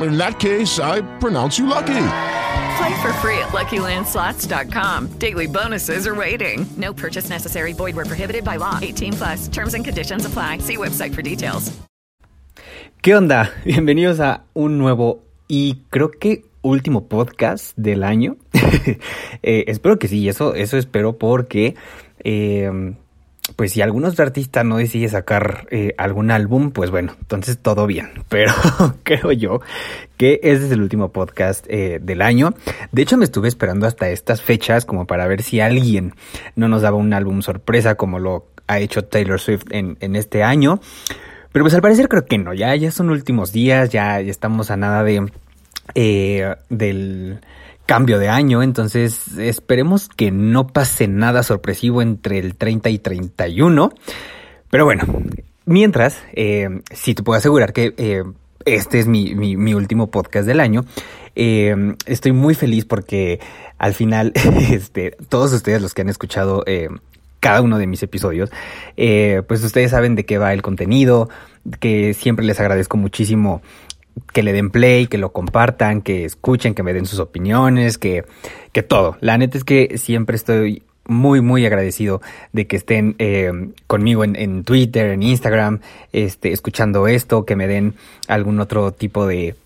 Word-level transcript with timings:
in 0.00 0.16
that 0.18 0.38
case, 0.38 0.78
I 0.78 1.02
pronounce 1.18 1.58
you 1.58 1.66
lucky. 1.66 2.08
Play 2.78 3.02
for 3.02 3.12
free 3.20 3.38
at 3.38 3.52
LuckyLandSlots.com. 3.52 5.18
Daily 5.18 5.46
bonuses 5.46 6.06
are 6.06 6.14
waiting. 6.14 6.66
No 6.76 6.92
purchase 6.92 7.28
necessary. 7.28 7.72
Void 7.74 7.96
were 7.96 8.04
prohibited 8.06 8.44
by 8.44 8.56
law. 8.56 8.78
18 8.80 9.12
plus. 9.12 9.48
Terms 9.48 9.74
and 9.74 9.84
conditions 9.84 10.24
apply. 10.24 10.58
See 10.58 10.76
website 10.76 11.14
for 11.14 11.22
details. 11.22 11.72
¿Qué 13.02 13.16
onda? 13.16 13.50
Bienvenidos 13.64 14.20
a 14.20 14.44
un 14.54 14.78
nuevo 14.78 15.24
y 15.48 15.82
creo 15.90 16.12
que 16.12 16.44
último 16.62 17.08
podcast 17.08 17.76
del 17.76 18.04
año. 18.04 18.36
eh, 19.42 19.64
espero 19.66 19.98
que 19.98 20.06
sí, 20.06 20.28
eso, 20.28 20.54
eso 20.54 20.78
espero 20.78 21.18
porque 21.18 21.74
eh, 22.22 22.94
pues 23.56 23.72
si 23.72 23.82
algunos 23.82 24.18
artistas 24.20 24.64
no 24.64 24.76
decide 24.76 25.08
sacar 25.08 25.66
eh, 25.70 25.94
algún 25.98 26.30
álbum, 26.30 26.70
pues 26.70 26.90
bueno, 26.90 27.14
entonces 27.20 27.58
todo 27.58 27.86
bien. 27.86 28.10
Pero 28.28 28.52
creo 29.02 29.32
yo 29.32 29.60
que 30.16 30.40
este 30.42 30.66
es 30.66 30.72
el 30.72 30.80
último 30.80 31.10
podcast 31.10 31.66
eh, 31.68 31.98
del 32.00 32.22
año. 32.22 32.54
De 32.92 33.02
hecho, 33.02 33.16
me 33.16 33.24
estuve 33.24 33.48
esperando 33.48 33.86
hasta 33.86 34.08
estas 34.10 34.42
fechas 34.42 34.84
como 34.84 35.06
para 35.06 35.26
ver 35.26 35.42
si 35.42 35.60
alguien 35.60 36.14
no 36.54 36.68
nos 36.68 36.82
daba 36.82 36.96
un 36.96 37.12
álbum 37.12 37.42
sorpresa 37.42 37.96
como 37.96 38.18
lo 38.18 38.46
ha 38.68 38.78
hecho 38.78 39.04
Taylor 39.04 39.40
Swift 39.40 39.64
en, 39.70 39.96
en 40.00 40.16
este 40.16 40.42
año. 40.42 40.80
Pero 41.52 41.64
pues 41.64 41.74
al 41.74 41.82
parecer 41.82 42.08
creo 42.08 42.24
que 42.24 42.38
no, 42.38 42.54
ya, 42.54 42.74
ya 42.76 42.90
son 42.90 43.10
últimos 43.10 43.52
días, 43.52 43.90
ya, 43.90 44.20
ya 44.20 44.30
estamos 44.30 44.70
a 44.70 44.76
nada 44.76 45.04
de 45.04 45.30
eh, 45.94 46.54
del 46.70 47.40
cambio 47.86 48.18
de 48.18 48.28
año, 48.28 48.62
entonces 48.62 49.38
esperemos 49.38 50.08
que 50.08 50.30
no 50.30 50.66
pase 50.68 51.08
nada 51.08 51.42
sorpresivo 51.42 52.02
entre 52.02 52.38
el 52.38 52.56
30 52.56 52.90
y 52.90 52.98
31. 52.98 53.92
Pero 54.70 54.84
bueno, 54.84 55.04
mientras, 55.66 56.22
eh, 56.32 56.68
te 57.04 57.22
puedo 57.22 57.38
asegurar 57.38 57.72
que 57.72 57.94
eh, 57.96 58.22
este 58.64 59.00
es 59.00 59.06
mi, 59.06 59.34
mi, 59.34 59.74
último 59.74 60.10
podcast 60.10 60.46
del 60.46 60.60
año. 60.60 60.84
Eh, 61.34 61.94
estoy 62.06 62.32
muy 62.32 62.54
feliz 62.54 62.84
porque 62.84 63.40
al 63.78 63.94
final, 63.94 64.32
este, 64.70 65.16
todos 65.28 65.52
ustedes 65.52 65.82
los 65.82 65.94
que 65.94 66.02
han 66.02 66.08
escuchado 66.08 66.62
eh, 66.66 66.88
cada 67.40 67.60
uno 67.60 67.78
de 67.78 67.88
mis 67.88 68.02
episodios, 68.02 68.50
pues 68.94 69.64
ustedes 69.64 69.90
saben 69.90 70.14
de 70.14 70.24
qué 70.24 70.38
va 70.38 70.52
el 70.52 70.62
contenido, 70.62 71.28
que 71.80 72.14
siempre 72.14 72.46
les 72.46 72.60
agradezco 72.60 72.96
muchísimo 72.96 73.62
que 74.32 74.42
le 74.42 74.52
den 74.52 74.70
play, 74.70 75.06
que 75.06 75.18
lo 75.18 75.32
compartan, 75.32 76.02
que 76.02 76.24
escuchen, 76.24 76.74
que 76.74 76.82
me 76.82 76.92
den 76.92 77.06
sus 77.06 77.18
opiniones, 77.18 77.98
que, 77.98 78.24
que 78.72 78.82
todo. 78.82 79.16
La 79.20 79.38
neta 79.38 79.58
es 79.58 79.64
que 79.64 79.98
siempre 79.98 80.36
estoy 80.36 80.82
muy, 81.06 81.40
muy 81.40 81.66
agradecido 81.66 82.20
de 82.52 82.66
que 82.66 82.76
estén 82.76 83.16
eh, 83.18 83.50
conmigo 83.86 84.24
en, 84.24 84.36
en, 84.36 84.64
Twitter, 84.64 85.10
en 85.10 85.22
Instagram, 85.22 85.80
este, 86.12 86.52
escuchando 86.52 87.08
esto, 87.08 87.44
que 87.44 87.56
me 87.56 87.66
den 87.66 87.94
algún 88.28 88.60
otro 88.60 88.92
tipo 88.92 89.26
de, 89.26 89.56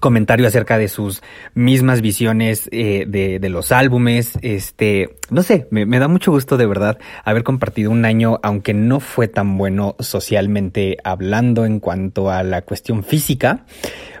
comentario 0.00 0.46
acerca 0.46 0.78
de 0.78 0.88
sus 0.88 1.22
mismas 1.54 2.00
visiones 2.00 2.68
eh, 2.72 3.04
de, 3.06 3.38
de, 3.38 3.48
los 3.48 3.72
álbumes. 3.72 4.38
Este, 4.42 5.16
no 5.30 5.42
sé, 5.42 5.66
me, 5.70 5.86
me, 5.86 5.98
da 5.98 6.08
mucho 6.08 6.32
gusto 6.32 6.56
de 6.56 6.66
verdad 6.66 6.98
haber 7.24 7.44
compartido 7.44 7.90
un 7.90 8.04
año, 8.04 8.40
aunque 8.42 8.74
no 8.74 9.00
fue 9.00 9.28
tan 9.28 9.56
bueno 9.56 9.96
socialmente 9.98 10.98
hablando 11.04 11.64
en 11.64 11.80
cuanto 11.80 12.30
a 12.30 12.42
la 12.42 12.62
cuestión 12.62 13.04
física. 13.04 13.64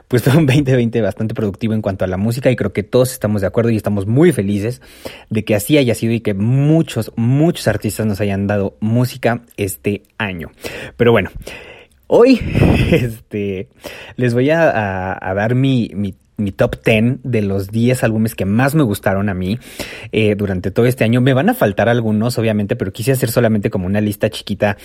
Pues 0.08 0.22
fue 0.22 0.36
un 0.36 0.46
2020 0.46 1.00
bastante 1.00 1.34
productivo 1.34 1.74
en 1.74 1.82
cuanto 1.82 2.04
a 2.04 2.08
la 2.08 2.16
música 2.16 2.50
y 2.50 2.56
creo 2.56 2.72
que 2.72 2.82
todos 2.82 3.12
estamos 3.12 3.40
de 3.40 3.46
acuerdo 3.46 3.70
y 3.70 3.76
estamos 3.76 4.06
muy 4.06 4.32
felices 4.32 4.80
de 5.30 5.44
que 5.44 5.54
así 5.54 5.78
haya 5.78 5.94
sido 5.94 6.12
y 6.12 6.20
que 6.20 6.34
muchos, 6.34 7.12
muchos 7.16 7.68
artistas 7.68 8.06
nos 8.06 8.20
hayan 8.20 8.46
dado 8.46 8.76
música 8.80 9.42
este 9.56 10.02
año. 10.18 10.50
Pero 10.96 11.12
bueno, 11.12 11.30
Hoy 12.06 12.40
este, 12.90 13.68
les 14.16 14.34
voy 14.34 14.50
a, 14.50 15.18
a, 15.20 15.34
dar 15.34 15.54
mi, 15.54 15.90
mi 15.94 16.14
mi 16.36 16.52
top 16.52 16.76
10 16.84 17.18
de 17.22 17.42
los 17.42 17.70
10 17.70 18.02
álbumes 18.04 18.34
que 18.34 18.44
más 18.44 18.74
me 18.74 18.82
gustaron 18.82 19.28
a 19.28 19.34
mí 19.34 19.58
eh, 20.12 20.34
durante 20.34 20.70
todo 20.70 20.86
este 20.86 21.04
año. 21.04 21.20
Me 21.20 21.32
van 21.32 21.48
a 21.48 21.54
faltar 21.54 21.88
algunos, 21.88 22.38
obviamente, 22.38 22.76
pero 22.76 22.92
quise 22.92 23.12
hacer 23.12 23.30
solamente 23.30 23.70
como 23.70 23.86
una 23.86 24.00
lista 24.00 24.30
chiquita 24.30 24.76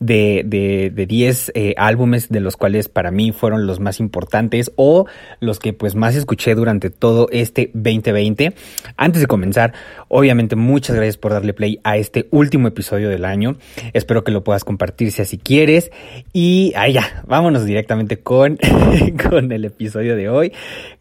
de, 0.00 0.42
de, 0.44 0.90
de 0.94 1.06
10 1.06 1.52
eh, 1.54 1.74
álbumes 1.76 2.28
de 2.28 2.40
los 2.40 2.56
cuales 2.56 2.88
para 2.88 3.10
mí 3.10 3.32
fueron 3.32 3.66
los 3.66 3.80
más 3.80 4.00
importantes 4.00 4.72
o 4.76 5.06
los 5.40 5.58
que 5.58 5.72
pues 5.72 5.94
más 5.94 6.14
escuché 6.14 6.54
durante 6.54 6.90
todo 6.90 7.28
este 7.32 7.70
2020. 7.74 8.54
Antes 8.96 9.20
de 9.20 9.26
comenzar, 9.26 9.72
obviamente 10.08 10.56
muchas 10.56 10.96
gracias 10.96 11.16
por 11.16 11.32
darle 11.32 11.54
play 11.54 11.80
a 11.84 11.96
este 11.96 12.28
último 12.30 12.68
episodio 12.68 13.08
del 13.08 13.24
año. 13.24 13.56
Espero 13.92 14.24
que 14.24 14.32
lo 14.32 14.44
puedas 14.44 14.64
compartir 14.64 15.12
si 15.12 15.22
así 15.22 15.38
quieres. 15.38 15.90
Y 16.32 16.72
ahí 16.76 16.94
ya, 16.94 17.22
vámonos 17.26 17.64
directamente 17.64 18.18
con, 18.18 18.58
con 19.30 19.52
el 19.52 19.64
episodio 19.64 20.16
de 20.16 20.28
hoy. 20.28 20.52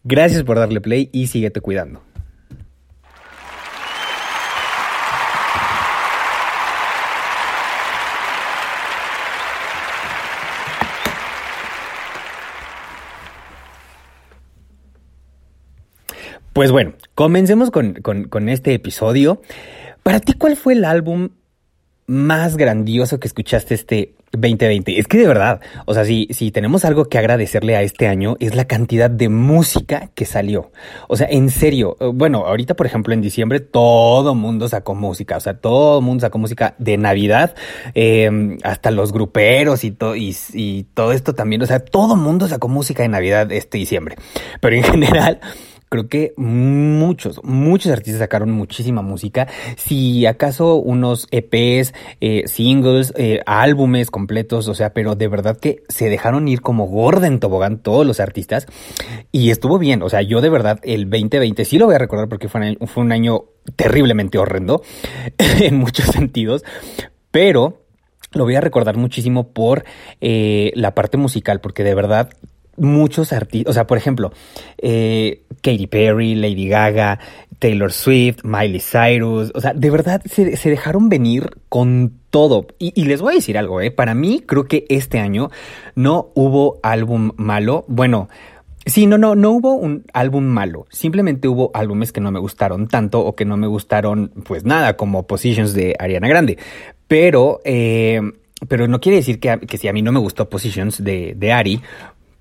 Gracias 0.09 0.43
por 0.43 0.57
darle 0.57 0.79
play 0.79 1.09
y 1.11 1.27
síguete 1.27 1.59
cuidando. 1.59 2.01
Pues 16.53 16.71
bueno, 16.71 16.93
comencemos 17.13 17.69
con, 17.69 17.95
con, 17.95 18.47
este 18.47 18.73
episodio. 18.73 19.41
Para 20.03 20.21
ti, 20.21 20.31
¿cuál 20.31 20.55
fue 20.55 20.71
el 20.71 20.85
álbum 20.85 21.31
más 22.07 22.55
grandioso 22.55 23.19
que 23.19 23.27
escuchaste 23.27 23.75
este 23.75 24.13
2020. 24.31 24.97
Es 24.97 25.07
que 25.07 25.17
de 25.17 25.27
verdad, 25.27 25.61
o 25.85 25.93
sea, 25.93 26.05
si, 26.05 26.27
si 26.31 26.51
tenemos 26.51 26.85
algo 26.85 27.05
que 27.05 27.17
agradecerle 27.17 27.75
a 27.75 27.81
este 27.81 28.07
año 28.07 28.37
es 28.39 28.55
la 28.55 28.65
cantidad 28.65 29.09
de 29.09 29.29
música 29.29 30.09
que 30.15 30.25
salió. 30.25 30.71
O 31.07 31.17
sea, 31.17 31.27
en 31.29 31.49
serio, 31.49 31.97
eh, 31.99 32.09
bueno, 32.13 32.45
ahorita 32.45 32.75
por 32.75 32.85
ejemplo 32.85 33.13
en 33.13 33.21
diciembre 33.21 33.59
todo 33.59 34.35
mundo 34.35 34.69
sacó 34.69 34.95
música, 34.95 35.37
o 35.37 35.39
sea, 35.39 35.55
todo 35.55 36.01
mundo 36.01 36.21
sacó 36.21 36.37
música 36.37 36.75
de 36.77 36.97
Navidad, 36.97 37.55
eh, 37.93 38.57
hasta 38.63 38.91
los 38.91 39.11
gruperos 39.11 39.83
y, 39.83 39.91
todo 39.91 40.15
y, 40.15 40.35
y 40.53 40.83
todo 40.93 41.11
esto 41.11 41.33
también, 41.35 41.61
o 41.61 41.65
sea, 41.65 41.79
todo 41.79 42.15
mundo 42.15 42.47
sacó 42.47 42.69
música 42.69 43.03
de 43.03 43.09
Navidad 43.09 43.51
este 43.51 43.77
diciembre. 43.77 44.15
Pero 44.61 44.75
en 44.75 44.83
general 44.83 45.39
creo 45.89 46.07
que 46.07 46.33
muchos, 46.37 47.41
muchos 47.43 47.91
artistas 47.91 48.19
sacaron 48.19 48.51
muchísima 48.51 49.01
música. 49.01 49.47
Si 49.77 50.25
acaso 50.25 50.75
unos 50.75 51.27
EPs, 51.31 51.93
eh, 52.21 52.43
singles, 52.47 53.13
eh, 53.15 53.41
álbumes 53.45 54.11
completos, 54.11 54.67
o 54.67 54.73
sea, 54.73 54.93
pero 54.93 55.15
de 55.15 55.27
verdad 55.27 55.57
que 55.57 55.83
se 55.89 56.09
dejaron 56.09 56.47
ir 56.47 56.61
como 56.61 56.85
gorda 56.85 57.27
en 57.27 57.39
tobogán 57.39 57.79
todos 57.79 58.05
los 58.05 58.19
artistas. 58.19 58.67
Y 59.31 59.51
estuvo 59.51 59.79
bien, 59.79 60.01
o 60.01 60.09
sea, 60.09 60.21
yo 60.21 60.41
de 60.41 60.49
verdad 60.49 60.79
el 60.83 61.09
2020 61.09 61.65
sí 61.65 61.77
lo 61.77 61.85
voy 61.85 61.95
a 61.95 61.99
recordar 61.99 62.29
porque 62.29 62.49
fue 62.49 62.75
un, 62.79 62.87
fue 62.87 63.03
un 63.03 63.11
año 63.11 63.45
terriblemente 63.75 64.37
horrendo 64.37 64.81
en 65.37 65.77
muchos 65.77 66.07
sentidos, 66.07 66.63
pero 67.31 67.81
lo 68.33 68.43
voy 68.43 68.55
a 68.55 68.61
recordar 68.61 68.97
muchísimo 68.97 69.49
por 69.49 69.83
eh, 70.21 70.71
la 70.75 70.93
parte 70.93 71.17
musical, 71.17 71.61
porque 71.61 71.83
de 71.83 71.95
verdad 71.95 72.29
muchos 72.77 73.33
artistas, 73.33 73.71
o 73.71 73.73
sea, 73.73 73.87
por 73.87 73.97
ejemplo, 73.97 74.31
eh, 74.77 75.41
Katy 75.61 75.87
Perry, 75.87 76.35
Lady 76.35 76.67
Gaga, 76.67 77.19
Taylor 77.59 77.91
Swift, 77.91 78.43
Miley 78.43 78.79
Cyrus, 78.79 79.51
o 79.55 79.61
sea, 79.61 79.73
de 79.73 79.89
verdad 79.89 80.21
se, 80.25 80.45
dejaron 80.69 81.09
venir 81.09 81.57
con 81.69 82.13
todo. 82.29 82.67
Y, 82.79 82.93
y, 82.99 83.05
les 83.05 83.21
voy 83.21 83.33
a 83.33 83.35
decir 83.35 83.57
algo, 83.57 83.81
¿eh? 83.81 83.91
Para 83.91 84.13
mí, 84.13 84.43
creo 84.45 84.65
que 84.65 84.85
este 84.89 85.19
año 85.19 85.49
no 85.95 86.29
hubo 86.35 86.79
álbum 86.83 87.31
malo. 87.35 87.83
Bueno, 87.87 88.29
Sí, 88.87 89.05
no, 89.05 89.17
no, 89.17 89.35
no 89.35 89.51
hubo 89.51 89.73
un 89.73 90.05
álbum 90.13 90.45
malo. 90.45 90.85
Simplemente 90.89 91.49
hubo 91.49 91.71
álbumes 91.73 92.13
que 92.13 92.21
no 92.21 92.31
me 92.31 92.39
gustaron 92.39 92.87
tanto 92.87 93.19
o 93.19 93.35
que 93.35 93.43
no 93.43 93.57
me 93.57 93.67
gustaron, 93.67 94.31
pues 94.45 94.63
nada, 94.63 94.95
como 94.95 95.27
Positions 95.27 95.73
de 95.73 95.93
Ariana 95.99 96.29
Grande. 96.29 96.57
Pero, 97.09 97.59
eh, 97.65 98.21
pero 98.69 98.87
no 98.87 99.01
quiere 99.01 99.17
decir 99.17 99.41
que, 99.41 99.59
que 99.59 99.77
si 99.77 99.89
a 99.89 99.93
mí 99.93 100.01
no 100.01 100.13
me 100.13 100.19
gustó 100.19 100.49
Positions 100.49 101.03
de, 101.03 101.33
de 101.35 101.51
Ari, 101.51 101.81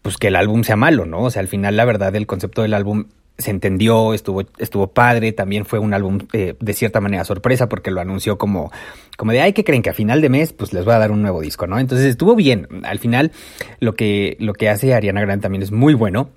pues 0.06 0.18
que 0.18 0.28
el 0.28 0.36
álbum 0.36 0.62
sea 0.62 0.76
malo, 0.76 1.04
¿no? 1.04 1.22
O 1.22 1.30
sea, 1.30 1.40
al 1.40 1.48
final 1.48 1.76
la 1.76 1.84
verdad 1.84 2.14
el 2.14 2.28
concepto 2.28 2.62
del 2.62 2.74
álbum 2.74 3.06
se 3.38 3.50
entendió, 3.50 4.14
estuvo, 4.14 4.44
estuvo 4.58 4.86
padre, 4.86 5.32
también 5.32 5.64
fue 5.64 5.80
un 5.80 5.92
álbum 5.94 6.20
eh, 6.32 6.54
de 6.60 6.72
cierta 6.74 7.00
manera 7.00 7.24
sorpresa 7.24 7.68
porque 7.68 7.90
lo 7.90 8.00
anunció 8.00 8.38
como, 8.38 8.70
como 9.16 9.32
de, 9.32 9.40
ay, 9.40 9.52
que 9.52 9.64
creen 9.64 9.82
que 9.82 9.90
a 9.90 9.94
final 9.94 10.20
de 10.20 10.28
mes 10.28 10.52
pues 10.52 10.72
les 10.72 10.84
voy 10.84 10.94
a 10.94 11.00
dar 11.00 11.10
un 11.10 11.22
nuevo 11.22 11.40
disco, 11.40 11.66
¿no? 11.66 11.80
Entonces 11.80 12.06
estuvo 12.06 12.36
bien, 12.36 12.68
al 12.84 13.00
final 13.00 13.32
lo 13.80 13.96
que, 13.96 14.36
lo 14.38 14.52
que 14.52 14.68
hace 14.68 14.94
Ariana 14.94 15.22
Grande 15.22 15.42
también 15.42 15.62
es 15.62 15.72
muy 15.72 15.94
bueno. 15.94 16.30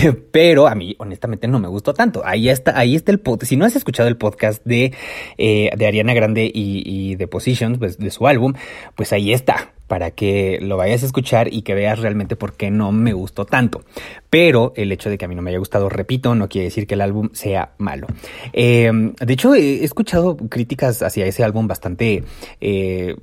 Pero 0.32 0.66
a 0.66 0.74
mí, 0.74 0.94
honestamente, 0.98 1.48
no 1.48 1.58
me 1.58 1.68
gustó 1.68 1.94
tanto. 1.94 2.22
Ahí 2.24 2.48
está, 2.48 2.78
ahí 2.78 2.94
está 2.94 3.12
el 3.12 3.20
podcast. 3.20 3.50
Si 3.50 3.56
no 3.56 3.64
has 3.64 3.76
escuchado 3.76 4.08
el 4.08 4.16
podcast 4.16 4.64
de, 4.64 4.92
eh, 5.38 5.70
de 5.76 5.86
Ariana 5.86 6.14
Grande 6.14 6.50
y, 6.52 7.14
de 7.16 7.28
Positions, 7.28 7.78
pues, 7.78 7.98
de 7.98 8.10
su 8.10 8.26
álbum, 8.26 8.54
pues 8.96 9.12
ahí 9.12 9.32
está 9.32 9.72
para 9.86 10.10
que 10.12 10.58
lo 10.62 10.78
vayas 10.78 11.02
a 11.02 11.06
escuchar 11.06 11.52
y 11.52 11.62
que 11.62 11.74
veas 11.74 11.98
realmente 11.98 12.34
por 12.34 12.54
qué 12.54 12.70
no 12.70 12.92
me 12.92 13.12
gustó 13.12 13.44
tanto. 13.44 13.82
Pero 14.30 14.72
el 14.76 14.90
hecho 14.90 15.10
de 15.10 15.18
que 15.18 15.26
a 15.26 15.28
mí 15.28 15.34
no 15.34 15.42
me 15.42 15.50
haya 15.50 15.58
gustado, 15.58 15.90
repito, 15.90 16.34
no 16.34 16.48
quiere 16.48 16.66
decir 16.66 16.86
que 16.86 16.94
el 16.94 17.02
álbum 17.02 17.28
sea 17.34 17.72
malo. 17.76 18.06
Eh, 18.54 18.90
de 18.90 19.32
hecho, 19.32 19.54
he 19.54 19.84
escuchado 19.84 20.36
críticas 20.36 21.02
hacia 21.02 21.26
ese 21.26 21.44
álbum 21.44 21.68
bastante... 21.68 22.24
Eh, 22.60 23.16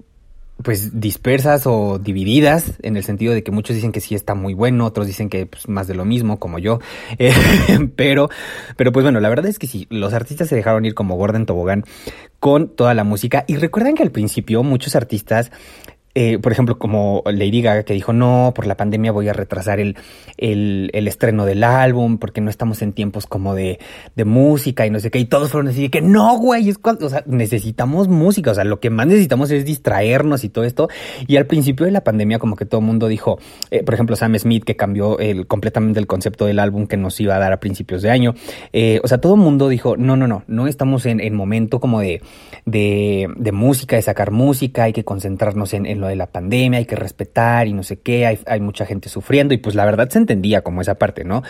pues 0.63 0.99
dispersas 0.99 1.65
o 1.65 1.99
divididas 1.99 2.73
en 2.81 2.97
el 2.97 3.03
sentido 3.03 3.33
de 3.33 3.43
que 3.43 3.51
muchos 3.51 3.75
dicen 3.75 3.91
que 3.91 4.01
sí 4.01 4.15
está 4.15 4.35
muy 4.35 4.53
bueno, 4.53 4.85
otros 4.85 5.07
dicen 5.07 5.29
que 5.29 5.45
pues, 5.45 5.69
más 5.69 5.87
de 5.87 5.95
lo 5.95 6.05
mismo 6.05 6.39
como 6.39 6.59
yo, 6.59 6.79
eh, 7.17 7.33
pero 7.95 8.29
pero 8.75 8.91
pues 8.91 9.03
bueno, 9.03 9.19
la 9.19 9.29
verdad 9.29 9.47
es 9.47 9.59
que 9.59 9.67
sí, 9.67 9.87
los 9.89 10.13
artistas 10.13 10.49
se 10.49 10.55
dejaron 10.55 10.85
ir 10.85 10.93
como 10.93 11.15
Gordon 11.15 11.45
Tobogán 11.45 11.85
con 12.39 12.69
toda 12.69 12.93
la 12.93 13.03
música. 13.03 13.43
Y 13.47 13.57
recuerdan 13.57 13.95
que 13.95 14.03
al 14.03 14.11
principio 14.11 14.63
muchos 14.63 14.95
artistas 14.95 15.51
eh, 16.15 16.39
por 16.39 16.51
ejemplo, 16.51 16.79
como 16.79 17.23
Lady 17.25 17.61
Gaga 17.61 17.83
que 17.83 17.93
dijo, 17.93 18.13
no, 18.13 18.51
por 18.55 18.65
la 18.65 18.75
pandemia 18.75 19.11
voy 19.11 19.29
a 19.29 19.33
retrasar 19.33 19.79
el, 19.79 19.95
el, 20.37 21.07
estreno 21.07 21.45
del 21.45 21.63
álbum 21.63 22.17
porque 22.17 22.41
no 22.41 22.49
estamos 22.49 22.81
en 22.81 22.93
tiempos 22.93 23.27
como 23.27 23.53
de, 23.53 23.79
de, 24.15 24.25
música 24.25 24.85
y 24.87 24.89
no 24.89 24.99
sé 24.99 25.11
qué. 25.11 25.19
Y 25.19 25.25
todos 25.25 25.51
fueron 25.51 25.69
así 25.69 25.83
de 25.83 25.89
que 25.89 26.01
no, 26.01 26.37
güey, 26.37 26.67
es 26.67 26.77
cuando, 26.77 27.05
o 27.05 27.09
sea, 27.09 27.23
necesitamos 27.27 28.07
música. 28.07 28.51
O 28.51 28.55
sea, 28.55 28.63
lo 28.63 28.79
que 28.79 28.89
más 28.89 29.05
necesitamos 29.05 29.51
es 29.51 29.65
distraernos 29.65 30.43
y 30.43 30.49
todo 30.49 30.65
esto. 30.65 30.89
Y 31.27 31.37
al 31.37 31.45
principio 31.45 31.85
de 31.85 31.91
la 31.91 32.03
pandemia 32.03 32.39
como 32.39 32.55
que 32.55 32.65
todo 32.65 32.81
el 32.81 32.87
mundo 32.87 33.07
dijo, 33.07 33.39
eh, 33.69 33.83
por 33.83 33.93
ejemplo, 33.93 34.15
Sam 34.15 34.37
Smith 34.37 34.63
que 34.63 34.75
cambió 34.75 35.19
el, 35.19 35.45
completamente 35.45 35.99
el 35.99 36.07
concepto 36.07 36.45
del 36.45 36.59
álbum 36.59 36.87
que 36.87 36.97
nos 36.97 37.19
iba 37.19 37.35
a 37.35 37.39
dar 37.39 37.53
a 37.53 37.59
principios 37.59 38.01
de 38.01 38.09
año. 38.09 38.33
Eh, 38.73 38.99
o 39.03 39.07
sea, 39.07 39.19
todo 39.19 39.35
el 39.35 39.41
mundo 39.41 39.69
dijo, 39.69 39.95
no, 39.95 40.17
no, 40.17 40.27
no, 40.27 40.43
no 40.47 40.67
estamos 40.67 41.05
en, 41.05 41.19
en 41.19 41.35
momento 41.35 41.79
como 41.79 41.99
de, 42.01 42.21
de, 42.65 43.27
de 43.37 43.51
música, 43.51 43.95
de 43.95 44.01
sacar 44.01 44.31
música, 44.31 44.83
hay 44.83 44.93
que 44.93 45.03
concentrarnos 45.03 45.73
en, 45.73 45.85
en 45.85 45.98
lo 45.99 46.07
de 46.07 46.15
la 46.15 46.27
pandemia, 46.27 46.79
hay 46.79 46.85
que 46.85 46.95
respetar 46.95 47.67
y 47.67 47.73
no 47.73 47.83
sé 47.83 47.99
qué, 47.99 48.25
hay, 48.25 48.39
hay, 48.45 48.59
mucha 48.59 48.85
gente 48.85 49.09
sufriendo 49.09 49.53
y 49.53 49.57
pues 49.57 49.75
la 49.75 49.85
verdad 49.85 50.09
se 50.09 50.17
entendía 50.17 50.61
como 50.61 50.81
esa 50.81 50.95
parte, 50.95 51.23
¿no? 51.23 51.43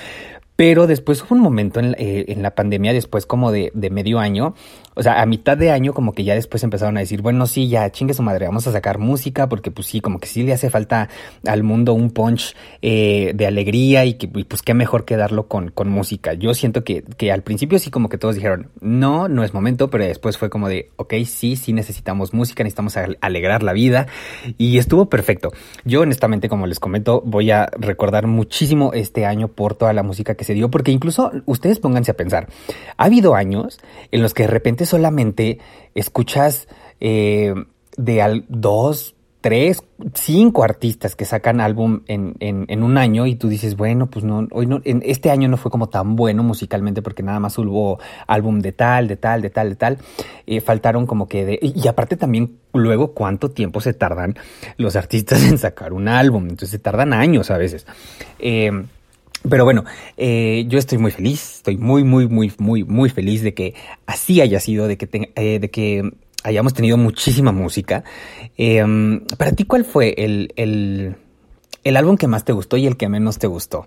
Pero 0.60 0.88
después 0.88 1.24
hubo 1.24 1.36
un 1.36 1.40
momento 1.40 1.80
en, 1.80 1.96
eh, 1.98 2.36
la 2.38 2.54
pandemia, 2.54 2.92
después 2.92 3.26
como 3.26 3.54
de, 3.54 3.72
medio 3.74 4.20
año, 4.20 4.56
o 4.94 5.02
sea, 5.02 5.22
a 5.22 5.26
mitad 5.26 5.56
de 5.56 5.72
año 5.72 5.94
como 5.94 6.12
que 6.12 6.26
ya 6.26 6.36
después 6.36 6.62
empezaron 6.66 6.98
a 6.98 7.00
decir, 7.00 7.22
bueno, 7.22 7.48
sí, 7.48 7.70
ya 7.70 7.90
chingue 7.92 8.14
su 8.14 8.24
madre, 8.24 8.46
vamos 8.46 8.68
a 8.68 8.74
sacar 8.74 8.98
música 8.98 9.48
porque 9.48 9.72
pues 9.72 9.88
sí, 9.88 10.02
como 10.02 10.20
que 10.20 10.28
sí 10.28 10.44
le 10.44 10.52
hace 10.52 10.70
falta 10.70 11.08
al 11.48 11.64
mundo 11.64 11.94
un 11.94 12.12
punch 12.12 12.58
eh, 12.82 13.32
de 13.36 13.48
alegría 13.48 14.04
y 14.04 14.16
que 14.16 14.28
pues 14.28 14.62
qué 14.62 14.74
mejor 14.74 15.06
que 15.06 15.16
darlo 15.16 15.48
con, 15.48 15.70
con 15.72 15.90
música. 15.90 16.34
Yo 16.34 16.54
siento 16.54 16.84
que, 16.84 17.04
que 17.04 17.32
al 17.32 17.42
principio 17.42 17.80
sí 17.80 17.90
como 17.90 18.10
que 18.10 18.18
todos 18.18 18.36
dijeron, 18.36 18.68
no, 18.82 19.30
no 19.30 19.46
es 19.46 19.54
momento, 19.54 19.90
pero 19.90 20.04
después 20.04 20.38
fue 20.38 20.50
como 20.50 20.68
de, 20.68 20.92
ok, 20.98 21.14
sí, 21.26 21.56
sí 21.56 21.72
necesitamos 21.72 22.34
música, 22.34 22.66
necesitamos 22.66 22.98
alegrar 23.22 23.64
la 23.64 23.72
vida 23.72 24.08
y 24.58 24.78
estuvo 24.78 25.08
perfecto. 25.08 25.54
Yo 25.86 26.02
honestamente, 26.02 26.50
como 26.50 26.68
les 26.68 26.82
comento, 26.82 27.22
voy 27.26 27.50
a 27.52 27.70
recordar 27.78 28.28
muchísimo 28.28 28.92
este 28.92 29.26
año 29.26 29.48
por 29.48 29.76
toda 29.76 29.94
la 29.94 30.04
música 30.04 30.36
que 30.36 30.49
se 30.50 30.56
dio, 30.56 30.72
porque 30.72 30.92
incluso 30.92 31.32
ustedes 31.46 31.80
pónganse 31.80 32.10
a 32.10 32.16
pensar, 32.16 32.48
ha 32.98 33.04
habido 33.04 33.36
años 33.36 33.80
en 34.12 34.24
los 34.24 34.34
que 34.34 34.44
de 34.44 34.48
repente 34.48 34.88
solamente 34.88 35.60
escuchas 35.94 36.68
eh, 37.00 37.54
de 37.98 38.22
al, 38.24 38.46
dos, 38.48 39.14
tres, 39.42 39.84
cinco 40.16 40.64
artistas 40.64 41.16
que 41.16 41.24
sacan 41.24 41.62
álbum 41.62 42.02
en, 42.08 42.36
en, 42.40 42.82
un 42.82 42.98
año 42.98 43.28
y 43.28 43.36
tú 43.36 43.48
dices, 43.48 43.78
bueno, 43.78 44.10
pues 44.10 44.26
no, 44.26 44.48
hoy 44.52 44.66
no, 44.66 44.82
en 44.86 45.04
este 45.06 45.30
año 45.30 45.48
no 45.48 45.58
fue 45.58 45.70
como 45.70 45.88
tan 45.88 46.16
bueno 46.16 46.42
musicalmente 46.42 47.04
porque 47.04 47.22
nada 47.22 47.40
más 47.40 47.56
hubo 47.60 48.00
álbum 48.26 48.60
de 48.60 48.72
tal, 48.72 49.08
de 49.08 49.18
tal, 49.18 49.44
de 49.44 49.52
tal, 49.52 49.70
de 49.70 49.76
tal. 49.76 49.98
Eh, 50.48 50.62
faltaron 50.62 51.06
como 51.06 51.28
que 51.28 51.46
de, 51.46 51.60
y 51.62 51.88
aparte 51.88 52.18
también 52.18 52.58
luego 52.74 53.14
cuánto 53.14 53.52
tiempo 53.52 53.82
se 53.82 53.94
tardan 53.94 54.34
los 54.78 54.96
artistas 54.96 55.44
en 55.48 55.60
sacar 55.60 55.94
un 55.94 56.08
álbum. 56.08 56.44
Entonces 56.44 56.72
se 56.72 56.80
tardan 56.80 57.14
años 57.14 57.52
a 57.52 57.58
veces. 57.60 57.86
Eh, 58.40 58.72
pero 59.48 59.64
bueno, 59.64 59.86
eh, 60.18 60.66
yo 60.68 60.80
estoy 60.80 60.98
muy 60.98 61.12
feliz, 61.12 61.58
estoy 61.58 61.78
muy, 61.78 62.04
muy, 62.04 62.28
muy, 62.28 62.52
muy, 62.58 62.84
muy 62.84 63.10
feliz 63.10 63.42
de 63.42 63.54
que 63.54 63.74
así 64.06 64.42
haya 64.42 64.60
sido, 64.60 64.88
de 64.88 64.98
que, 64.98 65.32
eh, 65.36 65.60
de 65.60 65.70
que 65.70 66.12
hayamos 66.44 66.74
tenido 66.74 66.98
muchísima 66.98 67.52
música. 67.52 68.04
Eh, 68.58 68.84
para 69.38 69.52
ti, 69.54 69.64
¿cuál 69.64 69.86
fue 69.86 70.14
el, 70.18 70.54
el, 70.56 71.16
el, 71.84 71.98
álbum 71.98 72.18
que 72.18 72.28
más 72.28 72.44
te 72.44 72.54
gustó 72.54 72.78
y 72.78 72.88
el 72.88 72.98
que 72.98 73.08
menos 73.08 73.40
te 73.40 73.48
gustó? 73.48 73.86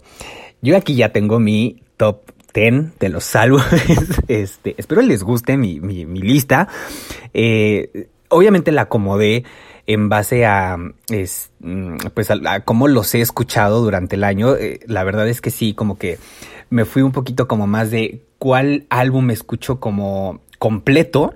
Yo 0.63 0.77
aquí 0.77 0.95
ya 0.95 1.11
tengo 1.11 1.39
mi 1.39 1.83
top 1.97 2.23
10 2.55 2.99
de 2.99 3.09
los 3.09 3.35
álbumes. 3.37 3.67
Este, 4.29 4.75
espero 4.79 5.03
les 5.03 5.23
guste 5.23 5.57
mi, 5.57 5.81
mi, 5.81 6.07
mi 6.07 6.21
lista. 6.21 6.69
Eh, 7.35 8.09
obviamente 8.29 8.73
la 8.73 8.83
acomodé 8.83 9.45
en 9.87 10.09
base 10.09 10.47
a, 10.47 10.79
es, 11.09 11.51
pues 12.15 12.31
a, 12.31 12.39
a, 12.47 12.61
cómo 12.61 12.89
los 12.89 13.15
he 13.15 13.21
escuchado 13.21 13.83
durante 13.83 14.17
el 14.17 14.25
año. 14.25 14.55
Eh, 14.57 14.81
la 14.87 15.05
verdad 15.05 15.29
es 15.29 15.41
que 15.41 15.51
sí, 15.51 15.75
como 15.75 15.99
que 15.99 16.19
me 16.71 16.85
fui 16.85 17.03
un 17.03 17.13
poquito 17.13 17.49
como 17.49 17.67
más 17.67 17.91
de 17.91 18.23
cuál 18.39 18.87
álbum 18.91 19.31
escucho 19.31 19.81
como 19.81 20.41
completo 20.59 21.35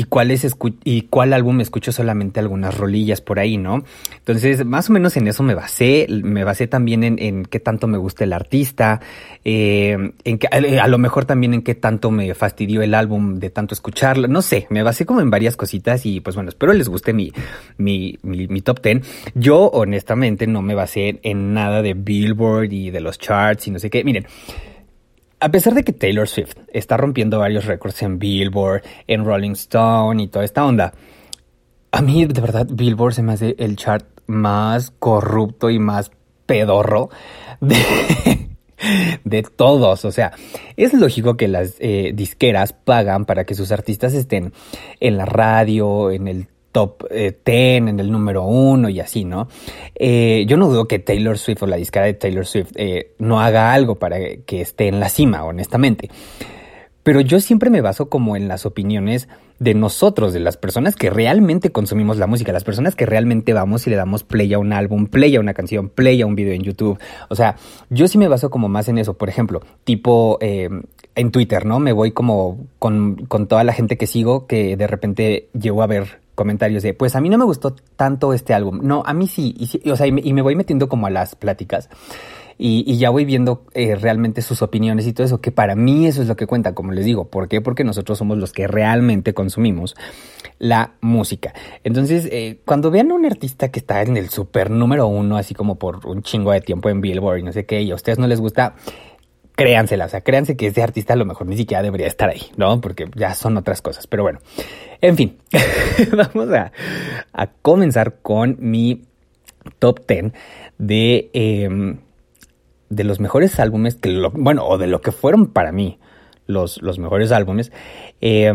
y 0.00 0.04
cuál, 0.04 0.30
es 0.30 0.56
y 0.82 1.02
cuál 1.02 1.34
álbum 1.34 1.60
escucho 1.60 1.92
solamente 1.92 2.40
algunas 2.40 2.74
rolillas 2.74 3.20
por 3.20 3.38
ahí, 3.38 3.58
¿no? 3.58 3.84
Entonces, 4.16 4.64
más 4.64 4.88
o 4.88 4.94
menos 4.94 5.14
en 5.18 5.28
eso 5.28 5.42
me 5.42 5.54
basé, 5.54 6.06
me 6.08 6.42
basé 6.42 6.66
también 6.66 7.04
en, 7.04 7.18
en 7.18 7.44
qué 7.44 7.60
tanto 7.60 7.86
me 7.86 7.98
gusta 7.98 8.24
el 8.24 8.32
artista, 8.32 9.02
eh, 9.44 10.12
en 10.24 10.38
que, 10.38 10.46
a 10.46 10.88
lo 10.88 10.96
mejor 10.96 11.26
también 11.26 11.52
en 11.52 11.60
qué 11.60 11.74
tanto 11.74 12.10
me 12.10 12.32
fastidió 12.32 12.80
el 12.80 12.94
álbum 12.94 13.40
de 13.40 13.50
tanto 13.50 13.74
escucharlo, 13.74 14.26
no 14.26 14.40
sé, 14.40 14.66
me 14.70 14.82
basé 14.82 15.04
como 15.04 15.20
en 15.20 15.28
varias 15.28 15.54
cositas 15.54 16.06
y 16.06 16.20
pues 16.20 16.34
bueno, 16.34 16.48
espero 16.48 16.72
les 16.72 16.88
guste 16.88 17.12
mi, 17.12 17.30
mi, 17.76 18.18
mi, 18.22 18.48
mi 18.48 18.62
top 18.62 18.80
10. 18.82 19.32
Yo 19.34 19.66
honestamente 19.66 20.46
no 20.46 20.62
me 20.62 20.74
basé 20.74 21.20
en 21.24 21.52
nada 21.52 21.82
de 21.82 21.92
Billboard 21.92 22.72
y 22.72 22.90
de 22.90 23.00
los 23.00 23.18
charts 23.18 23.68
y 23.68 23.70
no 23.70 23.78
sé 23.78 23.90
qué, 23.90 24.02
miren. 24.02 24.26
A 25.40 25.50
pesar 25.50 25.72
de 25.72 25.82
que 25.82 25.94
Taylor 25.94 26.28
Swift 26.28 26.54
está 26.72 26.98
rompiendo 26.98 27.38
varios 27.38 27.64
récords 27.64 28.02
en 28.02 28.18
Billboard, 28.18 28.82
en 29.06 29.24
Rolling 29.24 29.52
Stone 29.52 30.22
y 30.22 30.28
toda 30.28 30.44
esta 30.44 30.66
onda, 30.66 30.92
a 31.92 32.02
mí 32.02 32.26
de 32.26 32.40
verdad 32.40 32.66
Billboard 32.70 33.14
se 33.14 33.22
me 33.22 33.32
hace 33.32 33.56
el 33.58 33.76
chart 33.76 34.06
más 34.26 34.92
corrupto 34.98 35.70
y 35.70 35.78
más 35.78 36.10
pedorro 36.44 37.08
de, 37.60 37.76
de 39.24 39.42
todos. 39.42 40.04
O 40.04 40.12
sea, 40.12 40.32
es 40.76 40.92
lógico 40.92 41.36
que 41.36 41.48
las 41.48 41.76
eh, 41.80 42.12
disqueras 42.14 42.72
pagan 42.72 43.24
para 43.24 43.44
que 43.44 43.54
sus 43.54 43.72
artistas 43.72 44.12
estén 44.12 44.52
en 45.00 45.16
la 45.16 45.24
radio, 45.24 46.10
en 46.10 46.28
el 46.28 46.48
top 46.72 47.04
eh, 47.10 47.36
10, 47.44 47.88
en 47.88 48.00
el 48.00 48.10
número 48.10 48.44
uno 48.44 48.88
y 48.88 49.00
así, 49.00 49.24
¿no? 49.24 49.48
Eh, 49.94 50.44
yo 50.46 50.56
no 50.56 50.68
dudo 50.68 50.86
que 50.86 50.98
Taylor 50.98 51.38
Swift 51.38 51.62
o 51.62 51.66
la 51.66 51.76
disquera 51.76 52.06
de 52.06 52.14
Taylor 52.14 52.46
Swift 52.46 52.72
eh, 52.76 53.12
no 53.18 53.40
haga 53.40 53.72
algo 53.72 53.96
para 53.96 54.18
que 54.46 54.60
esté 54.60 54.88
en 54.88 55.00
la 55.00 55.08
cima, 55.08 55.44
honestamente. 55.44 56.10
Pero 57.02 57.20
yo 57.22 57.40
siempre 57.40 57.70
me 57.70 57.80
baso 57.80 58.10
como 58.10 58.36
en 58.36 58.46
las 58.46 58.66
opiniones 58.66 59.28
de 59.58 59.74
nosotros, 59.74 60.32
de 60.32 60.40
las 60.40 60.56
personas 60.56 60.96
que 60.96 61.10
realmente 61.10 61.70
consumimos 61.70 62.18
la 62.18 62.26
música, 62.26 62.52
las 62.52 62.64
personas 62.64 62.94
que 62.94 63.06
realmente 63.06 63.52
vamos 63.52 63.86
y 63.86 63.90
le 63.90 63.96
damos 63.96 64.22
play 64.22 64.52
a 64.52 64.58
un 64.58 64.72
álbum, 64.72 65.06
play 65.06 65.34
a 65.36 65.40
una 65.40 65.54
canción, 65.54 65.88
play 65.88 66.20
a 66.20 66.26
un 66.26 66.34
video 66.34 66.52
en 66.52 66.62
YouTube. 66.62 66.98
O 67.28 67.34
sea, 67.34 67.56
yo 67.88 68.06
sí 68.06 68.18
me 68.18 68.28
baso 68.28 68.50
como 68.50 68.68
más 68.68 68.88
en 68.88 68.98
eso. 68.98 69.14
Por 69.14 69.28
ejemplo, 69.28 69.62
tipo 69.84 70.38
eh, 70.40 70.68
en 71.14 71.30
Twitter, 71.30 71.64
¿no? 71.64 71.78
Me 71.78 71.92
voy 71.92 72.12
como 72.12 72.58
con, 72.78 73.26
con 73.26 73.46
toda 73.48 73.64
la 73.64 73.72
gente 73.72 73.96
que 73.96 74.06
sigo 74.06 74.46
que 74.46 74.76
de 74.76 74.86
repente 74.86 75.48
llego 75.58 75.82
a 75.82 75.86
ver 75.86 76.20
comentarios 76.40 76.82
de, 76.82 76.94
pues 76.94 77.16
a 77.16 77.20
mí 77.20 77.28
no 77.28 77.36
me 77.36 77.44
gustó 77.44 77.76
tanto 77.96 78.32
este 78.32 78.54
álbum. 78.54 78.80
No, 78.82 79.02
a 79.04 79.12
mí 79.12 79.28
sí, 79.28 79.54
y, 79.58 79.66
sí, 79.66 79.82
o 79.90 79.94
sea, 79.94 80.06
y 80.06 80.12
me, 80.32 80.40
voy 80.40 80.56
metiendo 80.56 80.88
como 80.88 81.06
a 81.06 81.10
las 81.10 81.34
pláticas. 81.34 81.90
Y, 82.56 82.82
y, 82.90 82.96
ya 82.96 83.10
voy 83.10 83.26
viendo 83.26 83.66
eh, 83.74 83.94
realmente 83.94 84.40
sus 84.40 84.62
opiniones 84.62 85.06
y 85.06 85.12
todo 85.12 85.26
eso, 85.26 85.42
que 85.42 85.52
para 85.52 85.74
mí 85.74 86.06
eso 86.06 86.22
es 86.22 86.28
lo 86.28 86.36
que 86.36 86.46
cuenta, 86.46 86.74
como 86.74 86.92
les 86.92 87.04
digo. 87.04 87.28
¿Por 87.28 87.46
qué? 87.46 87.60
Porque 87.60 87.84
nosotros 87.84 88.16
somos 88.16 88.38
los 88.38 88.52
que 88.52 88.66
realmente 88.66 89.34
consumimos 89.34 89.96
la 90.58 90.94
música. 91.02 91.52
Entonces, 91.84 92.26
eh, 92.32 92.60
cuando 92.64 92.90
vean 92.90 93.10
a 93.10 93.14
un 93.14 93.26
artista 93.26 93.70
que 93.70 93.80
está 93.80 94.00
en 94.00 94.16
el 94.16 94.30
super 94.30 94.70
número 94.70 95.06
uno, 95.08 95.36
así 95.36 95.54
como 95.54 95.78
por 95.78 96.06
un 96.06 96.22
chingo 96.22 96.52
de 96.52 96.62
tiempo 96.62 96.88
en 96.88 97.02
Billboard 97.02 97.40
y 97.40 97.42
no 97.42 97.52
sé 97.52 97.66
qué, 97.66 97.82
y 97.82 97.90
a 97.90 97.94
ustedes 97.94 98.18
no 98.18 98.26
les 98.26 98.40
gusta, 98.40 98.76
créansela, 99.60 100.06
o 100.06 100.08
sea, 100.08 100.22
créanse 100.22 100.56
que 100.56 100.68
ese 100.68 100.82
artista 100.82 101.12
a 101.12 101.16
lo 101.16 101.26
mejor 101.26 101.46
ni 101.46 101.56
siquiera 101.58 101.82
debería 101.82 102.06
estar 102.06 102.30
ahí, 102.30 102.40
¿no? 102.56 102.80
Porque 102.80 103.10
ya 103.14 103.34
son 103.34 103.58
otras 103.58 103.82
cosas, 103.82 104.06
pero 104.06 104.22
bueno. 104.22 104.38
En 105.00 105.16
fin, 105.16 105.38
vamos 106.12 106.52
a, 106.54 106.72
a, 107.32 107.46
comenzar 107.46 108.18
con 108.20 108.56
mi 108.60 109.02
top 109.78 110.06
10 110.06 110.32
de, 110.78 111.30
eh, 111.32 111.68
de 112.90 113.04
los 113.04 113.20
mejores 113.20 113.58
álbumes, 113.58 113.94
que 113.94 114.28
bueno, 114.32 114.66
o 114.66 114.78
de 114.78 114.86
lo 114.86 115.00
que 115.00 115.12
fueron 115.12 115.52
para 115.52 115.72
mí 115.72 115.98
los, 116.46 116.82
los 116.82 116.98
mejores 116.98 117.32
álbumes. 117.32 117.72
Eh, 118.20 118.52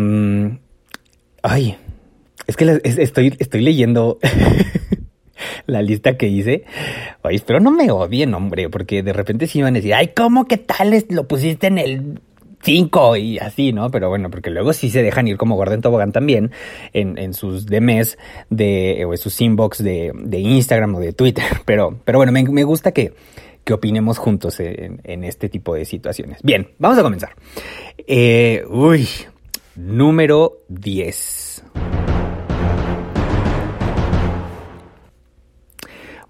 ay, 1.42 1.78
es 2.48 2.56
que 2.58 2.82
estoy, 2.84 3.36
estoy 3.40 3.62
leyendo 3.62 4.20
la 5.66 5.82
lista 5.82 6.18
que 6.18 6.28
hice. 6.28 6.66
Oye, 7.24 7.42
pero 7.46 7.60
no 7.60 7.72
me 7.72 7.90
odien, 7.92 8.34
hombre, 8.34 8.70
porque 8.70 9.02
de 9.04 9.14
repente 9.14 9.48
sí 9.48 9.60
iban 9.60 9.74
a 9.74 9.78
decir, 9.78 9.94
ay, 9.94 10.12
¿cómo 10.16 10.46
que 10.46 10.58
tal 10.58 11.06
lo 11.10 11.28
pusiste 11.28 11.68
en 11.68 11.78
el 11.78 12.20
5 12.62 13.18
y 13.18 13.40
así, 13.40 13.74
¿no? 13.74 13.90
Pero 13.90 14.10
bueno, 14.10 14.30
porque 14.30 14.50
luego 14.50 14.74
sí 14.74 14.90
se 14.90 15.04
dejan 15.04 15.28
ir 15.28 15.38
como 15.38 15.56
Gordon 15.56 15.82
Tobogán 15.82 16.12
también 16.12 16.52
en, 16.94 17.18
en 17.18 17.34
sus 17.34 17.66
DMs 17.66 18.18
de, 18.50 19.04
o 19.06 19.14
en 19.14 19.18
sus 19.18 19.40
inbox 19.42 19.84
de, 19.84 20.12
de, 20.14 20.40
Instagram 20.40 20.96
o 20.96 21.00
de 21.00 21.14
Twitter. 21.14 21.46
Pero, 21.66 22.00
pero 22.06 22.20
bueno, 22.20 22.32
me, 22.32 22.44
me 22.44 22.64
gusta 22.64 22.92
que, 22.92 23.14
que 23.64 23.74
opinemos 23.74 24.18
juntos 24.18 24.60
en, 24.60 25.02
en, 25.04 25.24
este 25.24 25.50
tipo 25.50 25.74
de 25.74 25.86
situaciones. 25.86 26.40
Bien, 26.44 26.70
vamos 26.78 26.98
a 27.00 27.04
comenzar. 27.04 27.36
Eh, 28.06 28.64
uy, 28.70 29.08
número 29.76 30.60
10. 30.70 31.64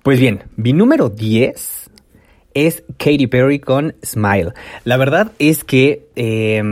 Pues 0.03 0.19
bien, 0.19 0.43
mi 0.55 0.71
número 0.71 1.09
10 1.09 1.84
es 2.55 2.83
Katy 2.97 3.27
Perry 3.27 3.59
con 3.59 3.93
Smile. 4.03 4.53
La 4.83 4.97
verdad 4.97 5.33
es 5.37 5.63
que 5.63 6.07
eh, 6.15 6.63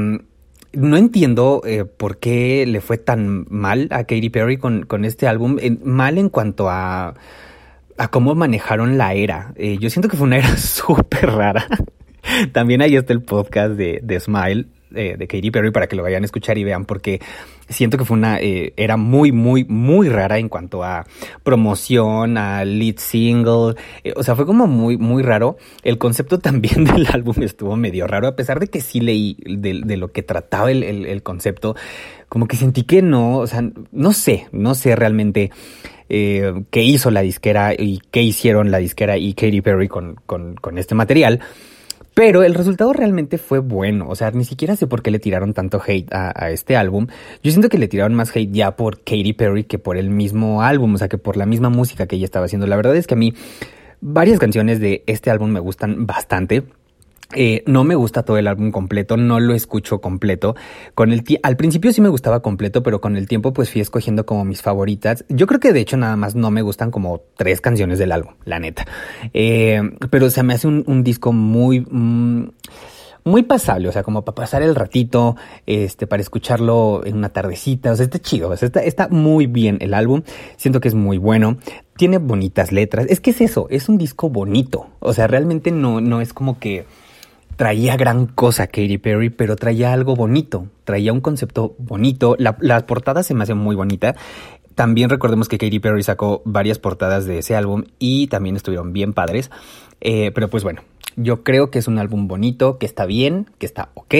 no 0.73 0.97
entiendo 0.97 1.61
eh, 1.65 1.85
por 1.85 2.17
qué 2.17 2.65
le 2.65 2.81
fue 2.81 2.97
tan 2.97 3.45
mal 3.49 3.87
a 3.91 4.05
Katy 4.05 4.29
Perry 4.29 4.57
con, 4.57 4.85
con 4.85 5.05
este 5.05 5.27
álbum. 5.27 5.57
mal 5.83 6.17
en 6.17 6.29
cuanto 6.29 6.69
a, 6.69 7.13
a 7.97 8.07
cómo 8.07 8.33
manejaron 8.33 8.97
la 8.97 9.13
era. 9.13 9.53
Eh, 9.55 9.77
yo 9.79 9.89
siento 9.89 10.09
que 10.09 10.17
fue 10.17 10.25
una 10.25 10.37
era 10.37 10.57
súper 10.57 11.29
rara. 11.29 11.67
También 12.51 12.81
ahí 12.81 12.95
está 12.95 13.13
el 13.13 13.21
podcast 13.21 13.73
de, 13.73 13.99
de 14.01 14.19
Smile 14.19 14.67
de 14.93 15.27
Katy 15.27 15.51
Perry 15.51 15.71
para 15.71 15.87
que 15.87 15.95
lo 15.95 16.03
vayan 16.03 16.23
a 16.23 16.25
escuchar 16.25 16.57
y 16.57 16.63
vean 16.63 16.85
porque 16.85 17.19
siento 17.69 17.97
que 17.97 18.05
fue 18.05 18.17
una 18.17 18.39
eh, 18.39 18.73
era 18.77 18.97
muy 18.97 19.31
muy 19.31 19.63
muy 19.65 20.09
rara 20.09 20.37
en 20.37 20.49
cuanto 20.49 20.83
a 20.83 21.05
promoción 21.43 22.37
a 22.37 22.63
lead 22.65 22.97
single 22.97 23.75
eh, 24.03 24.13
o 24.15 24.23
sea 24.23 24.35
fue 24.35 24.45
como 24.45 24.67
muy 24.67 24.97
muy 24.97 25.23
raro. 25.23 25.57
El 25.83 25.97
concepto 25.97 26.39
también 26.43 26.83
del 26.83 27.07
álbum 27.11 27.41
estuvo 27.41 27.75
medio 27.75 28.07
raro 28.07 28.27
a 28.27 28.35
pesar 28.35 28.59
de 28.59 28.67
que 28.67 28.81
sí 28.81 28.99
leí 28.99 29.37
de, 29.45 29.97
lo 29.97 30.11
que 30.11 30.23
trataba 30.23 30.71
el, 30.71 30.83
el, 30.83 31.05
el, 31.05 31.23
concepto 31.23 31.75
como 32.29 32.47
que 32.47 32.55
sentí 32.55 32.83
que 32.83 33.01
no 33.01 33.37
o 33.37 33.47
sea 33.47 33.63
no 33.91 34.13
sé 34.13 34.47
no 34.51 34.75
sé 34.75 34.95
realmente 34.95 35.51
eh, 36.09 36.53
qué 36.69 36.83
hizo 36.83 37.11
la 37.11 37.21
disquera 37.21 37.73
y 37.73 38.01
qué 38.11 38.21
hicieron 38.21 38.71
la 38.71 38.77
disquera 38.77 39.17
y 39.17 39.33
Katy 39.33 39.61
Perry 39.61 39.87
con, 39.87 40.15
con, 40.25 40.55
con 40.55 40.77
este 40.77 40.95
material 40.95 41.39
pero 42.13 42.43
el 42.43 42.53
resultado 42.53 42.93
realmente 42.93 43.37
fue 43.37 43.59
bueno. 43.59 44.07
O 44.09 44.15
sea, 44.15 44.31
ni 44.31 44.45
siquiera 44.45 44.75
sé 44.75 44.87
por 44.87 45.01
qué 45.01 45.11
le 45.11 45.19
tiraron 45.19 45.53
tanto 45.53 45.81
hate 45.85 46.13
a, 46.13 46.31
a, 46.35 46.51
este 46.51 46.75
álbum. 46.75 47.07
Yo 47.43 47.51
siento 47.51 47.69
que 47.69 47.77
le 47.77 47.87
tiraron 47.87 48.13
más 48.13 48.35
hate 48.35 48.51
ya 48.51 48.75
por 48.75 48.99
Katy 48.99 49.33
Perry 49.33 49.63
que 49.63 49.79
por 49.79 49.97
el 49.97 50.09
mismo 50.09 50.61
álbum, 50.61 50.95
o 50.95 50.97
sea, 50.97 51.07
que 51.07 51.17
por 51.17 51.37
la 51.37 51.45
misma 51.45 51.69
música 51.69 52.05
que 52.05 52.15
ella 52.15 52.25
estaba 52.25 52.45
haciendo. 52.45 52.67
La 52.67 52.75
verdad 52.75 52.95
es 52.95 53.07
que 53.07 53.15
a 53.15 53.17
mí 53.17 53.33
varias 54.01 54.39
canciones 54.39 54.79
de 54.79 55.03
este 55.07 55.31
álbum 55.31 55.49
me 55.49 55.59
gustan 55.59 56.05
bastante. 56.05 56.63
Eh, 57.35 57.63
no 57.65 57.83
me 57.83 57.95
gusta 57.95 58.23
todo 58.23 58.37
el 58.37 58.47
álbum 58.47 58.71
completo, 58.71 59.17
no 59.17 59.39
lo 59.39 59.53
escucho 59.53 60.01
completo. 60.01 60.55
Con 60.95 61.11
el 61.11 61.23
al 61.41 61.57
principio 61.57 61.91
sí 61.93 62.01
me 62.01 62.09
gustaba 62.09 62.41
completo, 62.41 62.83
pero 62.83 63.01
con 63.01 63.17
el 63.17 63.27
tiempo 63.27 63.53
pues 63.53 63.69
fui 63.69 63.81
escogiendo 63.81 64.25
como 64.25 64.45
mis 64.45 64.61
favoritas. 64.61 65.25
Yo 65.29 65.47
creo 65.47 65.59
que 65.59 65.73
de 65.73 65.79
hecho 65.79 65.97
nada 65.97 66.15
más 66.15 66.35
no 66.35 66.51
me 66.51 66.61
gustan 66.61 66.91
como 66.91 67.21
tres 67.35 67.61
canciones 67.61 67.99
del 67.99 68.11
álbum, 68.11 68.33
la 68.45 68.59
neta. 68.59 68.85
Eh, 69.33 69.81
pero 70.09 70.29
se 70.29 70.43
me 70.43 70.53
hace 70.53 70.67
un, 70.67 71.03
disco 71.03 71.33
muy... 71.33 71.81
Mm, 71.81 72.49
muy 73.25 73.43
pasable, 73.43 73.87
o 73.87 73.91
sea, 73.93 74.03
como 74.03 74.25
para 74.25 74.35
pasar 74.35 74.63
el 74.63 74.75
ratito, 74.75 75.37
este, 75.65 76.07
para 76.07 76.21
escucharlo 76.21 77.03
en 77.05 77.15
una 77.15 77.29
tardecita, 77.29 77.93
o 77.93 77.95
sea, 77.95 78.03
está 78.03 78.19
chido, 78.19 78.49
o 78.49 78.57
sea, 78.57 78.65
está, 78.65 78.83
está 78.83 79.07
muy 79.07 79.47
bien 79.47 79.77
el 79.79 79.93
álbum, 79.93 80.23
siento 80.57 80.81
que 80.81 80.89
es 80.89 80.93
muy 80.93 81.17
bueno, 81.17 81.57
tiene 81.95 82.17
bonitas 82.17 82.73
letras, 82.73 83.05
es 83.07 83.21
que 83.21 83.31
es 83.31 83.39
eso, 83.39 83.67
es 83.69 83.87
un 83.87 83.97
disco 83.97 84.29
bonito, 84.29 84.87
o 84.99 85.13
sea, 85.13 85.27
realmente 85.27 85.71
no, 85.71 86.01
no 86.01 86.19
es 86.19 86.33
como 86.33 86.59
que 86.59 86.85
traía 87.55 87.97
gran 87.97 88.27
cosa 88.27 88.67
Katy 88.67 88.97
Perry, 88.97 89.29
pero 89.29 89.55
traía 89.55 89.93
algo 89.93 90.15
bonito, 90.15 90.67
traía 90.83 91.13
un 91.13 91.21
concepto 91.21 91.75
bonito. 91.77 92.35
La, 92.39 92.57
la 92.59 92.85
portada 92.85 93.23
se 93.23 93.33
me 93.33 93.43
hace 93.43 93.53
muy 93.53 93.75
bonita. 93.75 94.15
También 94.75 95.09
recordemos 95.09 95.47
que 95.47 95.57
Katy 95.57 95.79
Perry 95.79 96.03
sacó 96.03 96.41
varias 96.45 96.79
portadas 96.79 97.25
de 97.25 97.39
ese 97.39 97.55
álbum 97.55 97.83
y 97.99 98.27
también 98.27 98.55
estuvieron 98.55 98.91
bien 98.91 99.13
padres. 99.13 99.51
Eh, 100.01 100.31
pero 100.33 100.49
pues 100.49 100.63
bueno, 100.63 100.81
yo 101.15 101.43
creo 101.43 101.69
que 101.69 101.79
es 101.79 101.87
un 101.87 101.99
álbum 101.99 102.27
bonito, 102.27 102.77
que 102.79 102.85
está 102.85 103.05
bien, 103.05 103.47
que 103.59 103.65
está 103.65 103.89
ok, 103.93 104.15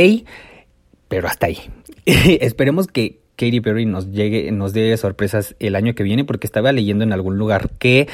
pero 1.08 1.28
hasta 1.28 1.48
ahí. 1.48 1.58
Esperemos 2.06 2.88
que 2.88 3.20
Katy 3.36 3.62
Perry 3.62 3.86
nos 3.86 4.12
llegue, 4.12 4.52
nos 4.52 4.74
dé 4.74 4.96
sorpresas 4.98 5.56
el 5.60 5.76
año 5.76 5.96
que 5.96 6.04
viene, 6.04 6.24
porque 6.24 6.48
estaba 6.48 6.72
leyendo 6.72 7.04
en 7.04 7.14
algún 7.14 7.38
lugar 7.38 7.72
que 7.80 8.08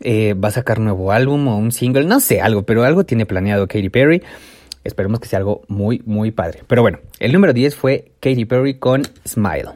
eh, 0.00 0.34
va 0.34 0.48
a 0.48 0.52
sacar 0.52 0.80
nuevo 0.80 1.12
álbum 1.12 1.46
o 1.48 1.56
un 1.56 1.72
single, 1.72 2.04
no 2.04 2.20
sé, 2.20 2.40
algo, 2.40 2.64
pero 2.64 2.84
algo 2.84 3.04
tiene 3.04 3.26
planeado 3.26 3.68
Katy 3.68 3.88
Perry. 3.90 4.22
Esperemos 4.86 5.20
que 5.20 5.28
sea 5.28 5.38
algo 5.40 5.62
muy, 5.68 6.00
muy 6.06 6.30
padre. 6.30 6.62
Pero 6.66 6.82
bueno, 6.82 7.00
el 7.18 7.32
número 7.32 7.52
10 7.52 7.74
fue 7.74 8.12
Katy 8.20 8.44
Perry 8.44 8.78
con 8.78 9.02
Smile. 9.26 9.70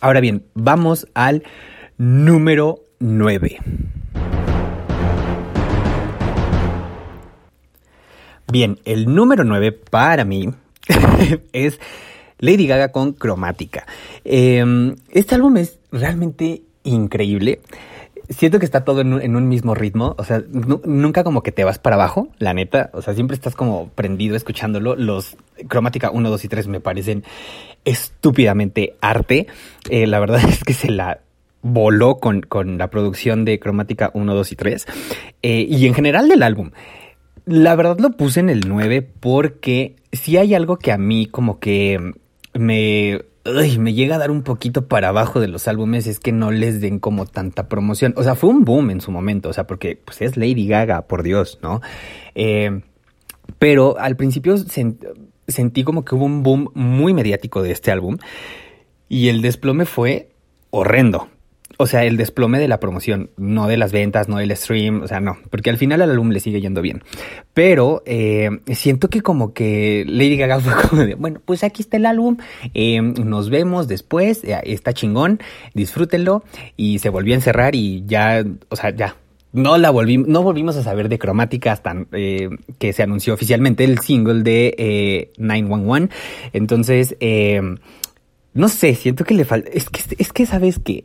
Ahora 0.00 0.20
bien, 0.20 0.44
vamos 0.54 1.08
al 1.14 1.42
número 1.98 2.80
9. 3.00 3.58
Bien, 8.52 8.78
el 8.84 9.12
número 9.12 9.42
9 9.42 9.72
para 9.72 10.24
mí 10.24 10.48
es 11.52 11.80
Lady 12.38 12.66
Gaga 12.66 12.92
con 12.92 13.14
Cromática. 13.14 13.86
Eh, 14.24 14.94
este 15.10 15.34
álbum 15.34 15.56
es 15.56 15.78
realmente 15.90 16.62
increíble 16.84 17.60
siento 18.28 18.58
que 18.58 18.64
está 18.64 18.84
todo 18.84 19.00
en 19.00 19.12
un, 19.12 19.22
en 19.22 19.36
un 19.36 19.48
mismo 19.48 19.74
ritmo. 19.74 20.14
O 20.18 20.24
sea, 20.24 20.42
nunca 20.50 21.24
como 21.24 21.42
que 21.42 21.52
te 21.52 21.64
vas 21.64 21.78
para 21.78 21.96
abajo, 21.96 22.28
la 22.38 22.54
neta. 22.54 22.90
O 22.92 23.02
sea, 23.02 23.14
siempre 23.14 23.34
estás 23.34 23.54
como 23.54 23.88
prendido 23.88 24.36
escuchándolo. 24.36 24.96
Los 24.96 25.36
cromática 25.68 26.10
1, 26.10 26.30
2 26.30 26.44
y 26.44 26.48
3 26.48 26.68
me 26.68 26.80
parecen 26.80 27.24
estúpidamente 27.84 28.96
arte. 29.00 29.46
Eh, 29.90 30.06
la 30.06 30.20
verdad 30.20 30.40
es 30.48 30.64
que 30.64 30.74
se 30.74 30.90
la 30.90 31.20
voló 31.62 32.18
con, 32.18 32.42
con 32.42 32.76
la 32.78 32.90
producción 32.90 33.44
de 33.44 33.58
cromática 33.58 34.10
1, 34.14 34.34
2 34.34 34.52
y 34.52 34.56
3. 34.56 34.86
Eh, 35.42 35.66
y 35.68 35.86
en 35.86 35.94
general 35.94 36.28
del 36.28 36.42
álbum. 36.42 36.70
La 37.46 37.76
verdad 37.76 37.98
lo 37.98 38.10
puse 38.12 38.40
en 38.40 38.48
el 38.48 38.62
9 38.66 39.02
porque 39.20 39.96
si 40.12 40.38
hay 40.38 40.54
algo 40.54 40.78
que 40.78 40.92
a 40.92 40.98
mí 40.98 41.26
como 41.26 41.58
que 41.58 42.14
me 42.54 43.20
Uy, 43.46 43.78
me 43.78 43.92
llega 43.92 44.16
a 44.16 44.18
dar 44.18 44.30
un 44.30 44.42
poquito 44.42 44.88
para 44.88 45.08
abajo 45.08 45.38
de 45.38 45.48
los 45.48 45.68
álbumes 45.68 46.06
es 46.06 46.18
que 46.18 46.32
no 46.32 46.50
les 46.50 46.80
den 46.80 46.98
como 46.98 47.26
tanta 47.26 47.68
promoción. 47.68 48.14
O 48.16 48.22
sea, 48.22 48.34
fue 48.36 48.48
un 48.48 48.64
boom 48.64 48.90
en 48.90 49.02
su 49.02 49.10
momento, 49.10 49.50
o 49.50 49.52
sea, 49.52 49.66
porque 49.66 50.00
pues 50.02 50.22
es 50.22 50.38
Lady 50.38 50.66
Gaga, 50.66 51.02
por 51.02 51.22
Dios, 51.22 51.58
¿no? 51.62 51.82
Eh, 52.34 52.80
pero 53.58 53.98
al 53.98 54.16
principio 54.16 54.56
sent 54.56 55.04
sentí 55.46 55.84
como 55.84 56.06
que 56.06 56.14
hubo 56.14 56.24
un 56.24 56.42
boom 56.42 56.70
muy 56.72 57.12
mediático 57.12 57.62
de 57.62 57.70
este 57.70 57.90
álbum 57.90 58.16
y 59.10 59.28
el 59.28 59.42
desplome 59.42 59.84
fue 59.84 60.30
horrendo 60.70 61.28
o 61.78 61.86
sea, 61.86 62.04
el 62.04 62.16
desplome 62.16 62.58
de 62.58 62.68
la 62.68 62.80
promoción, 62.80 63.30
no 63.36 63.66
de 63.66 63.76
las 63.76 63.92
ventas, 63.92 64.28
no 64.28 64.38
del 64.38 64.56
stream, 64.56 65.02
o 65.02 65.08
sea, 65.08 65.20
no, 65.20 65.38
porque 65.50 65.70
al 65.70 65.78
final 65.78 66.02
al 66.02 66.10
álbum 66.10 66.30
le 66.30 66.40
sigue 66.40 66.60
yendo 66.60 66.82
bien. 66.82 67.02
Pero 67.52 68.02
eh, 68.06 68.50
siento 68.74 69.08
que 69.08 69.22
como 69.22 69.52
que 69.52 70.04
Lady 70.06 70.36
Gaga 70.36 70.60
fue 70.60 70.88
como 70.88 71.04
de, 71.04 71.14
bueno, 71.14 71.40
pues 71.44 71.64
aquí 71.64 71.82
está 71.82 71.96
el 71.96 72.06
álbum, 72.06 72.36
eh, 72.74 73.00
nos 73.00 73.50
vemos 73.50 73.88
después, 73.88 74.44
eh, 74.44 74.58
está 74.64 74.92
chingón, 74.92 75.40
disfrútenlo, 75.74 76.44
y 76.76 76.98
se 76.98 77.08
volvió 77.08 77.34
a 77.34 77.36
encerrar 77.36 77.74
y 77.74 78.04
ya, 78.06 78.44
o 78.68 78.76
sea, 78.76 78.90
ya. 78.90 79.16
No 79.52 79.78
la 79.78 79.90
volvimos, 79.90 80.26
no 80.26 80.42
volvimos 80.42 80.76
a 80.76 80.82
saber 80.82 81.08
de 81.08 81.16
cromática 81.16 81.70
hasta 81.70 81.94
que 82.10 82.92
se 82.92 83.02
anunció 83.04 83.34
oficialmente 83.34 83.84
el 83.84 84.00
single 84.00 84.42
de 84.42 84.74
eh, 84.76 85.32
911. 85.38 86.12
Entonces, 86.52 87.16
no 88.52 88.68
sé, 88.68 88.96
siento 88.96 89.24
que 89.24 89.34
le 89.34 89.44
falta. 89.44 89.70
Es 89.72 89.90
que, 89.90 90.00
es 90.18 90.32
que 90.32 90.46
sabes 90.46 90.80
que 90.80 91.04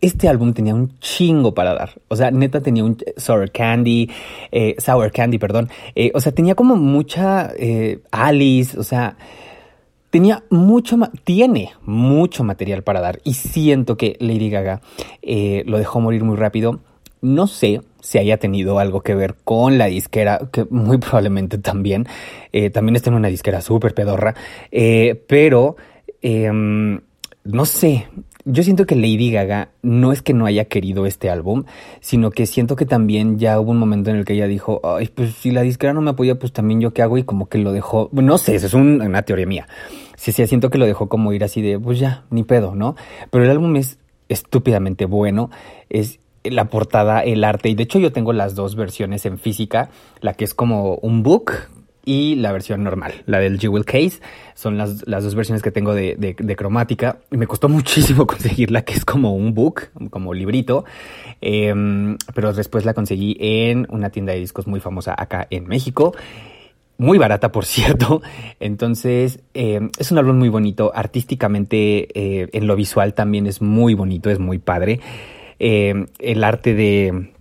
este 0.00 0.28
álbum 0.28 0.52
tenía 0.52 0.74
un 0.74 0.98
chingo 0.98 1.54
para 1.54 1.74
dar. 1.74 2.00
O 2.08 2.16
sea, 2.16 2.30
neta 2.30 2.60
tenía 2.60 2.84
un 2.84 2.96
Sour 3.16 3.50
Candy, 3.50 4.10
eh, 4.50 4.74
Sour 4.78 5.12
Candy, 5.12 5.38
perdón. 5.38 5.68
Eh, 5.94 6.10
o 6.14 6.20
sea, 6.20 6.32
tenía 6.32 6.54
como 6.54 6.76
mucha 6.76 7.52
eh, 7.56 8.00
Alice, 8.10 8.78
o 8.78 8.82
sea, 8.82 9.16
tenía 10.10 10.42
mucho, 10.50 10.98
tiene 11.24 11.72
mucho 11.82 12.44
material 12.44 12.82
para 12.82 13.00
dar. 13.00 13.20
Y 13.24 13.34
siento 13.34 13.96
que 13.96 14.16
Lady 14.20 14.50
Gaga 14.50 14.80
lo 15.22 15.78
dejó 15.78 16.00
morir 16.00 16.24
muy 16.24 16.36
rápido. 16.36 16.80
No 17.22 17.46
sé 17.46 17.82
si 18.00 18.16
haya 18.16 18.38
tenido 18.38 18.78
algo 18.78 19.02
que 19.02 19.14
ver 19.14 19.36
con 19.44 19.76
la 19.76 19.86
disquera, 19.86 20.40
que 20.50 20.64
muy 20.70 20.96
probablemente 20.98 21.58
también, 21.58 22.06
también 22.72 22.96
está 22.96 23.10
en 23.10 23.16
una 23.16 23.28
disquera 23.28 23.60
súper 23.60 23.92
pedorra, 23.92 24.34
pero 25.26 25.76
em, 26.22 27.00
no 27.44 27.66
sé, 27.66 28.06
yo 28.52 28.62
siento 28.62 28.86
que 28.86 28.94
Lady 28.94 29.30
Gaga 29.30 29.70
no 29.82 30.12
es 30.12 30.22
que 30.22 30.34
no 30.34 30.46
haya 30.46 30.64
querido 30.66 31.06
este 31.06 31.30
álbum, 31.30 31.64
sino 32.00 32.30
que 32.30 32.46
siento 32.46 32.76
que 32.76 32.86
también 32.86 33.38
ya 33.38 33.58
hubo 33.60 33.70
un 33.70 33.78
momento 33.78 34.10
en 34.10 34.16
el 34.16 34.24
que 34.24 34.34
ella 34.34 34.46
dijo, 34.46 34.80
ay, 34.84 35.08
pues 35.14 35.34
si 35.34 35.50
la 35.50 35.62
disquera 35.62 35.92
no 35.92 36.00
me 36.00 36.10
apoya, 36.10 36.38
pues 36.38 36.52
también 36.52 36.80
yo 36.80 36.92
qué 36.92 37.02
hago 37.02 37.18
y 37.18 37.24
como 37.24 37.48
que 37.48 37.58
lo 37.58 37.72
dejó, 37.72 38.08
no 38.12 38.38
sé, 38.38 38.54
eso 38.54 38.66
es 38.66 38.74
una 38.74 39.22
teoría 39.22 39.46
mía. 39.46 39.68
Sí, 40.16 40.32
sí, 40.32 40.46
siento 40.46 40.70
que 40.70 40.78
lo 40.78 40.86
dejó 40.86 41.08
como 41.08 41.32
ir 41.32 41.44
así 41.44 41.62
de, 41.62 41.78
pues 41.78 41.98
ya, 41.98 42.24
ni 42.30 42.42
pedo, 42.42 42.74
¿no? 42.74 42.96
Pero 43.30 43.44
el 43.44 43.50
álbum 43.50 43.76
es 43.76 43.98
estúpidamente 44.28 45.06
bueno, 45.06 45.50
es 45.88 46.20
la 46.44 46.66
portada, 46.66 47.20
el 47.20 47.44
arte, 47.44 47.68
y 47.68 47.74
de 47.74 47.82
hecho 47.82 47.98
yo 47.98 48.12
tengo 48.12 48.32
las 48.32 48.54
dos 48.54 48.76
versiones 48.76 49.26
en 49.26 49.38
física, 49.38 49.90
la 50.20 50.34
que 50.34 50.44
es 50.44 50.54
como 50.54 50.96
un 50.96 51.22
book 51.22 51.52
y 52.04 52.36
la 52.36 52.52
versión 52.52 52.82
normal, 52.82 53.22
la 53.26 53.38
del 53.38 53.58
Jewel 53.58 53.84
Case. 53.84 54.20
Son 54.54 54.78
las, 54.78 55.06
las 55.06 55.24
dos 55.24 55.34
versiones 55.34 55.62
que 55.62 55.70
tengo 55.70 55.94
de, 55.94 56.16
de, 56.16 56.56
cromática. 56.56 57.18
Me 57.30 57.46
costó 57.46 57.68
muchísimo 57.70 58.26
conseguirla, 58.26 58.82
que 58.82 58.94
es 58.94 59.04
como 59.04 59.34
un 59.34 59.54
book, 59.54 59.90
como 60.10 60.34
librito. 60.34 60.84
Em, 61.40 62.16
pero 62.34 62.52
después 62.52 62.84
la 62.84 62.94
conseguí 62.94 63.36
en 63.40 63.86
una 63.90 64.10
tienda 64.10 64.32
de 64.32 64.40
discos 64.40 64.66
muy 64.66 64.80
famosa 64.80 65.14
acá 65.16 65.46
en 65.50 65.66
México. 65.66 66.14
Muy 66.98 67.18
barata, 67.18 67.52
por 67.52 67.64
cierto. 67.66 68.22
Entonces, 68.58 69.40
em, 69.54 69.90
es 69.98 70.10
un 70.12 70.18
álbum 70.18 70.38
muy 70.38 70.48
bonito. 70.48 70.92
Artísticamente, 70.94 72.08
eh, 72.14 72.48
en 72.52 72.66
lo 72.66 72.76
visual 72.76 73.14
también 73.14 73.46
es 73.46 73.60
muy 73.60 73.94
bonito, 73.94 74.30
es 74.30 74.38
muy 74.38 74.58
padre. 74.58 75.00
Em, 75.58 76.06
el 76.18 76.42
arte 76.42 76.74
de 76.74 77.32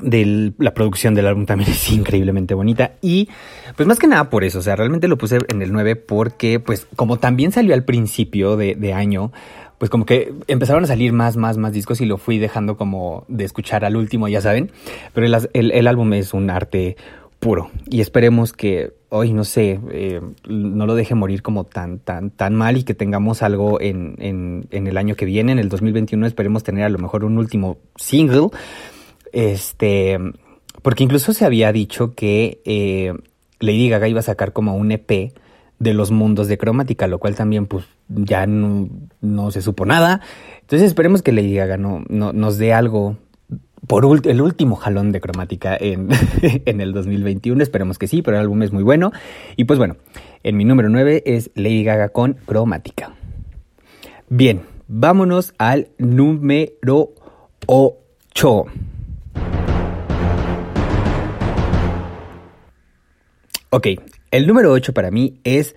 de 0.00 0.52
la 0.58 0.74
producción 0.74 1.14
del 1.14 1.26
álbum 1.26 1.46
también 1.46 1.70
es 1.72 1.90
increíblemente 1.90 2.54
bonita. 2.54 2.92
Y 3.00 3.28
pues 3.76 3.86
más 3.86 3.98
que 3.98 4.06
nada 4.06 4.30
por 4.30 4.44
eso, 4.44 4.58
o 4.58 4.62
sea, 4.62 4.76
realmente 4.76 5.08
lo 5.08 5.18
puse 5.18 5.38
en 5.48 5.62
el 5.62 5.72
9 5.72 5.96
porque 5.96 6.60
pues 6.60 6.86
como 6.96 7.18
también 7.18 7.52
salió 7.52 7.74
al 7.74 7.84
principio 7.84 8.56
de, 8.56 8.92
año, 8.92 9.32
pues 9.78 9.90
como 9.90 10.04
que 10.04 10.32
empezaron 10.46 10.84
a 10.84 10.86
salir 10.86 11.12
más, 11.12 11.36
más, 11.36 11.56
más 11.56 11.72
discos 11.72 12.00
y 12.00 12.06
lo 12.06 12.18
fui 12.18 12.38
dejando 12.38 12.76
como 12.76 13.24
de 13.28 13.44
escuchar 13.44 13.84
al 13.84 13.96
último, 13.96 14.28
ya 14.28 14.40
saben, 14.40 14.70
pero 15.14 15.26
el, 15.26 15.86
álbum 15.86 16.12
es 16.12 16.34
un 16.34 16.50
arte 16.50 16.96
puro. 17.38 17.70
Y 17.88 18.00
esperemos 18.02 18.52
que 18.52 18.92
hoy, 19.08 19.32
no 19.32 19.44
sé, 19.44 19.80
eh, 19.90 20.20
no 20.46 20.86
lo 20.86 20.94
deje 20.94 21.14
morir 21.14 21.42
como 21.42 21.64
tan, 21.64 21.98
tan, 21.98 22.30
tan 22.30 22.54
mal 22.54 22.76
y 22.76 22.84
que 22.84 22.94
tengamos 22.94 23.42
algo 23.42 23.80
en, 23.80 24.14
en, 24.18 24.66
en 24.70 24.86
el 24.86 24.96
año 24.96 25.16
que 25.16 25.24
viene, 25.24 25.52
en 25.52 25.58
el 25.58 25.68
2021 25.68 26.26
esperemos 26.26 26.62
tener 26.62 26.84
a 26.84 26.88
lo 26.88 26.98
mejor 26.98 27.24
un 27.24 27.38
último 27.38 27.78
single 27.96 28.50
este, 29.32 30.18
porque 30.82 31.04
incluso 31.04 31.32
se 31.32 31.44
había 31.44 31.72
dicho 31.72 32.14
que 32.14 32.60
eh, 32.64 33.14
Lady 33.60 33.88
Gaga 33.88 34.08
iba 34.08 34.20
a 34.20 34.24
sacar 34.24 34.52
como 34.52 34.76
un 34.76 34.92
EP 34.92 35.32
de 35.78 35.94
los 35.94 36.10
mundos 36.10 36.48
de 36.48 36.58
cromática, 36.58 37.06
lo 37.06 37.18
cual 37.18 37.34
también 37.34 37.66
pues 37.66 37.86
ya 38.08 38.46
no, 38.46 38.88
se 39.50 39.62
supo 39.62 39.84
nada. 39.84 40.20
Entonces 40.60 40.86
esperemos 40.86 41.22
que 41.22 41.32
Lady 41.32 41.54
Gaga 41.54 41.76
no, 41.76 42.04
nos 42.08 42.58
dé 42.58 42.72
algo 42.72 43.16
por 43.88 44.04
el 44.26 44.40
último 44.40 44.76
jalón 44.76 45.10
de 45.10 45.20
cromática 45.20 45.76
en, 45.78 46.08
en, 46.42 46.80
el 46.80 46.92
2021. 46.92 47.62
Esperemos 47.62 47.98
que 47.98 48.06
sí, 48.06 48.22
pero 48.22 48.36
el 48.36 48.42
álbum 48.42 48.62
es 48.62 48.72
muy 48.72 48.84
bueno. 48.84 49.12
Y 49.56 49.64
pues 49.64 49.78
bueno, 49.78 49.96
en 50.44 50.56
mi 50.56 50.64
número 50.64 50.88
9 50.88 51.24
es 51.26 51.50
Lady 51.54 51.82
Gaga 51.82 52.10
con 52.10 52.34
cromática. 52.34 53.14
Bien, 54.28 54.62
vámonos 54.86 55.52
al 55.58 55.88
número 55.98 57.10
8. 57.66 58.66
Ok, 63.74 63.86
el 64.30 64.46
número 64.46 64.70
8 64.70 64.92
para 64.92 65.10
mí 65.10 65.40
es 65.44 65.74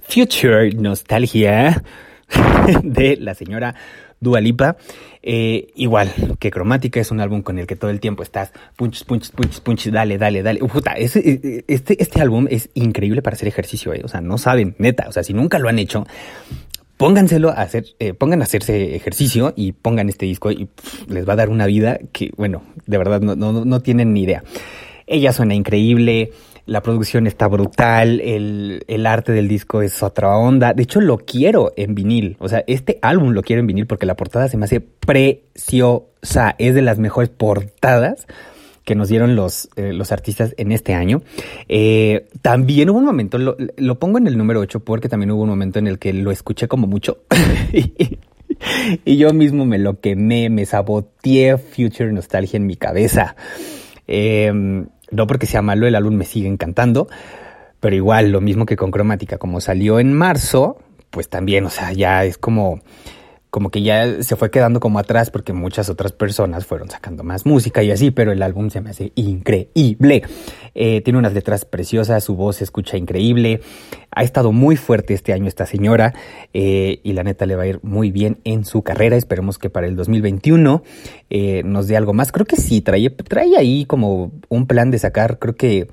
Future 0.00 0.72
Nostalgia 0.72 1.82
de 2.82 3.18
la 3.18 3.34
señora 3.34 3.74
Dualipa. 4.18 4.78
Eh, 5.22 5.66
igual 5.74 6.10
que 6.38 6.50
Cromática 6.50 7.00
es 7.00 7.10
un 7.10 7.20
álbum 7.20 7.42
con 7.42 7.58
el 7.58 7.66
que 7.66 7.76
todo 7.76 7.90
el 7.90 8.00
tiempo 8.00 8.22
estás 8.22 8.50
punch, 8.76 9.04
punch, 9.04 9.30
punch, 9.32 9.60
punch, 9.60 9.88
dale, 9.90 10.16
dale, 10.16 10.42
dale. 10.42 10.60
Puta, 10.60 10.94
eh, 10.96 11.64
este, 11.68 12.02
este 12.02 12.22
álbum 12.22 12.46
es 12.48 12.70
increíble 12.72 13.20
para 13.20 13.34
hacer 13.34 13.48
ejercicio, 13.48 13.92
eh. 13.92 14.00
o 14.02 14.08
sea, 14.08 14.22
no 14.22 14.38
saben, 14.38 14.74
neta, 14.78 15.04
o 15.06 15.12
sea, 15.12 15.22
si 15.22 15.34
nunca 15.34 15.58
lo 15.58 15.68
han 15.68 15.78
hecho, 15.78 16.06
pónganselo 16.96 17.50
a 17.50 17.60
hacer, 17.60 17.84
eh, 17.98 18.14
a 18.18 18.42
hacerse 18.42 18.96
ejercicio 18.96 19.52
y 19.54 19.72
pongan 19.72 20.08
este 20.08 20.24
disco 20.24 20.50
y 20.50 20.70
les 21.08 21.28
va 21.28 21.34
a 21.34 21.36
dar 21.36 21.50
una 21.50 21.66
vida 21.66 21.98
que, 22.10 22.30
bueno, 22.38 22.62
de 22.86 22.96
verdad 22.96 23.20
no, 23.20 23.36
no, 23.36 23.66
no 23.66 23.80
tienen 23.80 24.14
ni 24.14 24.22
idea. 24.22 24.42
Ella 25.06 25.34
suena 25.34 25.54
increíble, 25.54 26.32
la 26.66 26.82
producción 26.82 27.26
está 27.26 27.46
brutal, 27.46 28.20
el, 28.20 28.84
el, 28.88 29.06
arte 29.06 29.32
del 29.32 29.48
disco 29.48 29.82
es 29.82 30.02
otra 30.02 30.36
onda. 30.36 30.72
De 30.72 30.84
hecho, 30.84 31.00
lo 31.00 31.18
quiero 31.18 31.72
en 31.76 31.94
vinil. 31.94 32.36
O 32.40 32.48
sea, 32.48 32.64
este 32.66 32.98
álbum 33.02 33.32
lo 33.32 33.42
quiero 33.42 33.60
en 33.60 33.66
vinil 33.66 33.86
porque 33.86 34.06
la 34.06 34.16
portada 34.16 34.48
se 34.48 34.56
me 34.56 34.64
hace 34.64 34.80
preciosa. 34.80 36.54
Es 36.58 36.74
de 36.74 36.82
las 36.82 36.98
mejores 36.98 37.28
portadas 37.28 38.26
que 38.84 38.94
nos 38.94 39.08
dieron 39.08 39.36
los, 39.36 39.68
eh, 39.76 39.92
los 39.92 40.10
artistas 40.10 40.54
en 40.56 40.72
este 40.72 40.94
año. 40.94 41.22
Eh, 41.68 42.28
también 42.40 42.90
hubo 42.90 42.98
un 42.98 43.04
momento, 43.04 43.38
lo, 43.38 43.56
lo, 43.76 43.98
pongo 43.98 44.18
en 44.18 44.26
el 44.26 44.36
número 44.36 44.60
8 44.60 44.80
porque 44.80 45.08
también 45.08 45.30
hubo 45.32 45.42
un 45.42 45.48
momento 45.48 45.78
en 45.78 45.86
el 45.86 45.98
que 45.98 46.12
lo 46.14 46.30
escuché 46.30 46.66
como 46.66 46.86
mucho. 46.86 47.18
y 49.04 49.16
yo 49.16 49.32
mismo 49.34 49.66
me 49.66 49.78
lo 49.78 50.00
quemé, 50.00 50.48
me 50.48 50.64
saboteé 50.64 51.58
Future 51.58 52.12
Nostalgia 52.12 52.56
en 52.56 52.66
mi 52.66 52.76
cabeza. 52.76 53.36
Eh, 54.06 54.84
no 55.14 55.26
porque 55.26 55.46
sea 55.46 55.62
malo, 55.62 55.86
el 55.86 55.94
álbum 55.94 56.14
me 56.14 56.24
sigue 56.24 56.48
encantando, 56.48 57.08
pero 57.80 57.96
igual, 57.96 58.30
lo 58.30 58.40
mismo 58.40 58.66
que 58.66 58.76
con 58.76 58.90
Cromática, 58.90 59.38
como 59.38 59.60
salió 59.60 59.98
en 60.00 60.12
marzo, 60.12 60.78
pues 61.10 61.28
también, 61.28 61.64
o 61.64 61.70
sea, 61.70 61.92
ya 61.92 62.24
es 62.24 62.38
como 62.38 62.80
como 63.54 63.70
que 63.70 63.82
ya 63.82 64.20
se 64.24 64.34
fue 64.34 64.50
quedando 64.50 64.80
como 64.80 64.98
atrás 64.98 65.30
porque 65.30 65.52
muchas 65.52 65.88
otras 65.88 66.10
personas 66.10 66.66
fueron 66.66 66.90
sacando 66.90 67.22
más 67.22 67.46
música 67.46 67.84
y 67.84 67.92
así, 67.92 68.10
pero 68.10 68.32
el 68.32 68.42
álbum 68.42 68.68
se 68.68 68.80
me 68.80 68.90
hace 68.90 69.12
increíble. 69.14 70.24
Eh, 70.74 71.02
tiene 71.02 71.20
unas 71.20 71.34
letras 71.34 71.64
preciosas, 71.64 72.24
su 72.24 72.34
voz 72.34 72.56
se 72.56 72.64
escucha 72.64 72.96
increíble. 72.96 73.60
Ha 74.10 74.24
estado 74.24 74.50
muy 74.50 74.74
fuerte 74.74 75.14
este 75.14 75.32
año 75.32 75.46
esta 75.46 75.66
señora 75.66 76.14
eh, 76.52 76.98
y 77.04 77.12
la 77.12 77.22
neta 77.22 77.46
le 77.46 77.54
va 77.54 77.62
a 77.62 77.68
ir 77.68 77.78
muy 77.84 78.10
bien 78.10 78.40
en 78.42 78.64
su 78.64 78.82
carrera. 78.82 79.14
Esperemos 79.14 79.56
que 79.56 79.70
para 79.70 79.86
el 79.86 79.94
2021 79.94 80.82
eh, 81.30 81.62
nos 81.64 81.86
dé 81.86 81.96
algo 81.96 82.12
más. 82.12 82.32
Creo 82.32 82.46
que 82.46 82.56
sí, 82.56 82.80
trae, 82.80 83.08
trae 83.08 83.56
ahí 83.56 83.84
como 83.84 84.32
un 84.48 84.66
plan 84.66 84.90
de 84.90 84.98
sacar, 84.98 85.38
creo 85.38 85.54
que 85.54 85.86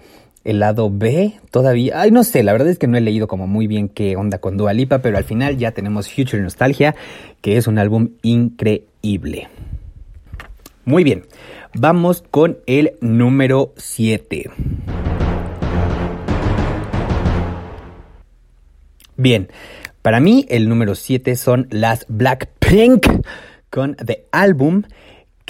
el 0.44 0.60
lado 0.60 0.90
B 0.92 1.34
todavía. 1.52 2.02
Ay, 2.02 2.12
no 2.12 2.24
sé, 2.24 2.44
la 2.44 2.52
verdad 2.52 2.70
es 2.70 2.80
que 2.80 2.88
no 2.88 2.98
he 2.98 3.02
leído 3.02 3.28
como 3.28 3.48
muy 3.48 3.68
bien 3.68 3.90
qué 3.90 4.16
onda 4.16 4.40
con 4.40 4.58
Dua 4.58 4.74
Lipa, 4.74 5.00
pero 5.00 5.18
al 5.18 5.24
final 5.24 5.58
ya 5.58 5.72
tenemos 5.72 6.12
Future 6.12 6.42
Nostalgia, 6.42 6.96
que 7.42 7.58
es 7.58 7.68
un 7.68 7.78
álbum 7.78 8.10
increíble. 8.22 9.50
Muy 10.86 11.04
bien, 11.04 11.26
vamos 11.74 12.24
con 12.30 12.58
el 12.66 12.94
número 13.02 13.74
7. 13.78 14.50
Bien, 19.18 19.50
para 20.02 20.20
mí 20.20 20.48
el 20.50 20.68
número 20.68 20.96
7 20.96 21.36
son 21.36 21.68
las 21.70 22.06
Blackpink 22.10 23.06
con 23.70 23.96
The 23.96 24.26
Album 24.32 24.84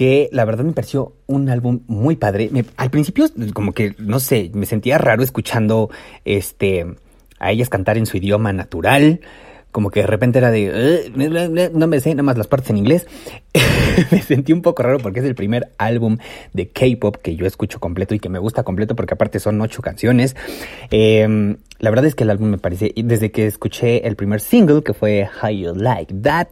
que 0.02 0.30
la 0.32 0.46
verdad 0.46 0.64
me 0.64 0.72
pareció 0.72 1.14
un 1.28 1.48
álbum 1.48 1.82
muy 1.86 2.16
padre. 2.16 2.50
al 2.76 2.90
principio, 2.90 3.28
como 3.54 3.72
que, 3.72 3.94
no 4.00 4.20
sé, 4.20 4.50
me 4.56 4.66
sentía 4.66 4.98
raro 4.98 5.22
escuchando 5.22 5.92
este, 6.26 6.88
a 7.38 7.52
ellas 7.52 7.70
cantar 7.70 8.00
en 8.00 8.08
su 8.08 8.18
idioma 8.18 8.52
natural. 8.52 9.22
Como 9.70 9.92
que 9.92 10.00
de 10.00 10.08
repente 10.08 10.40
era 10.40 10.50
de, 10.50 11.12
no 11.76 11.86
me 11.86 12.00
sé 12.00 12.10
nada 12.16 12.24
más 12.24 12.36
las 12.36 12.48
partes 12.48 12.72
en 12.72 12.78
inglés. 12.78 13.06
me 14.12 14.24
sentí 14.24 14.54
un 14.54 14.64
poco 14.64 14.82
raro 14.82 14.98
porque 14.98 15.20
es 15.20 15.26
el 15.28 15.36
primer 15.36 15.70
álbum 15.78 16.18
de 16.52 16.70
K-pop 16.70 17.18
que 17.18 17.36
yo 17.36 17.46
escucho 17.46 17.80
completo 17.80 18.16
y 18.16 18.20
que 18.20 18.28
me 18.28 18.40
gusta 18.40 18.64
completo 18.64 18.96
porque 18.96 19.14
aparte 19.14 19.40
son 19.40 19.62
ocho 19.62 19.84
canciones. 19.84 20.36
Em, 20.90 21.58
la 21.78 21.92
verdad 21.92 22.06
es 22.08 22.16
que 22.16 22.24
el 22.24 22.32
álbum 22.32 22.50
me 22.50 22.58
parece, 22.58 22.92
desde 22.96 23.30
que 23.30 23.46
escuché 23.46 24.08
el 24.08 24.16
primer 24.16 24.42
single 24.42 24.82
que 24.82 24.96
fue 24.96 25.30
How 25.44 25.50
You 25.52 25.76
Like 25.76 26.12
That, 26.24 26.48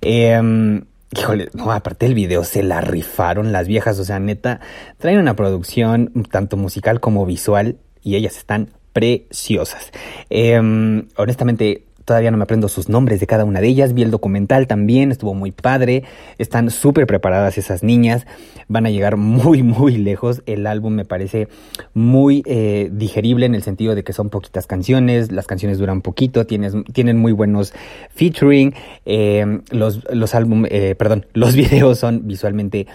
eh, 0.00 0.80
Híjole, 1.10 1.48
no, 1.54 1.70
aparte 1.70 2.06
del 2.06 2.14
video 2.14 2.44
se 2.44 2.62
la 2.62 2.80
rifaron 2.80 3.52
las 3.52 3.68
viejas, 3.68 3.98
o 3.98 4.04
sea, 4.04 4.18
neta, 4.18 4.60
traen 4.98 5.18
una 5.18 5.36
producción 5.36 6.12
tanto 6.30 6.56
musical 6.56 7.00
como 7.00 7.24
visual 7.26 7.78
y 8.02 8.16
ellas 8.16 8.36
están 8.36 8.70
preciosas. 8.92 9.92
Em, 10.30 11.08
honestamente, 11.16 11.84
Todavía 12.04 12.30
no 12.30 12.36
me 12.36 12.44
aprendo 12.44 12.68
sus 12.68 12.88
nombres 12.88 13.20
de 13.20 13.26
cada 13.26 13.44
una 13.44 13.60
de 13.60 13.68
ellas. 13.68 13.94
Vi 13.94 14.02
el 14.02 14.10
documental 14.10 14.66
también, 14.66 15.10
estuvo 15.10 15.34
muy 15.34 15.52
padre. 15.52 16.04
Están 16.38 16.70
súper 16.70 17.06
preparadas 17.06 17.56
esas 17.56 17.82
niñas. 17.82 18.26
Van 18.68 18.86
a 18.86 18.90
llegar 18.90 19.16
muy, 19.16 19.62
muy 19.62 19.96
lejos. 19.96 20.42
El 20.46 20.66
álbum 20.66 20.94
me 20.94 21.04
parece 21.04 21.48
muy 21.94 22.42
eh, 22.46 22.90
digerible 22.92 23.46
en 23.46 23.54
el 23.54 23.62
sentido 23.62 23.94
de 23.94 24.04
que 24.04 24.12
son 24.12 24.30
poquitas 24.30 24.66
canciones. 24.66 25.32
Las 25.32 25.46
canciones 25.46 25.78
duran 25.78 26.02
poquito, 26.02 26.46
tienen, 26.46 26.84
tienen 26.84 27.18
muy 27.18 27.32
buenos 27.32 27.72
featuring. 28.10 28.74
Eh, 29.06 29.60
los, 29.70 30.04
los 30.12 30.34
álbum, 30.34 30.66
eh, 30.68 30.94
perdón, 30.96 31.26
los 31.32 31.54
videos 31.56 31.98
son 31.98 32.26
visualmente 32.26 32.86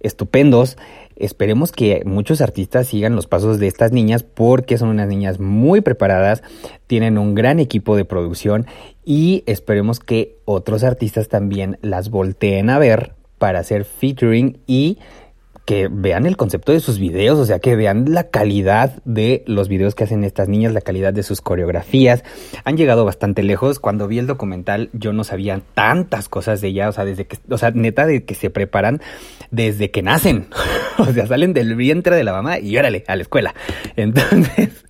estupendos. 0.00 0.76
Esperemos 1.16 1.72
que 1.72 2.02
muchos 2.04 2.40
artistas 2.40 2.86
sigan 2.88 3.16
los 3.16 3.26
pasos 3.26 3.58
de 3.58 3.66
estas 3.66 3.92
niñas 3.92 4.22
porque 4.22 4.78
son 4.78 4.88
unas 4.88 5.08
niñas 5.08 5.40
muy 5.40 5.80
preparadas, 5.80 6.42
tienen 6.86 7.18
un 7.18 7.34
gran 7.34 7.58
equipo 7.58 7.96
de 7.96 8.04
producción 8.04 8.66
y 9.04 9.42
esperemos 9.46 10.00
que 10.00 10.36
otros 10.44 10.84
artistas 10.84 11.28
también 11.28 11.78
las 11.82 12.10
volteen 12.10 12.70
a 12.70 12.78
ver 12.78 13.14
para 13.38 13.60
hacer 13.60 13.84
featuring 13.84 14.58
y 14.66 14.98
que 15.66 15.88
vean 15.90 16.26
el 16.26 16.36
concepto 16.36 16.70
de 16.70 16.78
sus 16.78 17.00
videos, 17.00 17.40
o 17.40 17.44
sea, 17.44 17.58
que 17.58 17.74
vean 17.74 18.14
la 18.14 18.30
calidad 18.30 19.02
de 19.04 19.42
los 19.46 19.68
videos 19.68 19.96
que 19.96 20.04
hacen 20.04 20.22
estas 20.22 20.48
niñas, 20.48 20.72
la 20.72 20.80
calidad 20.80 21.12
de 21.12 21.24
sus 21.24 21.40
coreografías. 21.40 22.22
Han 22.64 22.76
llegado 22.76 23.04
bastante 23.04 23.42
lejos. 23.42 23.80
Cuando 23.80 24.06
vi 24.06 24.20
el 24.20 24.28
documental, 24.28 24.90
yo 24.92 25.12
no 25.12 25.24
sabía 25.24 25.60
tantas 25.74 26.28
cosas 26.28 26.60
de 26.60 26.68
ella, 26.68 26.88
o 26.88 26.92
sea, 26.92 27.04
desde 27.04 27.26
que, 27.26 27.38
o 27.50 27.58
sea, 27.58 27.72
neta 27.72 28.06
de 28.06 28.24
que 28.24 28.36
se 28.36 28.48
preparan 28.48 29.00
desde 29.50 29.90
que 29.90 30.02
nacen. 30.02 30.46
o 30.98 31.06
sea, 31.06 31.26
salen 31.26 31.52
del 31.52 31.74
vientre 31.74 32.14
de 32.14 32.22
la 32.22 32.32
mamá 32.32 32.60
y 32.60 32.78
órale, 32.78 33.02
a 33.08 33.16
la 33.16 33.22
escuela. 33.22 33.52
Entonces, 33.96 34.84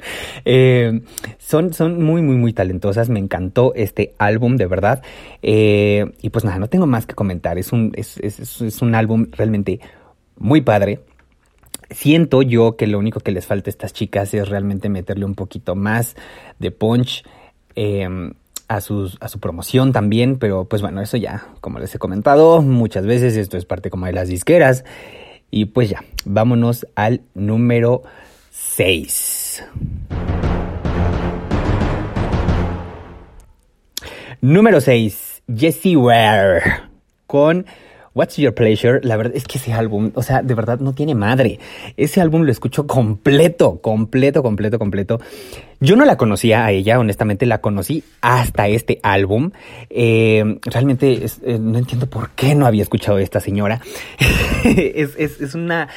eh, 0.45 1.01
son, 1.39 1.73
son 1.73 2.05
muy, 2.05 2.21
muy, 2.21 2.37
muy 2.37 2.53
talentosas. 2.53 3.09
Me 3.09 3.19
encantó 3.19 3.73
este 3.75 4.15
álbum, 4.19 4.59
de 4.59 4.67
verdad. 4.67 5.03
Eh, 5.41 6.05
y 6.21 6.29
pues 6.29 6.45
nada, 6.45 6.59
no 6.59 6.69
tengo 6.69 6.87
más 6.87 7.07
que 7.07 7.15
comentar. 7.15 7.57
Es 7.57 7.73
un, 7.73 7.93
es, 7.95 8.19
es, 8.19 8.61
es 8.61 8.83
un 8.83 8.95
álbum 8.95 9.29
realmente 9.33 9.81
muy 10.37 10.61
padre. 10.61 11.01
Siento 11.91 12.43
yo 12.43 12.77
que 12.77 12.87
lo 12.87 12.99
único 12.99 13.21
que 13.21 13.33
les 13.33 13.47
falta 13.47 13.69
a 13.69 13.73
estas 13.73 13.93
chicas 13.93 14.35
es 14.35 14.49
realmente 14.49 14.89
meterle 14.89 15.25
un 15.25 15.35
poquito 15.35 15.75
más 15.75 16.17
de 16.59 16.71
punch 16.71 17.25
eh, 17.77 18.09
a, 18.69 18.77
a 18.77 18.81
su 18.81 19.39
promoción 19.41 19.93
también, 19.93 20.39
pero 20.39 20.65
pues 20.65 20.83
bueno, 20.83 21.01
eso 21.01 21.17
ya, 21.17 21.47
como 21.61 21.79
les 21.79 21.95
he 21.95 21.99
comentado 21.99 22.61
muchas 22.63 23.07
veces, 23.07 23.37
esto 23.37 23.57
es 23.57 23.65
parte 23.65 23.91
como 23.91 24.07
de 24.07 24.13
las 24.13 24.29
disqueras. 24.29 24.85
Y 25.51 25.67
pues 25.67 25.91
ya, 25.91 26.05
vámonos 26.25 26.87
al 26.97 27.23
número 27.35 28.03
6. 28.51 29.65
Número 34.41 34.81
6, 34.81 35.43
Jessie 35.57 35.97
Ware 35.97 36.63
con 37.27 37.67
What's 38.17 38.39
Your 38.39 38.55
Pleasure, 38.55 39.01
la 39.03 39.19
verdad 39.19 39.37
es 39.37 39.45
que 39.45 39.59
ese 39.59 39.75
álbum, 39.75 40.11
o 40.15 40.23
sea, 40.23 40.41
de 40.41 40.55
verdad 40.55 40.81
no 40.81 40.95
tiene 40.95 41.15
madre. 41.15 41.61
Ese 41.99 42.23
álbum 42.23 42.45
lo 42.45 42.51
escucho 42.51 42.87
completo, 42.87 43.83
completo, 43.83 44.43
completo, 44.43 44.79
completo. 44.79 45.21
Yo 45.81 45.97
no 45.97 46.07
la 46.07 46.17
conocía 46.17 46.65
a 46.65 46.73
ella, 46.73 46.99
honestamente 46.99 47.45
la 47.45 47.61
conocí 47.61 48.05
hasta 48.23 48.69
este 48.69 49.01
álbum. 49.03 49.51
Eh, 49.91 50.59
realmente 50.63 51.27
eh, 51.43 51.59
no 51.61 51.77
entiendo 51.77 52.07
por 52.07 52.31
qué 52.31 52.55
no 52.55 52.65
había 52.65 52.83
escuchado 52.83 53.19
a 53.19 53.23
esta 53.23 53.41
señora. 53.41 53.83
es, 54.65 55.15
es, 55.19 55.43
es 55.43 55.55
una 55.55 55.89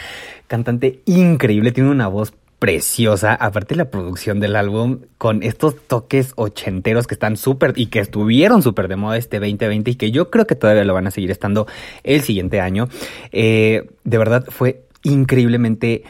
cantante 0.48 1.00
increíble, 1.06 1.72
tiene 1.72 1.90
una 1.90 2.10
voz 2.10 2.34
preciosa. 2.60 3.34
Aparte 3.34 3.76
la 3.76 3.90
producción 3.90 4.40
del 4.40 4.56
álbum 4.56 5.00
con 5.18 5.44
estos 5.44 5.76
toques 5.88 6.34
ochenteros 6.36 7.08
que 7.08 7.16
están 7.16 7.38
súper 7.38 7.74
y 7.76 7.88
que 7.88 8.00
estuvieron 8.00 8.62
súper 8.62 8.88
de 8.90 8.98
moda 8.98 9.18
este 9.18 9.40
2020 9.40 9.92
y 9.92 9.96
que 9.96 10.12
yo 10.12 10.30
creo 10.30 10.46
que 10.46 10.56
todavía 10.56 10.84
lo 10.84 10.94
van 10.94 11.08
a 11.08 11.12
seguir 11.12 11.32
estando 11.32 11.68
el 12.04 12.22
siguiente 12.22 12.60
año. 12.60 12.90
Eh, 13.32 13.90
de 14.04 14.18
verdad 14.18 14.46
fue 14.50 14.84
increíblemente 15.04 16.04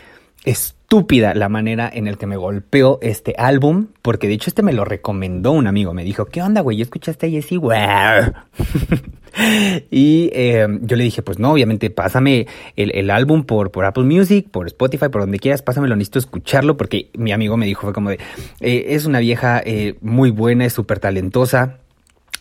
estúpida 0.89 1.36
la 1.36 1.49
manera 1.49 1.88
en 1.93 2.08
el 2.08 2.17
que 2.17 2.25
me 2.25 2.36
golpeó 2.36 2.97
este 3.04 3.36
álbum, 3.38 3.89
porque 4.02 4.28
de 4.28 4.34
hecho 4.34 4.49
este 4.49 4.63
me 4.63 4.73
lo 4.73 4.86
recomendó 4.86 5.52
un 5.52 5.67
amigo, 5.67 5.93
me 5.93 6.04
dijo, 6.04 6.25
¿qué 6.25 6.41
onda, 6.41 6.62
güey? 6.62 6.82
¿Escuchaste 6.82 7.28
a 7.28 7.30
Jessie 7.30 7.60
y 9.91 10.32
eh, 10.34 10.67
yo 10.82 10.95
le 10.95 11.04
dije, 11.04 11.21
pues 11.21 11.38
no, 11.38 11.52
obviamente 11.52 11.91
pásame 11.91 12.47
el, 12.75 12.89
el, 12.95 13.12
álbum 13.12 13.43
por, 13.43 13.69
por 13.69 13.86
Apple 13.86 14.06
Music, 14.06 14.47
por 14.49 14.65
Spotify, 14.65 15.10
por 15.10 15.21
donde 15.21 15.38
quieras, 15.38 15.62
pásamelo, 15.62 15.95
necesito 15.95 16.17
escucharlo, 16.17 16.75
porque 16.75 17.12
mi 17.13 17.34
amigo 17.34 17.56
me 17.56 17.67
dijo, 17.67 17.82
fue 17.82 17.93
como 17.93 18.10
de, 18.10 18.17
eh, 18.60 18.86
es 18.88 19.06
una 19.06 19.19
vieja 19.19 19.62
eh, 19.63 19.93
muy 20.02 20.32
buena, 20.32 20.65
es 20.65 20.73
súper 20.73 20.97
talentosa, 20.97 21.82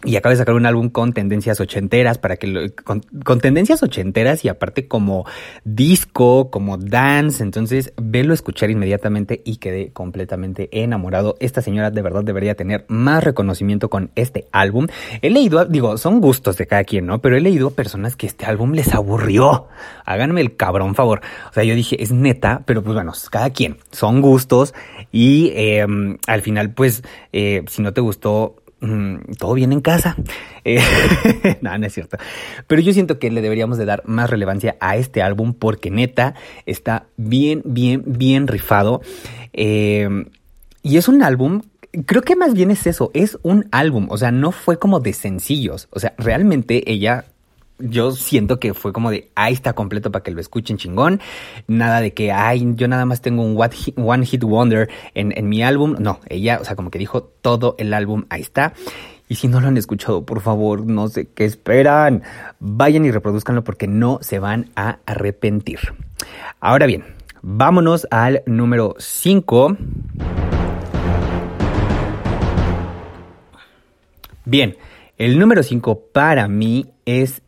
y 0.04 0.14
acaba 0.14 0.32
de 0.32 0.36
sacar 0.36 0.54
un 0.54 0.64
álbum 0.64 0.90
con 0.90 1.12
tendencias 1.12 1.60
ochenteras 1.60 2.18
para 2.18 2.36
que 2.36 2.46
lo, 2.46 2.60
con, 2.84 3.00
tendencias 3.40 3.82
ochenteras 3.82 4.44
y 4.44 4.48
aparte 4.48 4.86
como 4.86 5.26
disco, 5.64 6.50
como 6.50 6.78
dance, 6.78 7.42
entonces 7.42 7.92
velo 8.00 8.32
escuchar 8.32 8.70
inmediatamente 8.70 9.42
y 9.44 9.56
quedé 9.56 9.90
completamente 9.90 10.68
enamorado. 10.70 11.36
Esta 11.40 11.62
señora 11.62 11.90
de 11.90 12.02
verdad 12.02 12.22
debería 12.22 12.54
tener 12.54 12.84
más 12.86 13.24
reconocimiento 13.24 13.90
con 13.90 14.10
este 14.14 14.46
álbum. 14.52 14.86
He 15.20 15.30
leído, 15.30 15.64
digo, 15.64 15.98
son 15.98 16.20
gustos 16.20 16.56
de 16.58 16.68
cada 16.68 16.84
quien, 16.84 17.06
¿no? 17.06 17.20
Pero 17.20 17.36
he 17.36 17.40
leído 17.40 17.72
personas 17.72 18.14
que 18.14 18.28
este 18.28 18.46
álbum 18.46 18.72
les 18.72 18.94
aburrió. 18.94 19.66
Háganme 20.04 20.40
el 20.40 20.54
cabrón 20.54 20.94
favor. 20.94 21.22
O 21.50 21.52
sea, 21.52 21.64
yo 21.64 21.74
dije, 21.74 22.00
es 22.00 22.12
neta, 22.12 22.62
pero 22.66 22.84
pues 22.84 22.94
bueno, 22.94 23.12
cada 23.30 23.50
quien, 23.50 23.78
son 23.90 24.20
gustos 24.20 24.74
y 25.10 25.50
eh, 25.54 25.84
al 26.26 26.42
final 26.42 26.70
pues 26.70 27.02
eh, 27.32 27.64
si 27.66 27.82
no 27.82 27.92
te 27.92 28.00
gustó 28.00 28.56
todo 29.38 29.54
bien 29.54 29.72
en 29.72 29.80
casa. 29.80 30.16
Eh, 30.64 30.80
no, 31.60 31.76
no 31.76 31.86
es 31.86 31.94
cierto. 31.94 32.16
Pero 32.66 32.80
yo 32.82 32.92
siento 32.92 33.18
que 33.18 33.30
le 33.30 33.40
deberíamos 33.40 33.78
de 33.78 33.84
dar 33.84 34.02
más 34.06 34.30
relevancia 34.30 34.76
a 34.80 34.96
este 34.96 35.22
álbum 35.22 35.54
porque 35.54 35.90
neta 35.90 36.34
está 36.66 37.06
bien, 37.16 37.62
bien, 37.64 38.02
bien 38.06 38.46
rifado. 38.46 39.00
Eh, 39.52 40.08
y 40.82 40.96
es 40.96 41.08
un 41.08 41.22
álbum 41.22 41.62
creo 42.06 42.22
que 42.22 42.36
más 42.36 42.54
bien 42.54 42.70
es 42.70 42.86
eso, 42.86 43.10
es 43.14 43.38
un 43.42 43.66
álbum, 43.72 44.08
o 44.10 44.18
sea, 44.18 44.30
no 44.30 44.52
fue 44.52 44.78
como 44.78 45.00
de 45.00 45.12
sencillos, 45.14 45.88
o 45.90 45.98
sea, 45.98 46.14
realmente 46.18 46.90
ella 46.90 47.24
yo 47.78 48.12
siento 48.12 48.58
que 48.58 48.74
fue 48.74 48.92
como 48.92 49.10
de, 49.10 49.30
ahí 49.34 49.52
está 49.52 49.72
completo 49.72 50.10
para 50.10 50.22
que 50.22 50.30
lo 50.30 50.40
escuchen 50.40 50.76
chingón. 50.76 51.20
Nada 51.66 52.00
de 52.00 52.12
que, 52.12 52.32
ay, 52.32 52.72
yo 52.74 52.88
nada 52.88 53.04
más 53.04 53.20
tengo 53.20 53.42
un 53.42 53.56
One 53.56 54.26
Hit 54.26 54.42
Wonder 54.42 54.88
en, 55.14 55.36
en 55.36 55.48
mi 55.48 55.62
álbum. 55.62 55.96
No, 55.98 56.20
ella, 56.28 56.58
o 56.60 56.64
sea, 56.64 56.76
como 56.76 56.90
que 56.90 56.98
dijo 56.98 57.22
todo 57.22 57.74
el 57.78 57.94
álbum, 57.94 58.24
ahí 58.30 58.40
está. 58.40 58.72
Y 59.28 59.34
si 59.34 59.46
no 59.46 59.60
lo 59.60 59.68
han 59.68 59.76
escuchado, 59.76 60.24
por 60.24 60.40
favor, 60.40 60.86
no 60.86 61.08
sé 61.08 61.28
qué 61.34 61.44
esperan. 61.44 62.22
Vayan 62.60 63.04
y 63.04 63.10
reproduzcanlo 63.10 63.62
porque 63.62 63.86
no 63.86 64.18
se 64.22 64.38
van 64.38 64.70
a 64.74 64.98
arrepentir. 65.04 65.80
Ahora 66.60 66.86
bien, 66.86 67.04
vámonos 67.42 68.08
al 68.10 68.42
número 68.46 68.94
5. 68.98 69.76
Bien, 74.46 74.76
el 75.18 75.38
número 75.38 75.62
5 75.62 76.04
para 76.12 76.48
mí 76.48 76.86
es 77.04 77.42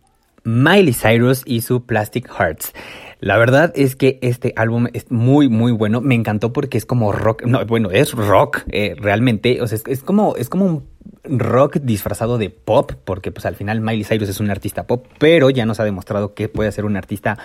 Miley 0.45 0.93
Cyrus 0.93 1.43
y 1.45 1.61
su 1.61 1.85
Plastic 1.85 2.29
Hearts. 2.29 2.73
La 3.21 3.37
verdad 3.37 3.73
es 3.75 3.97
que 3.97 4.19
este 4.23 4.55
álbum 4.57 4.87
es 4.95 5.11
muy, 5.11 5.49
muy 5.49 5.73
bueno. 5.73 6.01
Me 6.01 6.15
encantó 6.15 6.53
porque 6.53 6.79
es 6.79 6.87
como 6.87 7.13
rock. 7.13 7.45
No, 7.45 7.65
bueno, 7.67 7.91
es 7.91 8.13
rock, 8.13 8.63
eh, 8.71 8.95
realmente. 8.99 9.61
O 9.61 9.67
sea, 9.67 9.79
es, 9.87 10.03
como, 10.03 10.37
es 10.37 10.49
como 10.49 10.65
un 10.65 10.89
rock 11.25 11.77
disfrazado 11.83 12.39
de 12.39 12.49
pop, 12.49 12.93
porque 13.05 13.31
pues 13.31 13.45
al 13.45 13.57
final 13.57 13.83
Miley 13.83 14.05
Cyrus 14.05 14.31
es 14.31 14.41
un 14.41 14.51
artista 14.51 14.87
pop, 14.87 15.07
pero 15.19 15.51
ya 15.51 15.67
nos 15.67 15.81
ha 15.81 15.85
demostrado 15.85 16.35
que 16.35 16.49
puede 16.49 16.73
ser 16.73 16.87
un 16.87 16.97
artista 16.97 17.39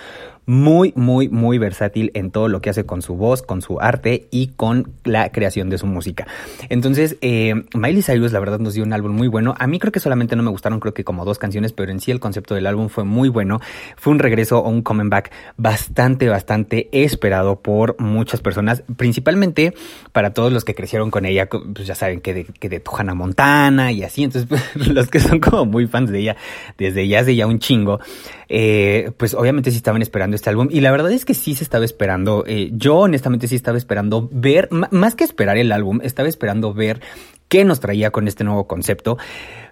muy, 0.46 0.94
muy, 0.96 1.30
muy 1.30 1.58
versátil 1.58 2.12
en 2.14 2.32
todo 2.32 2.48
lo 2.48 2.62
que 2.62 2.70
hace 2.70 2.86
con 2.86 3.02
su 3.02 3.16
voz, 3.16 3.42
con 3.42 3.62
su 3.62 3.80
arte 3.80 4.28
y 4.32 4.48
con 4.48 4.92
la 5.04 5.32
creación 5.32 5.70
de 5.70 5.78
su 5.78 5.88
música. 5.88 6.28
Entonces, 6.70 7.18
eh, 7.22 7.54
Miley 7.74 8.04
Cyrus 8.04 8.32
la 8.32 8.40
verdad 8.40 8.60
nos 8.60 8.74
dio 8.74 8.84
un 8.84 8.94
álbum 8.94 9.12
muy 9.12 9.28
bueno. 9.28 9.56
A 9.58 9.68
mí 9.68 9.80
creo 9.80 9.92
que 9.92 10.00
solamente 10.00 10.36
no 10.36 10.44
me 10.44 10.52
gustaron, 10.52 10.80
creo 10.80 10.94
que 10.94 11.04
como 11.04 11.26
dos 11.26 11.40
canciones, 11.40 11.74
pero 11.74 11.92
en 11.92 12.00
sí 12.00 12.12
el 12.12 12.20
concepto 12.20 12.56
del 12.56 12.68
álbum 12.68 12.90
fue 12.90 13.04
muy 13.04 13.30
bueno. 13.30 13.60
Fue 13.98 14.12
un 14.12 14.20
regreso 14.20 14.60
o 14.60 14.70
un 14.70 14.82
coming 14.82 15.10
back 15.10 15.32
bastante, 15.58 16.30
bastante 16.30 16.90
esperado 16.92 17.62
por 17.62 18.00
muchas 18.00 18.42
personas, 18.42 18.84
principalmente 18.98 19.74
para 20.12 20.34
todos 20.34 20.52
los 20.52 20.64
que 20.64 20.76
crecieron 20.76 21.12
con 21.12 21.26
ella, 21.26 21.48
pues 21.50 21.88
ya 21.88 21.96
saben 21.96 22.22
que 22.22 22.34
de, 22.34 22.44
que 22.46 22.70
de 22.70 22.82
Montana 23.16 23.92
y 23.92 24.04
así. 24.04 24.24
Entonces, 24.24 24.48
pues, 24.48 24.88
los 24.88 25.08
que 25.10 25.20
son 25.20 25.40
como 25.40 25.66
muy 25.66 25.88
fans 25.88 26.12
de 26.12 26.20
ella 26.20 26.36
desde 26.78 27.08
ya 27.08 27.20
hace 27.20 27.36
ya 27.36 27.48
un 27.48 27.60
chingo, 27.60 28.00
eh, 28.48 29.12
pues 29.18 29.34
obviamente 29.34 29.72
sí 29.72 29.78
estaban 29.78 30.02
esperando 30.02 30.35
este 30.36 30.50
álbum 30.50 30.67
y 30.71 30.82
la 30.82 30.91
verdad 30.91 31.12
es 31.12 31.26
que 31.26 31.34
sí 31.34 31.56
se 31.56 31.63
estaba 31.63 31.86
esperando, 31.86 32.43
eh, 32.48 32.69
yo 32.74 32.98
honestamente 32.98 33.48
sí 33.48 33.56
estaba 33.56 33.78
esperando 33.78 34.30
ver, 34.32 34.69
más 34.71 35.15
que 35.15 35.24
esperar 35.24 35.58
el 35.58 35.71
álbum, 35.71 36.00
estaba 36.04 36.30
esperando 36.30 36.74
ver 36.74 37.02
qué 37.48 37.63
nos 37.63 37.80
traía 37.80 38.12
con 38.12 38.28
este 38.28 38.43
nuevo 38.43 38.67
concepto. 38.67 39.17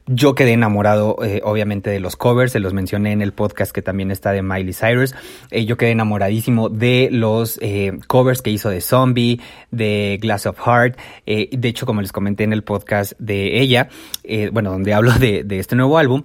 Yo 0.06 0.36
quedé 0.36 0.52
enamorado, 0.52 1.18
eh, 1.24 1.40
obviamente, 1.46 1.90
de 1.90 2.02
los 2.02 2.18
covers, 2.18 2.52
se 2.52 2.60
los 2.60 2.74
mencioné 2.74 3.14
en 3.14 3.22
el 3.22 3.32
podcast 3.32 3.72
que 3.72 3.82
también 3.82 4.12
está 4.12 4.34
de 4.34 4.42
Miley 4.42 4.74
Cyrus. 4.74 5.16
Eh, 5.50 5.64
yo 5.64 5.78
quedé 5.78 5.92
enamoradísimo 5.92 6.68
de 6.68 7.08
los 7.10 7.58
covers 8.08 8.42
que 8.42 8.50
hizo 8.50 8.70
de 8.70 8.82
Zombie, 8.82 9.40
de 9.72 10.20
Glass 10.22 10.46
of 10.46 10.60
Heart. 10.60 10.98
De 11.26 11.68
hecho, 11.70 11.86
como 11.86 12.02
les 12.02 12.12
comenté 12.12 12.44
en 12.44 12.52
el 12.52 12.64
podcast 12.64 13.14
de 13.18 13.62
ella, 13.62 13.88
bueno, 14.52 14.72
donde 14.72 14.94
hablo 14.94 15.14
de 15.14 15.46
este 15.58 15.78
nuevo 15.78 15.98
álbum, 15.98 16.24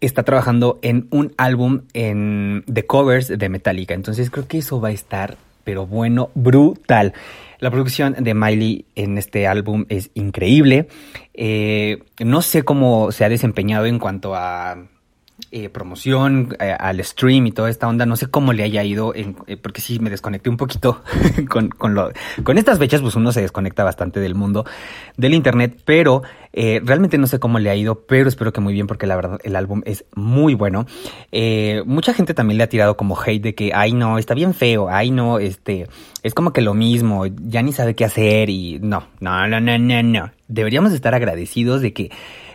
está 0.00 0.22
trabajando 0.22 0.78
en 0.82 1.06
un 1.10 1.32
álbum 1.36 1.82
en, 1.94 2.64
de 2.66 2.86
covers 2.86 3.28
de 3.28 3.48
Metallica. 3.48 3.94
Entonces 3.94 4.30
creo 4.30 4.46
que 4.46 4.58
eso 4.58 4.80
va 4.80 4.88
a 4.88 4.92
estar, 4.92 5.36
pero 5.64 5.86
bueno, 5.86 6.30
brutal. 6.34 7.14
La 7.58 7.70
producción 7.70 8.14
de 8.18 8.34
Miley 8.34 8.84
en 8.94 9.16
este 9.16 9.46
álbum 9.46 9.86
es 9.88 10.10
increíble. 10.14 10.88
Eh, 11.34 12.02
no 12.22 12.42
sé 12.42 12.62
cómo 12.64 13.12
se 13.12 13.24
ha 13.24 13.28
desempeñado 13.28 13.86
en 13.86 13.98
cuanto 13.98 14.34
a 14.34 14.76
eh, 15.58 15.70
promoción 15.70 16.54
eh, 16.60 16.76
al 16.78 17.02
stream 17.02 17.46
y 17.46 17.50
toda 17.50 17.70
esta 17.70 17.88
onda. 17.88 18.04
No 18.04 18.16
sé 18.16 18.26
cómo 18.26 18.52
le 18.52 18.62
haya 18.62 18.84
ido, 18.84 19.14
eh, 19.14 19.56
porque 19.56 19.80
sí 19.80 19.98
me 19.98 20.10
desconecté 20.10 20.50
un 20.50 20.58
poquito 20.58 21.02
con, 21.48 21.70
con, 21.70 21.94
lo, 21.94 22.10
con 22.44 22.58
estas 22.58 22.78
fechas, 22.78 23.00
pues 23.00 23.14
uno 23.14 23.32
se 23.32 23.40
desconecta 23.40 23.82
bastante 23.82 24.20
del 24.20 24.34
mundo 24.34 24.66
del 25.16 25.32
internet, 25.32 25.80
pero 25.86 26.22
realmente 26.52 27.18
no 27.18 27.26
sé 27.26 27.38
cómo 27.38 27.58
le 27.58 27.68
ha 27.68 27.74
ido, 27.74 28.06
pero 28.06 28.28
espero 28.28 28.50
que 28.50 28.62
muy 28.62 28.72
bien 28.72 28.86
porque 28.86 29.06
la 29.06 29.16
verdad 29.16 29.38
el 29.44 29.56
álbum 29.56 29.82
es 29.84 30.06
muy 30.14 30.54
bueno. 30.54 30.86
Mucha 31.84 32.14
gente 32.14 32.32
también 32.32 32.58
le 32.58 32.64
ha 32.64 32.68
tirado 32.68 32.96
como 32.96 33.18
hate 33.18 33.42
de 33.42 33.54
que, 33.54 33.72
ay 33.74 33.92
no, 33.92 34.18
está 34.18 34.32
bien 34.32 34.54
feo, 34.54 34.88
ay 34.90 35.10
no, 35.10 35.38
este, 35.38 35.86
es 36.22 36.32
como 36.32 36.52
que 36.54 36.62
lo 36.62 36.72
mismo, 36.72 37.26
ya 37.26 37.60
ni 37.60 37.72
sabe 37.72 37.94
qué 37.94 38.06
hacer 38.06 38.48
y 38.48 38.78
no, 38.80 39.06
no, 39.20 39.46
no, 39.46 39.60
no, 39.60 39.78
no, 39.78 40.02
no. 40.02 40.30
Deberíamos 40.48 40.92
estar 40.92 41.14
agradecidos 41.14 41.82
de 41.82 41.92
que 41.92 42.10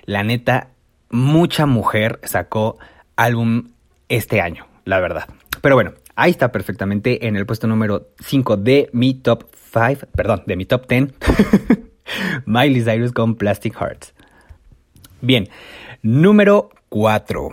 la 0.06 0.24
neta 0.24 0.70
mucha 1.12 1.66
mujer 1.66 2.20
sacó 2.24 2.78
álbum 3.24 3.70
este 4.10 4.42
año, 4.42 4.66
la 4.86 5.00
verdad. 5.00 5.28
Pero 5.62 5.76
bueno, 5.76 5.94
ahí 6.16 6.32
está 6.32 6.52
perfectamente 6.52 7.28
en 7.28 7.36
el 7.36 7.46
puesto 7.46 7.68
número 7.68 8.08
5 8.20 8.58
de 8.58 8.90
mi 8.94 9.14
top 9.14 9.46
5, 9.74 10.08
perdón, 10.16 10.44
de 10.48 10.56
mi 10.56 10.66
top 10.66 10.88
10. 10.88 11.14
Miley 12.46 12.84
Cyrus 12.84 13.14
con 13.14 13.36
Plastic 13.36 13.76
Hearts. 13.80 14.14
Bien, 15.22 15.50
número 16.02 16.70
4. 16.90 17.50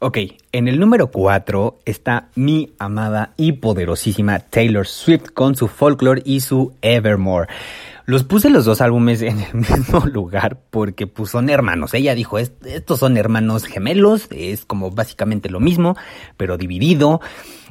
Ok, 0.00 0.18
en 0.52 0.68
el 0.68 0.78
número 0.78 1.10
4 1.10 1.80
está 1.84 2.28
mi 2.36 2.72
amada 2.78 3.32
y 3.36 3.52
poderosísima 3.52 4.38
Taylor 4.38 4.86
Swift 4.86 5.32
con 5.34 5.56
su 5.56 5.66
Folklore 5.66 6.22
y 6.24 6.38
su 6.38 6.72
Evermore. 6.80 7.48
Los 8.08 8.24
puse 8.24 8.48
los 8.48 8.64
dos 8.64 8.80
álbumes 8.80 9.20
en 9.20 9.38
el 9.38 9.54
mismo 9.76 10.06
lugar 10.06 10.60
porque 10.70 11.06
pues 11.06 11.30
son 11.30 11.50
hermanos. 11.50 11.92
Ella 11.92 12.14
dijo, 12.14 12.38
estos 12.38 12.98
son 12.98 13.18
hermanos 13.18 13.66
gemelos, 13.66 14.28
es 14.30 14.64
como 14.64 14.90
básicamente 14.90 15.50
lo 15.50 15.60
mismo, 15.60 15.94
pero 16.38 16.56
dividido. 16.56 17.20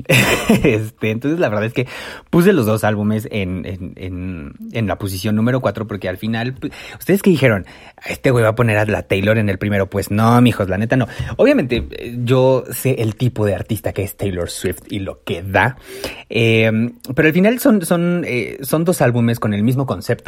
este, 0.63 1.09
entonces 1.09 1.39
la 1.39 1.49
verdad 1.49 1.65
es 1.65 1.73
que 1.73 1.87
puse 2.29 2.53
los 2.53 2.67
dos 2.67 2.83
álbumes 2.83 3.27
en, 3.31 3.65
en, 3.65 3.93
en, 3.95 4.53
en 4.73 4.85
la 4.85 4.99
posición 4.99 5.35
número 5.35 5.59
4 5.59 5.87
porque 5.87 6.07
al 6.07 6.17
final, 6.17 6.53
¿ustedes 6.99 7.23
qué 7.23 7.31
dijeron? 7.31 7.65
Este 8.05 8.29
güey 8.29 8.43
va 8.43 8.49
a 8.51 8.55
poner 8.55 8.77
a 8.77 8.85
la 8.85 9.01
Taylor 9.01 9.39
en 9.39 9.49
el 9.49 9.57
primero. 9.57 9.89
Pues 9.89 10.11
no, 10.11 10.39
mijos, 10.39 10.69
la 10.69 10.77
neta 10.77 10.95
no. 10.95 11.07
Obviamente 11.37 11.87
eh, 11.89 12.15
yo 12.23 12.63
sé 12.69 12.97
el 12.99 13.15
tipo 13.15 13.43
de 13.43 13.55
artista 13.55 13.91
que 13.91 14.03
es 14.03 14.15
Taylor 14.15 14.51
Swift 14.51 14.83
y 14.87 14.99
lo 14.99 15.23
que 15.23 15.41
da. 15.41 15.77
Eh, 16.29 16.91
pero 17.15 17.27
al 17.27 17.33
final 17.33 17.57
son, 17.57 17.83
son, 17.83 18.23
eh, 18.23 18.59
son 18.61 18.85
dos 18.85 19.01
álbumes 19.01 19.39
con 19.39 19.55
el 19.55 19.63
mismo 19.63 19.87
concepto 19.87 20.26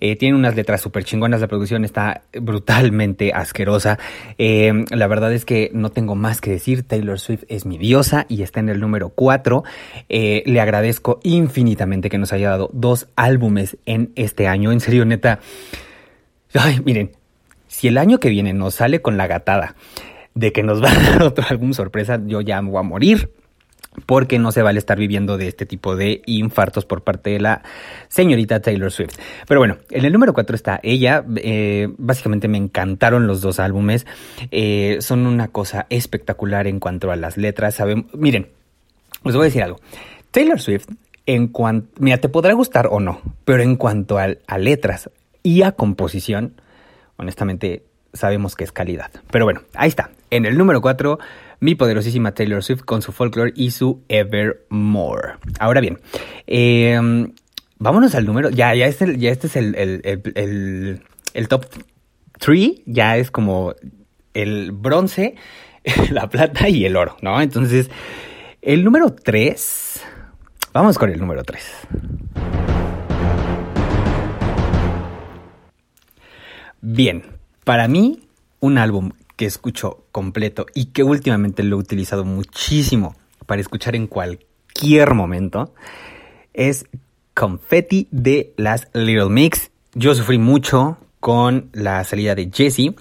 eh, 0.00 0.16
tiene 0.16 0.36
unas 0.36 0.54
letras 0.54 0.80
súper 0.80 1.04
chingonas, 1.04 1.40
la 1.40 1.48
producción 1.48 1.84
está 1.84 2.22
brutalmente 2.40 3.32
asquerosa. 3.32 3.98
Eh, 4.38 4.84
la 4.90 5.06
verdad 5.06 5.32
es 5.32 5.44
que 5.44 5.70
no 5.72 5.90
tengo 5.90 6.14
más 6.14 6.40
que 6.40 6.50
decir, 6.50 6.82
Taylor 6.82 7.18
Swift 7.18 7.44
es 7.48 7.66
mi 7.66 7.78
diosa 7.78 8.26
y 8.28 8.42
está 8.42 8.60
en 8.60 8.68
el 8.68 8.80
número 8.80 9.10
4. 9.10 9.64
Eh, 10.08 10.42
le 10.46 10.60
agradezco 10.60 11.20
infinitamente 11.22 12.08
que 12.08 12.18
nos 12.18 12.32
haya 12.32 12.50
dado 12.50 12.70
dos 12.72 13.08
álbumes 13.16 13.76
en 13.86 14.12
este 14.16 14.46
año, 14.46 14.72
en 14.72 14.80
serio, 14.80 15.04
neta. 15.04 15.40
Miren, 16.84 17.12
si 17.68 17.88
el 17.88 17.98
año 17.98 18.18
que 18.18 18.28
viene 18.28 18.52
nos 18.52 18.74
sale 18.76 19.00
con 19.00 19.16
la 19.16 19.26
gatada 19.26 19.76
de 20.34 20.52
que 20.52 20.62
nos 20.62 20.82
va 20.82 20.90
a 20.90 20.94
dar 20.94 21.22
otro 21.24 21.44
álbum 21.48 21.72
sorpresa, 21.72 22.20
yo 22.26 22.40
ya 22.40 22.60
me 22.62 22.70
voy 22.70 22.80
a 22.80 22.82
morir 22.82 23.30
porque 24.06 24.38
no 24.38 24.52
se 24.52 24.62
vale 24.62 24.78
estar 24.78 24.98
viviendo 24.98 25.36
de 25.36 25.48
este 25.48 25.66
tipo 25.66 25.96
de 25.96 26.22
infartos 26.26 26.84
por 26.84 27.02
parte 27.02 27.30
de 27.30 27.40
la 27.40 27.62
señorita 28.08 28.60
Taylor 28.60 28.92
Swift. 28.92 29.16
Pero 29.46 29.60
bueno, 29.60 29.78
en 29.90 30.04
el 30.04 30.12
número 30.12 30.32
4 30.32 30.54
está 30.54 30.80
ella. 30.82 31.24
Eh, 31.36 31.88
básicamente 31.98 32.48
me 32.48 32.58
encantaron 32.58 33.26
los 33.26 33.40
dos 33.40 33.58
álbumes. 33.58 34.06
Eh, 34.50 34.98
son 35.00 35.26
una 35.26 35.48
cosa 35.48 35.86
espectacular 35.90 36.66
en 36.66 36.78
cuanto 36.78 37.10
a 37.10 37.16
las 37.16 37.36
letras. 37.36 37.74
Saben, 37.74 38.06
miren, 38.14 38.48
les 39.24 39.34
voy 39.34 39.42
a 39.42 39.46
decir 39.46 39.62
algo. 39.62 39.80
Taylor 40.30 40.60
Swift, 40.60 40.86
en 41.26 41.48
cuanto, 41.48 41.88
mira, 41.98 42.18
te 42.18 42.28
podrá 42.28 42.52
gustar 42.54 42.88
o 42.90 43.00
no, 43.00 43.20
pero 43.44 43.62
en 43.62 43.76
cuanto 43.76 44.18
a, 44.18 44.28
a 44.46 44.58
letras 44.58 45.10
y 45.42 45.62
a 45.62 45.72
composición, 45.72 46.60
honestamente 47.16 47.84
sabemos 48.12 48.54
que 48.54 48.64
es 48.64 48.72
calidad. 48.72 49.10
Pero 49.30 49.44
bueno, 49.44 49.62
ahí 49.74 49.88
está. 49.88 50.10
En 50.30 50.46
el 50.46 50.56
número 50.56 50.80
4 50.80 51.18
mi 51.60 51.74
poderosísima 51.74 52.32
Taylor 52.32 52.64
Swift 52.64 52.82
con 52.82 53.02
su 53.02 53.12
folklore 53.12 53.52
y 53.54 53.70
su 53.70 54.02
Evermore. 54.08 55.34
Ahora 55.58 55.80
bien, 55.80 56.00
eh, 56.46 56.98
vámonos 57.78 58.14
al 58.14 58.26
número. 58.26 58.50
Ya, 58.50 58.74
ya, 58.74 58.86
este, 58.86 59.18
ya 59.18 59.30
este 59.30 59.46
es 59.46 59.56
el, 59.56 59.74
el, 59.74 60.00
el, 60.34 61.02
el 61.34 61.48
top 61.48 61.66
3. 62.38 62.82
Ya 62.86 63.16
es 63.18 63.30
como 63.30 63.74
el 64.32 64.72
bronce, 64.72 65.34
la 66.10 66.28
plata 66.28 66.68
y 66.68 66.86
el 66.86 66.96
oro, 66.96 67.16
¿no? 67.20 67.40
Entonces, 67.40 67.90
el 68.62 68.82
número 68.82 69.12
3. 69.12 70.02
Vamos 70.72 70.98
con 70.98 71.10
el 71.10 71.20
número 71.20 71.44
3. 71.44 71.62
Bien, 76.80 77.24
para 77.64 77.86
mí, 77.88 78.20
un 78.60 78.78
álbum 78.78 79.12
que 79.36 79.44
escucho 79.44 79.99
completo 80.12 80.66
y 80.74 80.86
que 80.86 81.02
últimamente 81.02 81.62
lo 81.62 81.76
he 81.76 81.80
utilizado 81.80 82.24
muchísimo 82.24 83.14
para 83.46 83.60
escuchar 83.60 83.96
en 83.96 84.06
cualquier 84.06 85.14
momento 85.14 85.74
es 86.54 86.86
Confetti 87.34 88.08
de 88.10 88.52
las 88.56 88.88
Little 88.92 89.30
Mix. 89.30 89.70
Yo 89.94 90.14
sufrí 90.14 90.38
mucho 90.38 90.98
con 91.20 91.70
la 91.72 92.04
salida 92.04 92.34
de 92.34 92.50
Jessie. 92.52 92.94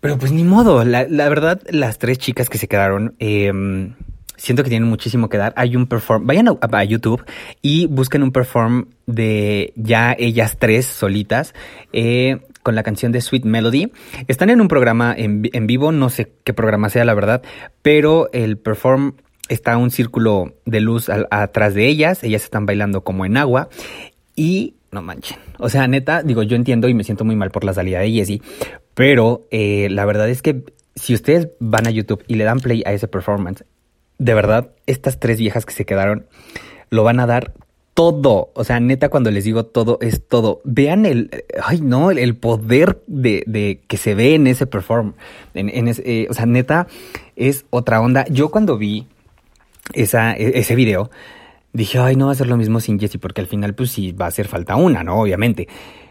Pero 0.00 0.18
pues 0.18 0.32
ni 0.32 0.44
modo, 0.44 0.84
la, 0.84 1.06
la, 1.08 1.28
verdad, 1.28 1.62
las 1.70 1.98
tres 1.98 2.18
chicas 2.18 2.50
que 2.50 2.58
se 2.58 2.68
quedaron, 2.68 3.14
eh, 3.18 3.50
siento 4.36 4.62
que 4.62 4.68
tienen 4.68 4.88
muchísimo 4.88 5.28
que 5.28 5.38
dar. 5.38 5.54
Hay 5.56 5.76
un 5.76 5.86
perform, 5.86 6.26
vayan 6.26 6.48
a, 6.48 6.58
a, 6.60 6.84
YouTube 6.84 7.24
y 7.62 7.86
busquen 7.86 8.22
un 8.22 8.32
perform 8.32 8.88
de 9.06 9.72
ya 9.76 10.14
ellas 10.18 10.56
tres 10.58 10.86
solitas. 10.86 11.54
Eh, 11.92 12.40
con 12.64 12.74
la 12.74 12.82
canción 12.82 13.12
de 13.12 13.20
Sweet 13.20 13.44
Melody. 13.44 13.92
Están 14.26 14.50
en 14.50 14.60
un 14.60 14.66
programa 14.66 15.14
en, 15.16 15.42
vivo, 15.68 15.92
no 15.92 16.10
sé 16.10 16.32
qué 16.42 16.52
programa 16.52 16.88
sea 16.88 17.04
la 17.04 17.14
verdad, 17.14 17.42
pero 17.82 18.28
el 18.32 18.58
perform 18.58 19.14
está 19.48 19.76
un 19.76 19.92
círculo 19.92 20.54
de 20.64 20.80
luz 20.80 21.08
atrás 21.30 21.74
de 21.74 21.86
ellas, 21.86 22.24
ellas 22.24 22.42
están 22.42 22.66
bailando 22.66 23.04
como 23.04 23.26
en 23.26 23.36
agua 23.36 23.68
y 24.34 24.74
no 24.90 25.02
manchen. 25.02 25.38
O 25.58 25.68
sea, 25.68 25.86
neta, 25.86 26.22
digo, 26.22 26.42
yo 26.42 26.56
entiendo 26.56 26.88
y 26.88 26.94
me 26.94 27.04
siento 27.04 27.24
muy 27.24 27.36
mal 27.36 27.50
por 27.50 27.64
la 27.64 27.74
salida 27.74 28.00
de 28.00 28.10
Jessie, 28.10 28.42
pero 28.94 29.46
eh, 29.50 29.88
la 29.90 30.06
verdad 30.06 30.28
es 30.28 30.40
que 30.40 30.64
si 30.96 31.14
ustedes 31.14 31.50
van 31.60 31.86
a 31.86 31.90
YouTube 31.90 32.24
y 32.26 32.34
le 32.34 32.44
dan 32.44 32.60
play 32.60 32.82
a 32.86 32.92
ese 32.92 33.08
performance, 33.08 33.64
de 34.18 34.34
verdad, 34.34 34.70
estas 34.86 35.20
tres 35.20 35.38
viejas 35.38 35.66
que 35.66 35.74
se 35.74 35.84
quedaron 35.84 36.26
lo 36.88 37.04
van 37.04 37.20
a 37.20 37.26
dar 37.26 37.52
todo. 37.94 38.50
O 38.54 38.64
sea, 38.64 38.80
neta, 38.80 39.08
cuando 39.08 39.30
les 39.30 39.44
digo 39.44 39.64
todo, 39.64 39.98
es 40.00 40.26
todo. 40.26 40.60
Vean 40.64 41.06
el, 41.06 41.30
ay 41.62 41.80
no, 41.80 42.10
el, 42.10 42.36
poder 42.36 43.02
de, 43.06 43.44
de, 43.46 43.80
que 43.86 43.96
se 43.96 44.14
ve 44.14 44.34
en 44.34 44.46
ese 44.46 44.66
perform. 44.66 45.14
En, 45.54 45.68
en 45.68 45.88
ese, 45.88 46.02
eh, 46.04 46.26
o 46.28 46.34
sea, 46.34 46.46
neta, 46.46 46.88
es 47.36 47.64
otra 47.70 48.00
onda. 48.00 48.24
Yo 48.28 48.50
cuando 48.50 48.76
vi 48.76 49.06
esa, 49.92 50.32
ese 50.32 50.74
video, 50.74 51.10
dije, 51.72 51.98
ay, 51.98 52.16
no 52.16 52.26
va 52.26 52.32
a 52.32 52.36
ser 52.36 52.48
lo 52.48 52.56
mismo 52.56 52.80
sin 52.80 52.98
Jessie, 52.98 53.20
porque 53.20 53.40
al 53.40 53.46
final, 53.46 53.74
pues 53.74 53.90
sí, 53.90 54.12
va 54.12 54.26
a 54.26 54.28
hacer 54.28 54.48
falta 54.48 54.76
una, 54.76 55.04
¿no? 55.04 55.20
Obviamente. 55.20 55.68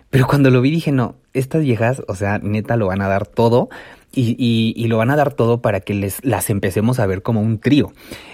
Pero 0.09 0.27
cuando 0.27 0.51
lo 0.51 0.61
vi 0.61 0.71
dije, 0.71 0.91
no, 0.91 1.15
estas 1.33 1.63
viejas, 1.63 2.03
o 2.07 2.15
sea, 2.15 2.37
neta 2.37 2.77
lo 2.77 2.87
van 2.87 3.01
a 3.01 3.07
dar 3.07 3.25
todo 3.25 3.69
y, 4.13 4.35
y, 4.37 4.73
y 4.75 4.87
lo 4.87 4.97
van 4.97 5.11
a 5.11 5.15
dar 5.15 5.33
todo 5.33 5.61
para 5.61 5.81
que 5.81 5.93
les, 5.93 6.23
las 6.23 6.49
empecemos 6.49 6.99
a 6.99 7.05
ver 7.05 7.21
como 7.21 7.41
un 7.41 7.59
trío. 7.59 7.91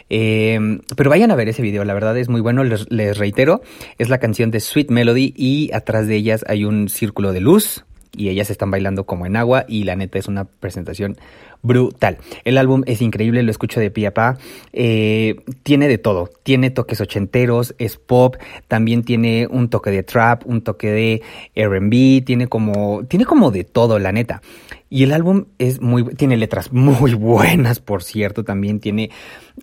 Eh, 0.09 0.79
pero 0.95 1.09
vayan 1.09 1.31
a 1.31 1.35
ver 1.35 1.49
ese 1.49 1.61
video, 1.61 1.83
la 1.85 1.93
verdad 1.93 2.17
es 2.17 2.29
muy 2.29 2.41
bueno, 2.41 2.63
les, 2.63 2.89
les 2.91 3.17
reitero, 3.17 3.61
es 3.97 4.09
la 4.09 4.17
canción 4.17 4.51
de 4.51 4.59
Sweet 4.59 4.89
Melody 4.89 5.33
y 5.37 5.71
atrás 5.73 6.07
de 6.07 6.15
ellas 6.15 6.43
hay 6.47 6.65
un 6.65 6.89
círculo 6.89 7.31
de 7.31 7.41
luz 7.41 7.85
y 8.15 8.29
ellas 8.29 8.49
están 8.49 8.71
bailando 8.71 9.05
como 9.05 9.25
en 9.25 9.35
agua 9.35 9.65
y 9.67 9.83
la 9.83 9.95
neta 9.95 10.17
es 10.17 10.27
una 10.27 10.45
presentación 10.45 11.17
brutal. 11.61 12.17
El 12.43 12.57
álbum 12.57 12.83
es 12.85 13.01
increíble, 13.01 13.43
lo 13.43 13.51
escucho 13.51 13.79
de 13.79 13.91
pie 13.91 14.07
a 14.07 14.13
pa. 14.13 14.37
Eh, 14.73 15.35
tiene 15.63 15.87
de 15.87 15.97
todo, 15.97 16.29
tiene 16.43 16.71
toques 16.71 17.01
ochenteros, 17.01 17.75
es 17.77 17.97
pop, 17.97 18.35
también 18.67 19.03
tiene 19.03 19.47
un 19.47 19.69
toque 19.69 19.91
de 19.91 20.03
trap, 20.03 20.45
un 20.45 20.61
toque 20.61 20.89
de 20.91 21.21
R&B, 21.55 22.23
tiene 22.25 22.47
como, 22.47 23.03
tiene 23.07 23.25
como 23.25 23.51
de 23.51 23.63
todo, 23.63 23.99
la 23.99 24.11
neta. 24.11 24.41
Y 24.89 25.03
el 25.03 25.13
álbum 25.13 25.45
es 25.59 25.81
muy, 25.81 26.03
tiene 26.15 26.35
letras 26.35 26.73
muy 26.73 27.13
buenas, 27.13 27.79
por 27.79 28.01
cierto, 28.01 28.43
también 28.43 28.79
tiene, 28.79 29.11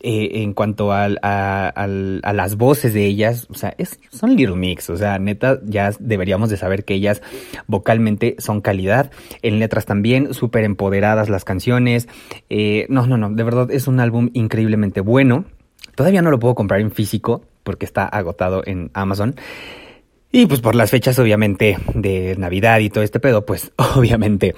eh, 0.03 0.31
en 0.35 0.53
cuanto 0.55 0.93
al, 0.93 1.19
a, 1.23 1.69
al, 1.69 2.21
a, 2.23 2.33
las 2.33 2.57
voces 2.57 2.95
de 2.95 3.07
ellas, 3.07 3.49
o 3.51 3.55
sea, 3.55 3.75
es, 3.77 3.99
son 4.11 4.37
Little 4.37 4.55
Mix, 4.55 4.89
o 4.89 4.97
sea, 4.97 5.19
neta, 5.19 5.59
ya 5.65 5.91
deberíamos 5.99 6.49
de 6.49 6.57
saber 6.57 6.85
que 6.85 6.95
ellas 6.95 7.23
vocalmente 7.67 8.37
son 8.39 8.61
calidad, 8.61 9.11
en 9.43 9.59
letras 9.59 9.85
también, 9.85 10.33
súper 10.33 10.63
empoderadas 10.63 11.29
las 11.29 11.45
canciones, 11.45 12.09
eh, 12.49 12.87
no, 12.89 13.07
no, 13.09 13.17
no, 13.17 13.31
de 13.31 13.43
verdad 13.43 13.71
es 13.73 13.89
un 13.89 13.99
álbum 13.99 14.31
increíblemente 14.33 15.01
bueno, 15.01 15.45
todavía 15.97 16.23
no 16.23 16.31
lo 16.31 16.39
puedo 16.39 16.55
comprar 16.55 16.81
en 16.81 16.93
físico, 16.93 17.43
porque 17.67 17.85
está 17.85 18.07
agotado 18.07 18.63
en 18.65 18.91
Amazon, 18.95 19.35
Y 20.31 20.47
pues 20.47 20.61
por 20.61 20.75
las 20.75 20.91
fechas 20.91 21.19
obviamente 21.19 21.79
de 21.95 22.37
Navidad 22.37 22.79
y 22.81 22.91
todo 22.91 23.03
este 23.03 23.19
pedo, 23.19 23.45
pues 23.45 23.73
obviamente 23.97 24.55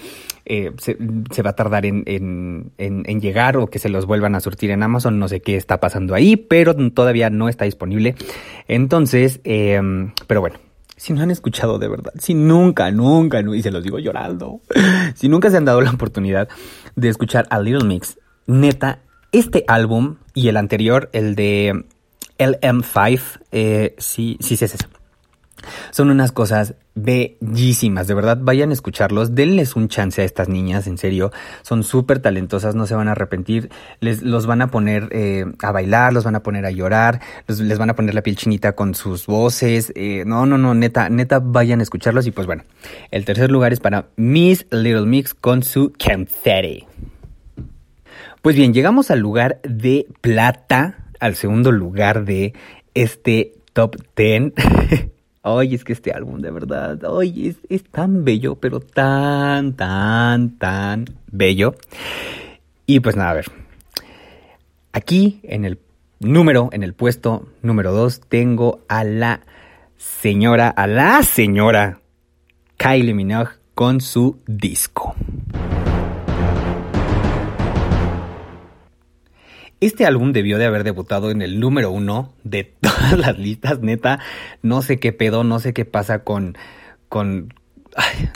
eh, 0.48 0.72
se, 0.78 0.96
se, 1.30 1.42
va 1.42 1.50
a 1.50 1.56
tardar 1.56 1.86
en, 1.86 2.02
en, 2.06 2.72
en, 2.78 3.02
en, 3.06 3.20
llegar 3.20 3.56
o 3.56 3.68
que 3.68 3.78
se 3.78 3.88
los 3.88 4.06
vuelvan 4.06 4.34
a 4.34 4.40
surtir 4.40 4.70
en 4.70 4.82
Amazon. 4.82 5.18
No 5.18 5.28
sé 5.28 5.40
qué 5.40 5.56
está 5.56 5.78
pasando 5.78 6.14
ahí, 6.14 6.36
pero 6.36 6.74
todavía 6.90 7.30
no 7.30 7.48
está 7.48 7.64
disponible. 7.64 8.14
Entonces, 8.66 9.40
eh, 9.44 9.80
pero 10.26 10.40
bueno. 10.40 10.56
Si 10.96 11.12
no 11.12 11.22
han 11.22 11.30
escuchado 11.30 11.78
de 11.78 11.86
verdad, 11.86 12.12
si 12.18 12.34
nunca, 12.34 12.90
nunca, 12.90 13.40
y 13.40 13.62
se 13.62 13.70
los 13.70 13.84
digo 13.84 14.00
llorando, 14.00 14.62
si 15.14 15.28
nunca 15.28 15.48
se 15.48 15.56
han 15.56 15.64
dado 15.64 15.80
la 15.80 15.92
oportunidad 15.92 16.48
de 16.96 17.08
escuchar 17.08 17.46
a 17.50 17.60
Little 17.60 17.86
Mix, 17.86 18.18
neta, 18.48 18.98
este 19.30 19.62
álbum 19.68 20.16
y 20.34 20.48
el 20.48 20.56
anterior, 20.56 21.08
el 21.12 21.36
de 21.36 21.84
LM5, 22.40 23.40
eh, 23.52 23.94
sí, 23.98 24.38
sí, 24.40 24.56
sí, 24.56 24.66
sí, 24.66 24.76
sí 24.76 24.97
son 25.90 26.10
unas 26.10 26.32
cosas 26.32 26.74
bellísimas, 26.94 28.06
de 28.06 28.14
verdad, 28.14 28.38
vayan 28.40 28.70
a 28.70 28.72
escucharlos, 28.72 29.34
denles 29.34 29.76
un 29.76 29.88
chance 29.88 30.20
a 30.20 30.24
estas 30.24 30.48
niñas, 30.48 30.86
en 30.86 30.98
serio, 30.98 31.30
son 31.62 31.84
súper 31.84 32.18
talentosas, 32.18 32.74
no 32.74 32.86
se 32.86 32.94
van 32.94 33.08
a 33.08 33.12
arrepentir, 33.12 33.70
les, 34.00 34.22
los 34.22 34.46
van 34.46 34.62
a 34.62 34.70
poner 34.70 35.08
eh, 35.12 35.44
a 35.62 35.70
bailar, 35.70 36.12
los 36.12 36.24
van 36.24 36.34
a 36.34 36.42
poner 36.42 36.66
a 36.66 36.70
llorar, 36.70 37.20
les 37.46 37.78
van 37.78 37.90
a 37.90 37.94
poner 37.94 38.14
la 38.14 38.22
piel 38.22 38.36
chinita 38.36 38.72
con 38.72 38.94
sus 38.94 39.26
voces, 39.26 39.92
eh, 39.94 40.24
no, 40.26 40.46
no, 40.46 40.58
no, 40.58 40.74
neta, 40.74 41.08
neta, 41.08 41.38
vayan 41.38 41.80
a 41.80 41.82
escucharlos. 41.82 42.26
Y 42.26 42.30
pues 42.30 42.46
bueno, 42.46 42.64
el 43.10 43.24
tercer 43.24 43.50
lugar 43.50 43.72
es 43.72 43.80
para 43.80 44.06
Miss 44.16 44.66
Little 44.70 45.06
Mix 45.06 45.34
con 45.34 45.62
su 45.62 45.92
Camfetti. 45.96 46.86
Pues 48.42 48.56
bien, 48.56 48.72
llegamos 48.72 49.10
al 49.10 49.18
lugar 49.18 49.60
de 49.62 50.06
plata, 50.20 51.06
al 51.20 51.34
segundo 51.34 51.72
lugar 51.72 52.24
de 52.24 52.54
este 52.94 53.54
top 53.72 53.96
10. 54.16 54.52
Ay, 55.56 55.74
es 55.74 55.82
que 55.84 55.94
este 55.94 56.12
álbum, 56.12 56.40
de 56.40 56.50
verdad, 56.50 57.00
ay, 57.18 57.56
es, 57.70 57.84
tan 57.84 58.22
bello, 58.22 58.56
pero 58.56 58.80
tan, 58.80 59.72
tan, 59.72 60.58
tan 60.58 61.06
bello. 61.32 61.74
Y 62.84 63.00
pues 63.00 63.16
nada, 63.16 63.30
a 63.30 63.34
ver. 63.34 63.46
Aquí 64.92 65.40
en 65.44 65.64
el 65.64 65.78
número, 66.20 66.68
en 66.72 66.82
el 66.82 66.92
puesto 66.92 67.48
número 67.62 67.92
2, 67.92 68.20
tengo 68.28 68.80
a 68.88 69.04
la 69.04 69.40
señora, 69.96 70.68
a 70.68 70.86
la 70.86 71.22
señora 71.22 72.00
Kylie 72.76 73.14
Minogue 73.14 73.52
con 73.74 74.02
su 74.02 74.38
disco. 74.46 75.14
Este 79.80 80.04
álbum 80.04 80.32
debió 80.32 80.58
de 80.58 80.66
haber 80.66 80.84
debutado 80.84 81.30
en 81.30 81.40
el 81.40 81.58
número 81.60 81.90
uno 81.90 82.34
de 82.42 82.64
todas 82.98 83.18
las 83.18 83.38
listas, 83.38 83.80
neta. 83.80 84.20
No 84.62 84.82
sé 84.82 84.98
qué 84.98 85.12
pedo, 85.12 85.44
no 85.44 85.60
sé 85.60 85.72
qué 85.72 85.84
pasa 85.84 86.24
con. 86.24 86.56
con. 87.08 87.54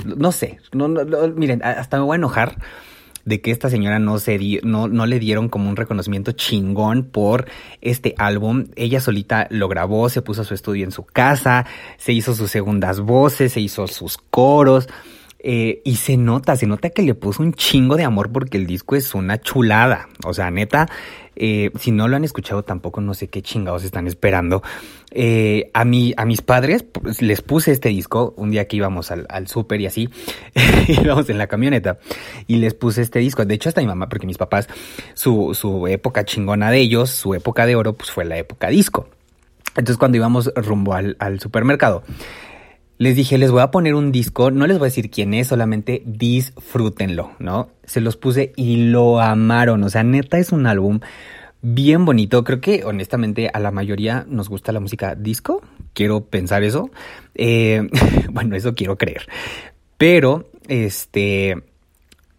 no 0.04 0.32
sé. 0.32 0.58
No, 0.72 0.88
miren, 0.88 1.62
hasta 1.64 1.98
me 1.98 2.04
voy 2.04 2.14
a 2.14 2.16
enojar 2.16 2.56
de 3.24 3.40
que 3.40 3.50
esta 3.50 3.70
señora 3.70 3.98
no 3.98 4.18
se 4.18 4.60
no, 4.62 4.88
no 4.88 5.06
le 5.06 5.18
dieron 5.18 5.48
como 5.48 5.68
un 5.68 5.76
reconocimiento 5.76 6.32
chingón 6.32 7.04
por 7.04 7.46
este 7.80 8.14
álbum. 8.18 8.66
Ella 8.76 9.00
solita 9.00 9.46
lo 9.50 9.68
grabó, 9.68 10.08
se 10.08 10.22
puso 10.22 10.44
su 10.44 10.54
estudio 10.54 10.84
en 10.84 10.92
su 10.92 11.04
casa, 11.04 11.66
se 11.98 12.12
hizo 12.12 12.34
sus 12.34 12.50
segundas 12.50 13.00
voces, 13.00 13.52
se 13.52 13.60
hizo 13.60 13.86
sus 13.86 14.18
coros. 14.18 14.88
Eh, 15.44 15.82
y 15.84 15.96
se 15.96 16.16
nota, 16.16 16.54
se 16.54 16.68
nota 16.68 16.90
que 16.90 17.02
le 17.02 17.16
puso 17.16 17.42
un 17.42 17.52
chingo 17.52 17.96
de 17.96 18.04
amor 18.04 18.30
porque 18.30 18.58
el 18.58 18.66
disco 18.66 18.94
es 18.94 19.12
una 19.12 19.40
chulada. 19.40 20.08
O 20.24 20.32
sea, 20.32 20.52
neta, 20.52 20.88
eh, 21.36 21.70
si 21.78 21.90
no 21.90 22.08
lo 22.08 22.16
han 22.16 22.24
escuchado 22.24 22.62
tampoco 22.62 23.00
no 23.00 23.14
sé 23.14 23.28
qué 23.28 23.42
chingados 23.42 23.84
están 23.84 24.06
esperando. 24.06 24.62
Eh, 25.10 25.70
a, 25.74 25.84
mi, 25.84 26.14
a 26.16 26.24
mis 26.24 26.40
padres 26.40 26.82
pues, 26.82 27.20
les 27.20 27.42
puse 27.42 27.72
este 27.72 27.90
disco 27.90 28.32
un 28.36 28.50
día 28.50 28.66
que 28.66 28.76
íbamos 28.76 29.10
al, 29.10 29.26
al 29.28 29.46
súper 29.46 29.80
y 29.80 29.86
así, 29.86 30.08
íbamos 30.88 31.28
en 31.28 31.38
la 31.38 31.46
camioneta 31.46 31.98
y 32.46 32.56
les 32.56 32.74
puse 32.74 33.02
este 33.02 33.18
disco. 33.18 33.44
De 33.44 33.54
hecho, 33.54 33.68
hasta 33.68 33.80
mi 33.80 33.86
mamá, 33.86 34.08
porque 34.08 34.26
mis 34.26 34.38
papás, 34.38 34.68
su, 35.14 35.54
su 35.54 35.86
época 35.86 36.24
chingona 36.24 36.70
de 36.70 36.78
ellos, 36.78 37.10
su 37.10 37.34
época 37.34 37.66
de 37.66 37.76
oro, 37.76 37.94
pues 37.94 38.10
fue 38.10 38.24
la 38.24 38.38
época 38.38 38.68
disco. 38.68 39.08
Entonces 39.70 39.96
cuando 39.96 40.18
íbamos 40.18 40.52
rumbo 40.54 40.92
al, 40.92 41.16
al 41.18 41.40
supermercado, 41.40 42.02
les 43.02 43.16
dije, 43.16 43.36
les 43.36 43.50
voy 43.50 43.62
a 43.62 43.72
poner 43.72 43.96
un 43.96 44.12
disco, 44.12 44.52
no 44.52 44.64
les 44.68 44.78
voy 44.78 44.86
a 44.86 44.90
decir 44.90 45.10
quién 45.10 45.34
es, 45.34 45.48
solamente 45.48 46.04
disfrútenlo, 46.06 47.32
¿no? 47.40 47.68
Se 47.82 48.00
los 48.00 48.16
puse 48.16 48.52
y 48.54 48.90
lo 48.90 49.20
amaron, 49.20 49.82
o 49.82 49.90
sea, 49.90 50.04
neta 50.04 50.38
es 50.38 50.52
un 50.52 50.68
álbum 50.68 51.00
bien 51.62 52.04
bonito, 52.04 52.44
creo 52.44 52.60
que 52.60 52.84
honestamente 52.84 53.50
a 53.52 53.58
la 53.58 53.72
mayoría 53.72 54.24
nos 54.28 54.48
gusta 54.48 54.70
la 54.70 54.78
música 54.78 55.16
disco, 55.16 55.62
quiero 55.94 56.26
pensar 56.26 56.62
eso, 56.62 56.92
eh, 57.34 57.88
bueno, 58.30 58.54
eso 58.54 58.76
quiero 58.76 58.96
creer, 58.96 59.26
pero, 59.98 60.48
este, 60.68 61.60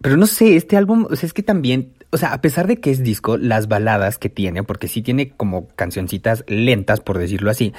pero 0.01 0.15
no 0.15 0.27
sé, 0.27 0.55
este 0.55 0.77
álbum, 0.77 1.07
o 1.09 1.15
sea, 1.17 1.27
es 1.27 1.33
que 1.33 1.43
también 1.43 1.91
o 2.13 2.17
sea, 2.17 2.31
a 2.31 2.41
pesar 2.41 2.67
de 2.67 2.77
que 2.77 2.91
es 2.91 3.01
disco, 3.01 3.37
las 3.37 3.67
baladas 3.67 4.19
que 4.19 4.29
tiene, 4.29 4.63
porque 4.63 4.87
sí 4.87 5.01
tiene 5.01 5.31
como 5.31 5.67
cancioncitas 5.69 6.43
lentas, 6.47 6.99
por 6.99 7.17
decirlo 7.17 7.49
así, 7.49 7.73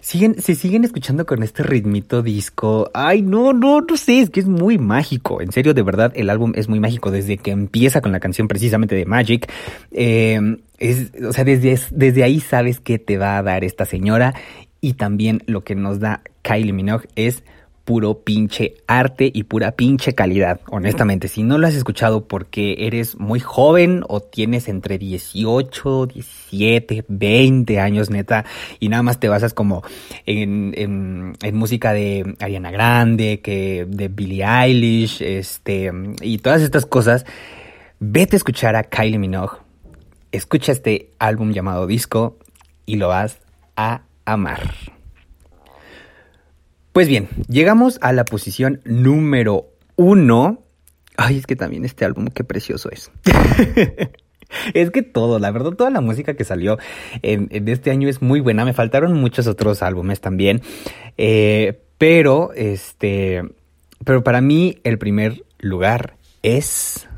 siguen, 0.00 0.40
se 0.40 0.54
siguen 0.54 0.84
escuchando 0.84 1.26
con 1.26 1.42
este 1.42 1.64
ritmito 1.64 2.22
disco. 2.22 2.92
Ay, 2.94 3.22
no, 3.22 3.52
no, 3.52 3.80
no 3.80 3.96
sé, 3.96 4.20
es 4.20 4.30
que 4.30 4.38
es 4.38 4.46
muy 4.46 4.78
mágico. 4.78 5.40
En 5.40 5.50
serio, 5.50 5.74
de 5.74 5.82
verdad, 5.82 6.12
el 6.14 6.30
álbum 6.30 6.52
es 6.54 6.68
muy 6.68 6.78
mágico 6.78 7.10
desde 7.10 7.38
que 7.38 7.50
empieza 7.50 8.00
con 8.00 8.12
la 8.12 8.20
canción 8.20 8.46
precisamente 8.46 8.94
de 8.94 9.04
Magic. 9.04 9.50
Es, 9.90 11.12
o 11.24 11.32
sea, 11.32 11.42
desde, 11.42 11.76
desde 11.90 12.22
ahí 12.22 12.38
sabes 12.38 12.78
que 12.78 13.00
te 13.00 13.18
va 13.18 13.36
a 13.36 13.42
dar 13.42 13.64
esta 13.64 13.84
señora 13.84 14.32
y 14.80 14.94
también 14.94 15.42
lo 15.46 15.64
que 15.64 15.74
nos 15.74 15.98
da 15.98 16.22
Kylie 16.42 16.72
Minogue 16.72 17.08
es 17.16 17.42
puro 17.84 18.20
pinche 18.20 18.74
arte 18.86 19.30
y 19.32 19.44
pura 19.44 19.72
pinche 19.72 20.14
calidad. 20.14 20.60
Honestamente, 20.70 21.28
si 21.28 21.42
no 21.42 21.58
lo 21.58 21.66
has 21.66 21.74
escuchado 21.74 22.28
porque 22.28 22.86
eres 22.86 23.18
muy 23.18 23.40
joven 23.40 24.04
o 24.08 24.20
tienes 24.20 24.68
entre 24.68 24.98
18, 24.98 26.06
17, 26.06 27.04
20 27.08 27.80
años, 27.80 28.10
neta, 28.10 28.44
y 28.78 28.88
nada 28.88 29.02
más 29.02 29.18
te 29.18 29.28
basas 29.28 29.54
como 29.54 29.82
en, 30.26 31.36
música 31.52 31.92
de 31.92 32.36
Ariana 32.40 32.70
Grande, 32.70 33.40
que 33.40 33.86
de 33.88 34.08
Billie 34.08 34.44
Eilish, 34.44 35.22
este, 35.22 35.90
y 36.20 36.38
todas 36.38 36.62
estas 36.62 36.86
cosas, 36.86 37.24
vete 37.98 38.36
a 38.36 38.38
escuchar 38.38 38.76
a 38.76 38.84
Kylie 38.84 39.18
Minogue, 39.18 39.58
escucha 40.30 40.72
este 40.72 41.10
álbum 41.18 41.52
llamado 41.52 41.86
Disco 41.86 42.38
y 42.86 42.96
lo 42.96 43.08
vas 43.08 43.38
a 43.76 44.02
amar. 44.24 44.72
Pues 46.92 47.08
bien, 47.08 47.28
llegamos 47.48 47.98
a 48.02 48.12
la 48.12 48.26
posición 48.26 48.82
número 48.84 49.70
uno. 49.96 50.62
Ay, 51.16 51.38
es 51.38 51.46
que 51.46 51.56
también 51.56 51.86
este 51.86 52.04
álbum, 52.04 52.26
qué 52.26 52.44
precioso 52.44 52.90
es. 52.90 53.10
es 54.74 54.90
que 54.90 55.00
todo, 55.00 55.38
la 55.38 55.50
verdad, 55.50 55.70
toda 55.70 55.88
la 55.88 56.02
música 56.02 56.34
que 56.34 56.44
salió 56.44 56.76
en, 57.22 57.48
este 57.66 57.90
año 57.90 58.10
es 58.10 58.20
muy 58.20 58.40
buena. 58.40 58.66
Me 58.66 58.74
faltaron 58.74 59.18
muchos 59.18 59.46
otros 59.46 59.82
álbumes 59.82 60.20
también. 60.20 60.60
Eh, 61.16 61.80
pero, 61.96 62.52
este, 62.52 63.42
pero 64.04 64.22
para 64.22 64.42
mí 64.42 64.78
el 64.84 64.98
primer 64.98 65.44
lugar 65.60 66.16
es... 66.42 67.08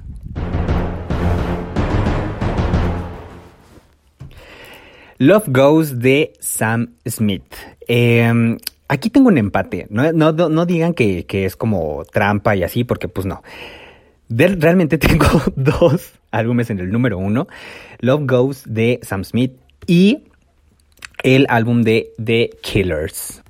Love 5.19 5.49
Goes 5.49 5.99
de 5.99 6.33
Sam 6.39 6.95
Smith. 7.09 7.55
Eh, 7.89 8.57
Aquí 8.89 9.11
tengo 9.11 9.29
un 9.29 9.39
empate. 9.39 9.87
No, 9.91 10.13
no, 10.13 10.33
no 10.33 10.67
digan 10.67 10.95
que, 10.95 11.27
que, 11.27 11.45
es 11.45 11.57
como 11.57 12.05
trampa 12.13 12.55
y 12.57 12.63
así, 12.63 12.85
porque 12.85 13.09
pues 13.09 13.27
no. 13.27 13.43
realmente 14.29 14.99
tengo 14.99 15.27
dos 15.57 16.13
álbumes 16.31 16.71
en 16.71 16.81
el 16.81 16.91
número 16.91 17.19
uno. 17.19 17.47
Love 18.01 18.27
Goes 18.27 18.63
de 18.67 19.01
Sam 19.03 19.25
Smith 19.25 19.53
y 19.87 20.25
el 21.23 21.47
álbum 21.49 21.83
de 21.83 22.13
The 22.23 22.51
Killers. 22.63 23.45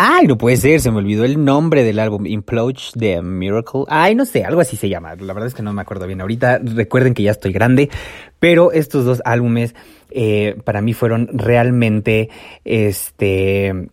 Ay, 0.00 0.28
no 0.28 0.38
puede 0.38 0.56
ser, 0.56 0.80
se 0.80 0.92
me 0.92 0.98
olvidó 0.98 1.24
el 1.24 1.44
nombre 1.44 1.82
del 1.82 1.98
álbum, 1.98 2.24
Implode 2.24 2.78
de 2.94 3.20
Miracle. 3.20 3.82
Ay, 3.88 4.14
no 4.14 4.24
sé, 4.24 4.44
algo 4.44 4.60
así 4.60 4.76
se 4.76 4.88
llama. 4.88 5.16
La 5.16 5.32
verdad 5.32 5.48
es 5.48 5.54
que 5.54 5.62
no 5.64 5.72
me 5.72 5.82
acuerdo 5.82 6.06
bien 6.06 6.20
ahorita. 6.20 6.60
Recuerden 6.62 7.14
que 7.14 7.24
ya 7.24 7.32
estoy 7.32 7.52
grande, 7.52 7.90
pero 8.38 8.70
estos 8.70 9.04
dos 9.04 9.20
álbumes 9.24 9.74
eh, 10.12 10.56
para 10.62 10.82
mí 10.82 10.94
fueron 10.94 11.28
realmente, 11.32 12.30
este, 12.64 13.88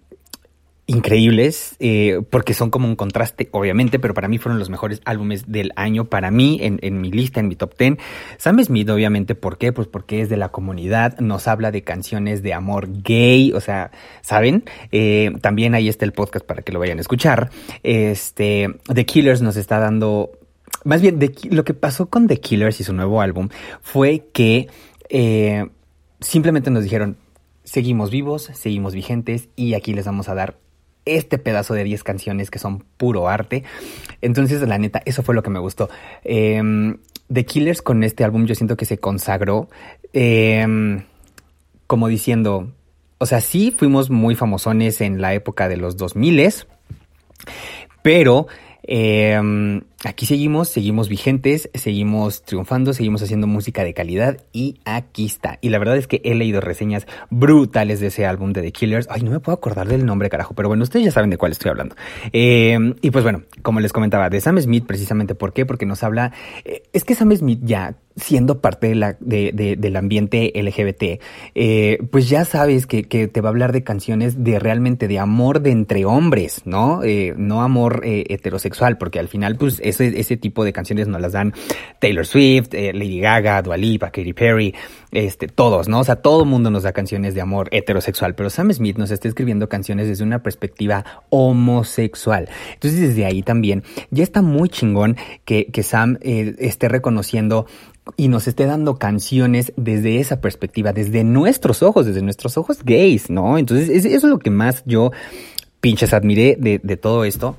increíbles, 0.88 1.76
eh, 1.80 2.22
porque 2.30 2.54
son 2.54 2.70
como 2.70 2.88
un 2.88 2.96
contraste, 2.96 3.50
obviamente, 3.52 3.98
pero 3.98 4.14
para 4.14 4.28
mí 4.28 4.38
fueron 4.38 4.60
los 4.60 4.70
mejores 4.70 5.02
álbumes 5.06 5.52
del 5.52 5.72
año, 5.76 6.06
para 6.06 6.30
mí, 6.30 6.60
en, 6.62 7.02
mi 7.02 7.12
lista, 7.12 7.40
en 7.40 7.48
mi 7.48 7.56
top 7.56 7.74
ten. 7.76 7.98
Sam 8.38 8.64
Smith, 8.64 8.88
obviamente, 8.90 9.34
¿por 9.34 9.58
qué? 9.58 9.74
Pues 9.74 9.88
porque 9.88 10.22
es 10.22 10.30
de 10.30 10.38
la 10.38 10.50
comunidad, 10.50 11.18
nos 11.20 11.48
habla 11.48 11.72
de 11.72 11.84
canciones 11.84 12.44
de 12.44 12.54
amor 12.54 12.88
gay, 13.02 13.52
o 13.54 13.62
sea, 13.62 13.92
¿saben? 14.22 14.64
Eh, 14.92 15.32
también 15.42 15.74
ahí 15.74 15.90
está 15.90 16.06
el 16.06 16.14
podcast 16.14 16.46
para 16.46 16.62
que 16.62 16.72
lo 16.72 16.80
vayan 16.80 17.00
a 17.00 17.02
escuchar. 17.02 17.50
Este, 17.82 18.70
The 18.86 19.06
Killers 19.06 19.42
nos 19.42 19.58
está 19.58 19.80
dando, 19.80 20.34
más 20.84 21.02
bien, 21.02 21.20
lo 21.50 21.64
que 21.64 21.74
pasó 21.74 22.12
con 22.12 22.28
The 22.28 22.40
Killers 22.40 22.80
y 22.80 22.84
su 22.84 22.94
nuevo 22.94 23.22
álbum 23.22 23.50
fue 23.82 24.28
que 24.34 24.68
eh, 25.10 25.68
simplemente 26.20 26.70
nos 26.70 26.84
dijeron, 26.84 27.18
seguimos 27.64 28.12
vivos, 28.12 28.52
seguimos 28.54 28.94
vigentes 28.94 29.50
y 29.56 29.74
aquí 29.74 29.94
les 29.96 30.06
vamos 30.06 30.30
a 30.30 30.36
dar 30.36 30.65
este 31.06 31.38
pedazo 31.38 31.74
de 31.74 31.84
10 31.84 32.04
canciones 32.04 32.52
que 32.52 32.60
son 32.60 32.84
puro 32.98 33.30
arte. 33.30 33.64
Entonces, 34.22 34.62
la 34.68 34.78
neta, 34.78 35.02
eso 35.06 35.24
fue 35.24 35.36
lo 35.36 35.44
que 35.44 35.50
me 35.50 35.60
gustó. 35.60 35.90
Eh, 36.24 36.62
The 37.32 37.46
Killers 37.46 37.82
con 37.82 38.04
este 38.04 38.24
álbum 38.24 38.46
yo 38.46 38.56
siento 38.56 38.78
que 38.78 38.86
se 38.86 39.00
consagró 39.00 39.68
eh, 40.14 41.04
como 41.88 42.08
diciendo, 42.08 42.72
o 43.18 43.26
sea, 43.26 43.42
sí 43.42 43.74
fuimos 43.76 44.10
muy 44.10 44.36
famosones 44.36 45.02
en 45.02 45.22
la 45.22 45.34
época 45.34 45.68
de 45.68 45.78
los 45.78 45.98
2000, 45.98 46.54
pero 48.02 48.48
eh, 48.84 49.82
aquí 50.06 50.26
seguimos, 50.26 50.70
seguimos 50.70 51.10
vigentes, 51.10 51.70
seguimos 51.74 52.44
triunfando, 52.44 52.94
seguimos 52.94 53.22
haciendo 53.22 53.48
música 53.48 53.84
de 53.84 53.94
calidad 53.94 54.38
y 54.54 54.80
aquí 54.86 55.26
está. 55.26 55.58
Y 55.62 55.70
la 55.70 55.80
verdad 55.80 55.98
es 55.98 56.08
que 56.08 56.22
he 56.24 56.36
leído 56.36 56.62
reseñas 56.62 57.08
brutales 57.30 58.00
de 58.00 58.08
ese 58.08 58.26
álbum 58.26 58.54
de 58.54 58.62
The 58.62 58.72
Killers. 58.72 59.08
Ay, 59.10 59.24
no 59.24 59.32
me 59.32 59.40
puedo 59.40 59.58
acordar 59.58 59.88
del 59.88 60.06
nombre, 60.06 60.30
carajo, 60.30 60.54
pero 60.54 60.68
bueno, 60.68 60.84
ustedes 60.84 61.06
ya 61.06 61.12
saben 61.12 61.30
de 61.30 61.38
cuál 61.38 61.52
estoy 61.52 61.72
hablando. 61.72 61.96
Eh, 62.32 62.78
y 63.02 63.12
pues 63.12 63.24
bueno, 63.24 63.44
como 63.62 63.80
les 63.80 63.92
comentaba, 63.94 64.30
de 64.30 64.40
Sam 64.42 64.60
Smith 64.60 64.86
precisamente, 64.86 65.36
¿por 65.36 65.54
qué? 65.54 65.66
Porque 65.66 65.86
nos 65.86 66.04
habla, 66.04 66.32
eh, 66.64 66.84
es 66.94 67.04
que 67.04 67.16
Sam 67.16 67.36
Smith 67.36 67.60
ya 67.64 67.96
siendo 68.16 68.62
parte 68.62 68.88
de 68.88 68.96
la, 68.96 69.18
de, 69.20 69.52
de, 69.54 69.76
del 69.76 69.96
ambiente 69.98 70.54
LGBT, 70.56 71.22
eh, 71.54 71.98
pues 72.12 72.30
ya 72.30 72.46
sabes 72.46 72.88
que, 72.88 73.04
que, 73.04 73.28
te 73.28 73.42
va 73.42 73.50
a 73.50 73.52
hablar 73.52 73.74
de 73.74 73.84
canciones 73.84 74.44
de 74.44 74.58
realmente 74.58 75.10
de 75.10 75.20
amor 75.20 75.62
de 75.62 75.72
entre 75.72 76.06
hombres, 76.06 76.62
¿no? 76.64 77.04
Eh, 77.04 77.34
no 77.36 77.62
amor 77.62 78.04
heterosexual, 78.06 78.98
porque 78.98 79.20
al 79.20 79.28
final, 79.28 79.58
pues 79.58 79.82
ese, 80.00 80.20
ese 80.20 80.38
tipo 80.38 80.64
de 80.64 80.74
canciones 80.74 81.08
nos 81.08 81.22
las 81.22 81.32
dan 81.32 81.54
Taylor 82.00 82.26
Swift, 82.26 82.74
eh, 82.74 82.94
Lady 82.94 83.20
Gaga, 83.20 83.62
Dua 83.62 83.78
Lipa, 83.78 84.12
Katy 84.12 84.34
Perry, 84.34 84.74
este, 85.12 85.48
todos, 85.48 85.88
¿no? 85.88 86.00
O 86.00 86.04
sea, 86.04 86.18
todo 86.18 86.44
el 86.44 86.50
mundo 86.50 86.70
nos 86.70 86.84
da 86.84 86.92
canciones 86.92 87.34
de 87.34 87.42
amor 87.42 87.70
heterosexual, 87.72 88.36
pero 88.36 88.50
Sam 88.50 88.72
Smith 88.74 88.98
nos 88.98 89.12
está 89.12 89.28
escribiendo 89.28 89.70
canciones 89.70 90.08
desde 90.08 90.24
una 90.24 90.44
perspectiva 90.44 91.06
homosexual. 91.30 92.50
Entonces, 92.74 93.00
desde 93.00 93.26
ahí 93.26 93.42
también 93.42 93.84
ya 94.12 94.24
está 94.24 94.42
muy 94.42 94.70
chingón 94.70 95.18
que, 95.46 95.68
que 95.68 95.84
Sam 95.84 96.18
eh, 96.22 96.56
esté 96.60 96.90
reconociendo 96.90 97.66
y 98.18 98.28
nos 98.28 98.48
esté 98.48 98.66
dando 98.66 98.98
canciones 98.98 99.74
desde 99.78 100.20
esa 100.20 100.42
perspectiva, 100.42 100.94
desde 100.94 101.24
nuestros 101.24 101.82
ojos, 101.82 102.06
desde 102.06 102.22
nuestros 102.22 102.58
ojos 102.58 102.84
gays, 102.84 103.30
¿no? 103.30 103.58
Entonces, 103.58 104.06
eso 104.06 104.16
es 104.16 104.24
lo 104.24 104.40
que 104.40 104.52
más 104.52 104.84
yo 104.86 105.12
pinches 105.82 106.14
admiré 106.14 106.58
de, 106.60 106.80
de 106.84 106.98
todo 106.98 107.26
esto 107.26 107.56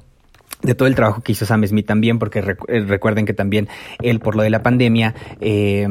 de 0.66 0.74
todo 0.74 0.88
el 0.88 0.94
trabajo 0.94 1.22
que 1.22 1.32
hizo 1.32 1.46
Sam 1.46 1.66
Smith 1.66 1.86
también, 1.86 2.18
porque 2.18 2.42
recuerden 2.42 3.24
que 3.24 3.32
también 3.32 3.68
él 4.02 4.20
por 4.20 4.36
lo 4.36 4.42
de 4.42 4.50
la 4.50 4.62
pandemia 4.62 5.14
eh, 5.40 5.88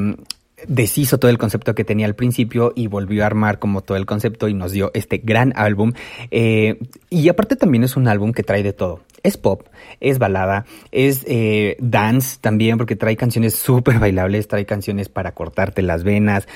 deshizo 0.67 1.19
todo 1.19 1.29
el 1.29 1.37
concepto 1.37 1.75
que 1.75 1.83
tenía 1.83 2.05
al 2.05 2.15
principio 2.15 2.73
y 2.75 2.87
volvió 2.87 3.23
a 3.23 3.27
armar 3.27 3.59
como 3.59 3.81
todo 3.81 3.97
el 3.97 4.05
concepto 4.05 4.47
y 4.47 4.53
nos 4.53 4.71
dio 4.71 4.91
este 4.93 5.17
gran 5.17 5.53
álbum. 5.55 5.93
Eh, 6.31 6.79
y 7.09 7.27
aparte 7.29 7.55
también 7.55 7.83
es 7.83 7.95
un 7.95 8.07
álbum 8.07 8.31
que 8.31 8.43
trae 8.43 8.63
de 8.63 8.73
todo. 8.73 9.01
Es 9.23 9.37
pop, 9.37 9.63
es 9.99 10.19
balada, 10.19 10.65
es 10.91 11.23
eh, 11.27 11.77
dance 11.79 12.37
también 12.39 12.77
porque 12.77 12.95
trae 12.95 13.15
canciones 13.15 13.55
súper 13.55 13.97
bailables, 13.99 14.47
trae 14.47 14.65
canciones 14.65 15.09
para 15.09 15.31
cortarte 15.31 15.81
las 15.81 16.03
venas, 16.03 16.47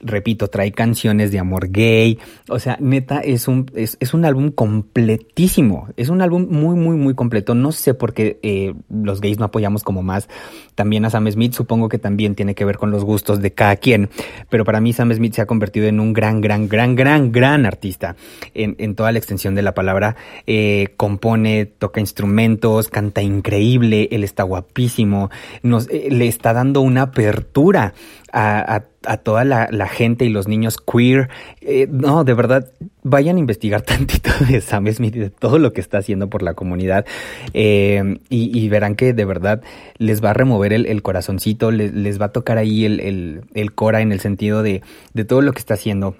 repito, 0.00 0.48
trae 0.48 0.72
canciones 0.72 1.32
de 1.32 1.38
amor 1.38 1.70
gay. 1.70 2.18
O 2.48 2.58
sea, 2.58 2.76
neta, 2.80 3.20
es 3.20 3.48
un, 3.48 3.70
es, 3.74 3.96
es 4.00 4.14
un 4.14 4.24
álbum 4.24 4.50
completísimo. 4.50 5.88
Es 5.96 6.08
un 6.08 6.22
álbum 6.22 6.46
muy, 6.50 6.76
muy, 6.76 6.96
muy 6.96 7.14
completo. 7.14 7.54
No 7.54 7.72
sé 7.72 7.94
por 7.94 8.14
qué 8.14 8.38
eh, 8.42 8.74
los 8.90 9.20
gays 9.20 9.38
no 9.38 9.46
apoyamos 9.46 9.82
como 9.82 10.02
más 10.02 10.28
también 10.74 11.04
a 11.04 11.10
Sam 11.10 11.30
Smith. 11.30 11.52
Supongo 11.52 11.88
que 11.88 11.98
también 11.98 12.34
tiene 12.34 12.54
que 12.54 12.64
ver 12.64 12.78
con 12.78 12.90
los 12.90 13.04
gustos 13.04 13.40
de 13.40 13.52
cada 13.52 13.76
quien. 13.76 14.10
Pero 14.48 14.64
para 14.64 14.80
mí 14.80 14.92
Sam 14.92 15.12
Smith 15.12 15.34
se 15.34 15.42
ha 15.42 15.46
convertido 15.46 15.86
en 15.86 16.00
un 16.00 16.12
gran, 16.12 16.40
gran, 16.40 16.68
gran, 16.68 16.94
gran, 16.94 17.32
gran 17.32 17.66
artista. 17.66 18.16
En, 18.54 18.76
en 18.78 18.94
toda 18.94 19.12
la 19.12 19.18
extensión 19.18 19.54
de 19.54 19.62
la 19.62 19.74
palabra. 19.74 20.16
Eh, 20.46 20.94
compone, 20.96 21.66
toca 21.66 22.00
instrumentos, 22.00 22.88
canta 22.88 23.22
increíble. 23.22 24.08
Él 24.12 24.24
está 24.24 24.44
guapísimo. 24.44 25.30
Nos, 25.62 25.88
eh, 25.88 26.08
le 26.10 26.28
está 26.28 26.52
dando 26.52 26.80
una 26.80 27.02
apertura 27.02 27.94
a, 28.32 28.74
a, 28.76 28.84
a 29.04 29.16
toda 29.16 29.44
la, 29.44 29.68
la, 29.70 29.88
gente 29.88 30.24
y 30.24 30.28
los 30.28 30.48
niños 30.48 30.76
queer. 30.78 31.28
Eh, 31.60 31.86
no, 31.90 32.24
de 32.24 32.34
verdad, 32.34 32.72
vayan 33.02 33.36
a 33.36 33.38
investigar 33.38 33.82
tantito 33.82 34.30
de 34.48 34.60
Sam 34.60 34.90
Smith 34.92 35.16
y 35.16 35.20
de 35.20 35.30
todo 35.30 35.58
lo 35.58 35.72
que 35.72 35.80
está 35.80 35.98
haciendo 35.98 36.28
por 36.28 36.42
la 36.42 36.54
comunidad 36.54 37.06
eh, 37.54 38.18
y, 38.28 38.58
y, 38.58 38.68
verán 38.68 38.96
que 38.96 39.12
de 39.12 39.24
verdad 39.24 39.62
les 39.98 40.22
va 40.22 40.30
a 40.30 40.34
remover 40.34 40.72
el, 40.72 40.86
el 40.86 41.02
corazoncito, 41.02 41.70
les, 41.70 41.92
les, 41.92 42.20
va 42.20 42.26
a 42.26 42.32
tocar 42.32 42.58
ahí 42.58 42.84
el, 42.84 43.00
el, 43.00 43.42
el 43.54 43.72
cora 43.72 44.00
en 44.00 44.12
el 44.12 44.20
sentido 44.20 44.62
de, 44.62 44.82
de 45.14 45.24
todo 45.24 45.42
lo 45.42 45.52
que 45.52 45.60
está 45.60 45.74
haciendo 45.74 46.16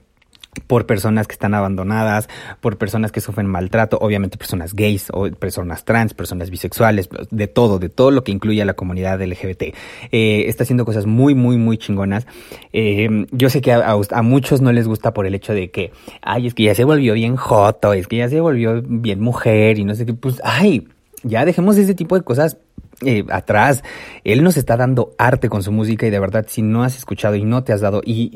por 0.67 0.87
personas 0.87 1.27
que 1.27 1.33
están 1.33 1.55
abandonadas, 1.55 2.29
por 2.61 2.79
personas 2.79 3.13
que 3.13 3.21
sufren 3.21 3.47
maltrato, 3.47 3.99
obviamente 4.01 4.39
personas 4.39 4.75
gays 4.75 5.09
o 5.13 5.31
personas 5.31 5.85
trans, 5.85 6.15
personas 6.15 6.51
bisexuales, 6.51 7.09
de 7.31 7.47
todo, 7.47 7.79
de 7.79 7.89
todo 7.89 8.11
lo 8.11 8.25
que 8.25 8.33
incluye 8.33 8.63
a 8.63 8.65
la 8.65 8.75
comunidad 8.75 9.21
LGBT. 9.21 9.75
Eh, 10.13 10.45
está 10.47 10.63
haciendo 10.65 10.85
cosas 10.85 11.07
muy, 11.07 11.35
muy, 11.35 11.57
muy 11.57 11.79
chingonas. 11.79 12.27
Eh, 12.73 13.27
yo 13.31 13.51
sé 13.51 13.61
que 13.61 13.73
a, 13.73 13.91
a, 13.91 14.01
a, 14.11 14.23
muchos 14.23 14.61
no 14.61 14.73
les 14.73 14.87
gusta 14.87 15.13
por 15.13 15.27
el 15.27 15.35
hecho 15.35 15.53
de 15.53 15.71
que, 15.71 15.93
ay, 16.23 16.47
es 16.47 16.55
que 16.55 16.65
ya 16.65 16.75
se 16.75 16.85
volvió 16.85 17.15
bien 17.15 17.37
joto, 17.37 17.93
es 17.93 18.07
que 18.07 18.17
ya 18.19 18.29
se 18.29 18.41
volvió 18.41 18.83
bien 18.83 19.21
mujer 19.21 19.79
y 19.79 19.85
no 19.85 19.95
sé 19.95 20.07
qué, 20.07 20.15
pues, 20.15 20.41
ay, 20.45 20.89
ya 21.23 21.45
dejemos 21.45 21.77
ese 21.77 21.95
tipo 21.95 22.17
de 22.17 22.23
cosas 22.23 22.59
eh, 23.05 23.25
atrás. 23.31 23.85
Él 24.25 24.43
nos 24.43 24.57
está 24.57 24.77
dando 24.77 25.15
arte 25.19 25.49
con 25.49 25.63
su 25.63 25.71
música 25.71 26.07
y 26.07 26.11
de 26.11 26.19
verdad, 26.19 26.47
si 26.49 26.63
no 26.63 26.83
has 26.83 26.97
escuchado 26.97 27.37
y 27.37 27.45
no 27.45 27.63
te 27.63 27.73
has 27.73 27.81
dado, 27.81 28.03
y, 28.05 28.31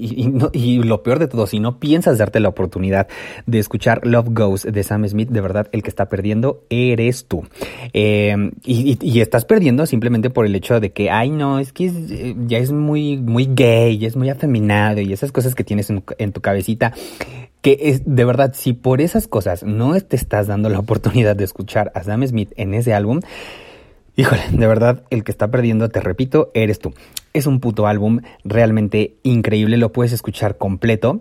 y, 0.52 0.82
lo 0.82 1.02
peor 1.02 1.18
de 1.18 1.26
todo, 1.26 1.46
si 1.46 1.58
no 1.58 1.78
piensas 1.78 2.18
darte 2.18 2.38
la 2.38 2.48
oportunidad 2.48 3.08
de 3.46 3.58
escuchar 3.58 4.06
Love 4.06 4.28
Goes 4.30 4.62
de 4.70 4.82
Sam 4.82 5.06
Smith, 5.08 5.30
de 5.30 5.40
verdad, 5.40 5.68
el 5.72 5.82
que 5.82 5.88
está 5.88 6.08
perdiendo 6.08 6.64
eres 6.70 7.26
tú. 7.26 7.44
Eh, 7.92 8.52
y, 8.64 9.20
estás 9.20 9.44
perdiendo 9.44 9.86
simplemente 9.86 10.30
por 10.30 10.46
el 10.46 10.54
hecho 10.54 10.80
de 10.80 10.92
que, 10.92 11.10
ay, 11.10 11.30
no, 11.30 11.58
es 11.58 11.72
que 11.72 11.86
eh, 11.86 12.34
ya 12.46 12.58
es 12.58 12.72
muy, 12.72 13.16
muy 13.16 13.48
gay, 13.52 14.04
es 14.04 14.16
muy 14.16 14.30
afeminado 14.30 15.00
y 15.00 15.12
esas 15.12 15.32
cosas 15.32 15.54
que 15.54 15.64
tienes 15.64 15.90
en, 15.90 16.04
en 16.18 16.32
tu 16.32 16.40
cabecita 16.40 16.92
que 17.62 17.78
es 17.80 18.02
de 18.04 18.24
verdad, 18.24 18.52
si 18.54 18.72
por 18.72 19.00
esas 19.00 19.28
cosas 19.28 19.62
no 19.62 19.98
te 20.00 20.16
estás 20.16 20.48
dando 20.48 20.68
la 20.68 20.80
oportunidad 20.80 21.36
de 21.36 21.44
escuchar 21.44 21.92
a 21.94 22.02
Sam 22.02 22.26
Smith 22.26 22.52
en 22.56 22.74
ese 22.74 22.92
álbum, 22.92 23.20
híjole, 24.16 24.42
de 24.50 24.66
verdad, 24.66 25.04
el 25.10 25.24
que 25.24 25.32
está 25.32 25.50
perdiendo, 25.50 25.88
te 25.88 26.00
repito, 26.00 26.50
eres 26.54 26.78
tú. 26.78 26.94
Es 27.32 27.46
un 27.46 27.60
puto 27.60 27.86
álbum 27.86 28.20
realmente 28.44 29.16
increíble, 29.22 29.76
lo 29.76 29.92
puedes 29.92 30.12
escuchar 30.12 30.58
completo. 30.58 31.20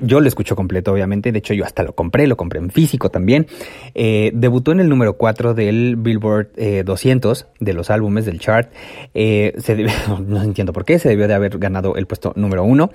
Yo 0.00 0.20
lo 0.20 0.28
escucho 0.28 0.54
completo, 0.54 0.92
obviamente. 0.92 1.32
De 1.32 1.38
hecho, 1.38 1.54
yo 1.54 1.64
hasta 1.64 1.82
lo 1.82 1.94
compré, 1.94 2.26
lo 2.26 2.36
compré 2.36 2.60
en 2.60 2.70
físico 2.70 3.10
también. 3.10 3.46
Eh, 3.94 4.30
debutó 4.34 4.72
en 4.72 4.80
el 4.80 4.88
número 4.90 5.16
4 5.16 5.54
del 5.54 5.96
Billboard 5.96 6.48
eh, 6.56 6.82
200 6.84 7.46
de 7.58 7.72
los 7.72 7.88
álbumes 7.88 8.26
del 8.26 8.38
chart. 8.38 8.70
Eh, 9.14 9.54
se 9.58 9.76
debe, 9.76 9.90
no 10.26 10.42
entiendo 10.42 10.74
por 10.74 10.84
qué, 10.84 10.98
se 10.98 11.08
debió 11.08 11.26
de 11.26 11.34
haber 11.34 11.58
ganado 11.58 11.96
el 11.96 12.06
puesto 12.06 12.34
número 12.36 12.64
1. 12.64 12.90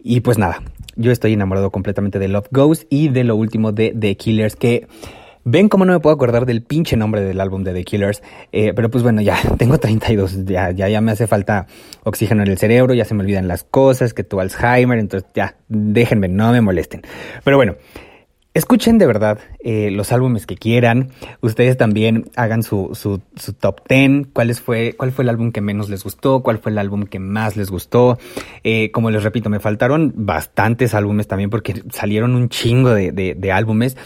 Y 0.00 0.20
pues 0.20 0.36
nada, 0.36 0.62
yo 0.96 1.12
estoy 1.12 1.32
enamorado 1.32 1.70
completamente 1.70 2.18
de 2.18 2.28
Love 2.28 2.48
Goes 2.50 2.86
y 2.90 3.08
de 3.08 3.24
lo 3.24 3.34
último 3.34 3.72
de 3.72 3.94
The 3.98 4.16
Killers, 4.16 4.54
que 4.54 4.86
ven 5.50 5.68
cómo 5.68 5.84
no 5.84 5.92
me 5.92 6.00
puedo 6.00 6.14
acordar 6.14 6.44
del 6.46 6.62
pinche 6.62 6.96
nombre 6.96 7.22
del 7.22 7.40
álbum 7.40 7.64
de 7.64 7.72
The 7.72 7.84
Killers. 7.84 8.22
Eh, 8.52 8.72
pero 8.74 8.90
pues 8.90 9.02
bueno, 9.02 9.20
ya 9.20 9.36
tengo 9.58 9.78
32, 9.78 10.44
ya, 10.44 10.70
ya, 10.70 10.88
ya 10.88 11.00
me 11.00 11.12
hace 11.12 11.26
falta 11.26 11.66
oxígeno 12.04 12.42
en 12.42 12.48
el 12.48 12.58
cerebro, 12.58 12.94
ya 12.94 13.04
se 13.04 13.14
me 13.14 13.22
olvidan 13.22 13.48
las 13.48 13.64
cosas, 13.64 14.14
que 14.14 14.24
tu 14.24 14.40
Alzheimer, 14.40 14.98
entonces 14.98 15.28
ya, 15.34 15.56
déjenme, 15.68 16.28
no 16.28 16.52
me 16.52 16.60
molesten. 16.60 17.02
Pero 17.44 17.56
bueno. 17.56 17.76
Escuchen 18.58 18.98
de 18.98 19.06
verdad 19.06 19.38
eh, 19.60 19.92
los 19.92 20.10
álbumes 20.10 20.44
que 20.44 20.56
quieran. 20.56 21.10
Ustedes 21.42 21.76
también 21.76 22.28
hagan 22.34 22.64
su, 22.64 22.90
su, 22.92 23.20
top 23.52 23.82
10. 23.88 24.30
¿Cuál 24.32 24.52
fue, 24.56 24.94
¿Cuál 24.96 25.12
fue 25.12 25.22
el 25.22 25.28
álbum 25.28 25.52
que 25.52 25.60
menos 25.60 25.88
les 25.88 26.02
gustó? 26.02 26.42
¿Cuál 26.42 26.58
fue 26.58 26.72
el 26.72 26.78
álbum 26.78 27.04
que 27.04 27.20
más 27.20 27.56
les 27.56 27.70
gustó? 27.70 28.18
Eh, 28.64 28.90
como 28.90 29.12
les 29.12 29.22
repito, 29.22 29.48
me 29.48 29.60
faltaron 29.60 30.12
bastantes 30.16 30.92
álbumes 30.94 31.28
también 31.28 31.50
porque 31.50 31.84
salieron 31.92 32.34
un 32.34 32.48
chingo 32.48 32.90
de, 32.90 33.12
de, 33.12 33.36
de 33.36 33.52
álbumes. 33.52 33.96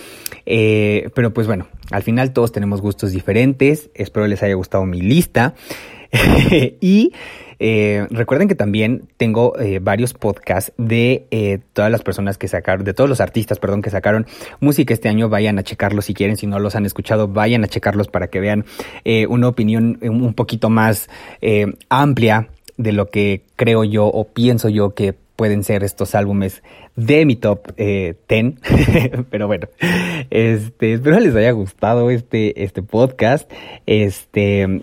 Eh, 0.45 1.09
pero 1.15 1.33
pues 1.33 1.47
bueno, 1.47 1.69
al 1.91 2.03
final 2.03 2.35
todos 2.35 2.53
tenemos 2.53 2.83
gustos 2.83 3.11
diferentes. 3.13 3.89
Espero 3.95 4.27
les 4.27 4.43
haya 4.43 4.53
gustado 4.53 4.85
mi 4.85 5.01
lista. 5.01 5.55
y 6.81 7.13
eh, 7.59 8.07
recuerden 8.11 8.49
que 8.49 8.55
también 8.55 9.09
tengo 9.17 9.59
eh, 9.59 9.79
varios 9.81 10.15
podcasts 10.15 10.73
de 10.79 11.27
eh, 11.31 11.61
todas 11.73 11.91
las 11.91 12.03
personas 12.03 12.39
que 12.39 12.49
sacaron, 12.49 12.85
de 12.85 12.95
todos 12.95 13.09
los 13.09 13.21
artistas, 13.21 13.59
perdón, 13.59 13.83
que 13.83 13.91
sacaron 13.91 14.27
música 14.61 14.93
este 14.93 15.09
año. 15.09 15.29
Vayan 15.29 15.59
a 15.59 15.63
checarlos 15.63 16.07
si 16.07 16.15
quieren, 16.15 16.37
si 16.37 16.47
no 16.47 16.59
los 16.59 16.77
han 16.77 16.87
escuchado, 16.87 17.29
vayan 17.29 17.65
a 17.65 17.69
checarlos 17.69 18.09
para 18.09 18.29
que 18.29 18.41
vean 18.41 18.65
una 19.29 19.49
opinión 19.49 19.99
un 20.03 20.35
poquito 20.35 20.71
más 20.71 21.09
amplia 21.89 22.49
de 22.77 22.93
lo 22.93 23.11
que 23.11 23.45
creo 23.57 23.85
yo 23.85 24.07
o 24.07 24.29
pienso 24.29 24.69
yo 24.69 24.95
que 24.95 25.15
pueden 25.37 25.65
ser 25.65 25.83
estos 25.83 26.15
álbumes 26.15 26.63
de 26.97 27.25
mi 27.27 27.37
top 27.37 27.73
eh, 27.77 28.15
10. 28.29 28.55
Pero 29.31 29.47
bueno, 29.47 29.69
este, 30.31 30.95
espero 30.95 31.21
les 31.21 31.35
haya 31.35 31.51
gustado 31.53 32.11
este, 32.11 32.63
este 32.63 32.83
podcast. 32.83 33.51
Este, 33.87 34.83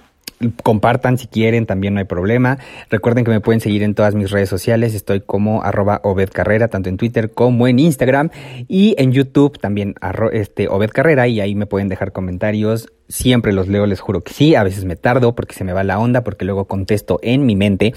compartan 0.64 1.18
si 1.18 1.28
quieren, 1.28 1.66
también 1.66 1.94
no 1.94 2.00
hay 2.00 2.06
problema. 2.06 2.58
Recuerden 2.90 3.26
que 3.26 3.32
me 3.32 3.42
pueden 3.42 3.60
seguir 3.60 3.84
en 3.84 3.94
todas 3.94 4.16
mis 4.16 4.32
redes 4.32 4.50
sociales, 4.50 4.96
estoy 4.96 5.22
como 5.22 5.64
arroba 5.64 6.00
Obed 6.04 6.30
Carrera, 6.30 6.70
tanto 6.70 6.90
en 6.90 6.98
Twitter 6.98 7.32
como 7.32 7.68
en 7.68 7.80
Instagram 7.80 8.30
y 8.68 8.96
en 8.98 9.12
YouTube 9.12 9.60
también 9.60 9.96
este, 10.32 10.68
Obed 10.68 10.90
Carrera 10.90 11.28
y 11.28 11.42
ahí 11.42 11.56
me 11.56 11.66
pueden 11.66 11.90
dejar 11.90 12.12
comentarios. 12.12 12.88
Siempre 13.08 13.54
los 13.54 13.68
leo, 13.68 13.88
les 13.88 14.00
juro 14.00 14.22
que 14.22 14.34
sí, 14.34 14.54
a 14.56 14.64
veces 14.64 14.86
me 14.86 14.96
tardo 14.96 15.34
porque 15.34 15.56
se 15.56 15.64
me 15.64 15.74
va 15.74 15.84
la 15.84 16.00
onda, 16.00 16.24
porque 16.24 16.46
luego 16.46 16.66
contesto 16.66 17.20
en 17.24 17.46
mi 17.46 17.56
mente, 17.56 17.94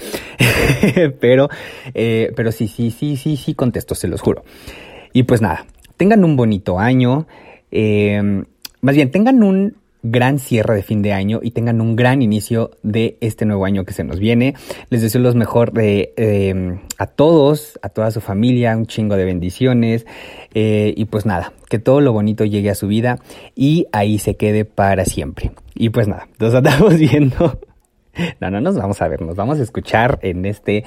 pero, 1.19 1.49
eh, 1.93 2.31
pero 2.35 2.51
sí, 2.51 2.67
sí, 2.67 2.89
sí, 2.89 3.15
sí, 3.15 3.37
sí 3.37 3.53
contesto, 3.53 3.93
se 3.93 4.07
los 4.07 4.21
juro. 4.21 4.43
Y 5.13 5.23
pues 5.23 5.39
nada, 5.39 5.67
tengan 5.97 6.23
un 6.23 6.35
bonito 6.35 6.79
año, 6.79 7.27
eh, 7.69 8.43
más 8.81 8.95
bien 8.95 9.11
tengan 9.11 9.43
un 9.43 9.75
gran 10.03 10.37
cierre 10.37 10.75
de 10.75 10.83
fin 10.83 11.01
de 11.01 11.13
año 11.13 11.39
y 11.41 11.51
tengan 11.51 11.79
un 11.79 11.95
gran 11.95 12.21
inicio 12.21 12.71
de 12.83 13.17
este 13.21 13.45
nuevo 13.45 13.65
año 13.65 13.85
que 13.85 13.93
se 13.93 14.03
nos 14.03 14.19
viene. 14.19 14.53
Les 14.89 15.01
deseo 15.01 15.21
lo 15.21 15.33
mejor 15.33 15.71
de, 15.71 16.13
em, 16.17 16.79
a 16.97 17.07
todos, 17.07 17.79
a 17.81 17.89
toda 17.89 18.11
su 18.11 18.19
familia, 18.19 18.75
un 18.75 18.85
chingo 18.85 19.15
de 19.15 19.23
bendiciones 19.23 20.05
eh, 20.53 20.93
y 20.95 21.05
pues 21.05 21.25
nada, 21.25 21.53
que 21.69 21.79
todo 21.79 22.01
lo 22.01 22.11
bonito 22.11 22.43
llegue 22.43 22.69
a 22.69 22.75
su 22.75 22.87
vida 22.87 23.19
y 23.55 23.87
ahí 23.93 24.19
se 24.19 24.35
quede 24.35 24.65
para 24.65 25.05
siempre. 25.05 25.51
Y 25.73 25.89
pues 25.89 26.07
nada, 26.07 26.27
nos 26.39 26.53
andamos 26.53 26.97
viendo. 26.97 27.59
No, 28.39 28.51
no 28.51 28.61
nos 28.61 28.75
vamos 28.75 29.01
a 29.01 29.07
ver, 29.07 29.21
nos 29.21 29.35
vamos 29.35 29.59
a 29.59 29.63
escuchar 29.63 30.19
en 30.21 30.45
este 30.45 30.83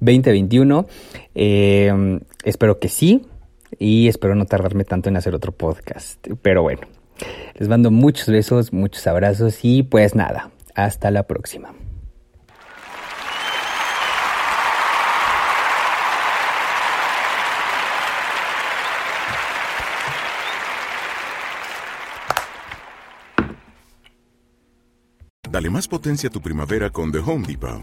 2021. 0.00 0.86
Em, 1.34 2.20
espero 2.44 2.78
que 2.78 2.88
sí 2.88 3.22
y 3.78 4.08
espero 4.08 4.34
no 4.34 4.46
tardarme 4.46 4.84
tanto 4.84 5.08
en 5.08 5.16
hacer 5.16 5.34
otro 5.34 5.52
podcast. 5.52 6.26
Pero 6.40 6.62
bueno, 6.62 6.80
les 7.54 7.68
mando 7.68 7.90
muchos 7.90 8.28
besos, 8.28 8.72
muchos 8.72 9.06
abrazos 9.06 9.58
y 9.62 9.82
pues 9.82 10.14
nada, 10.14 10.50
hasta 10.74 11.10
la 11.10 11.24
próxima. 11.24 11.74
Dale 25.50 25.68
más 25.68 25.88
potencia 25.88 26.28
a 26.28 26.32
tu 26.32 26.40
primavera 26.40 26.90
con 26.90 27.10
The 27.10 27.18
Home 27.18 27.46
Depot. 27.46 27.82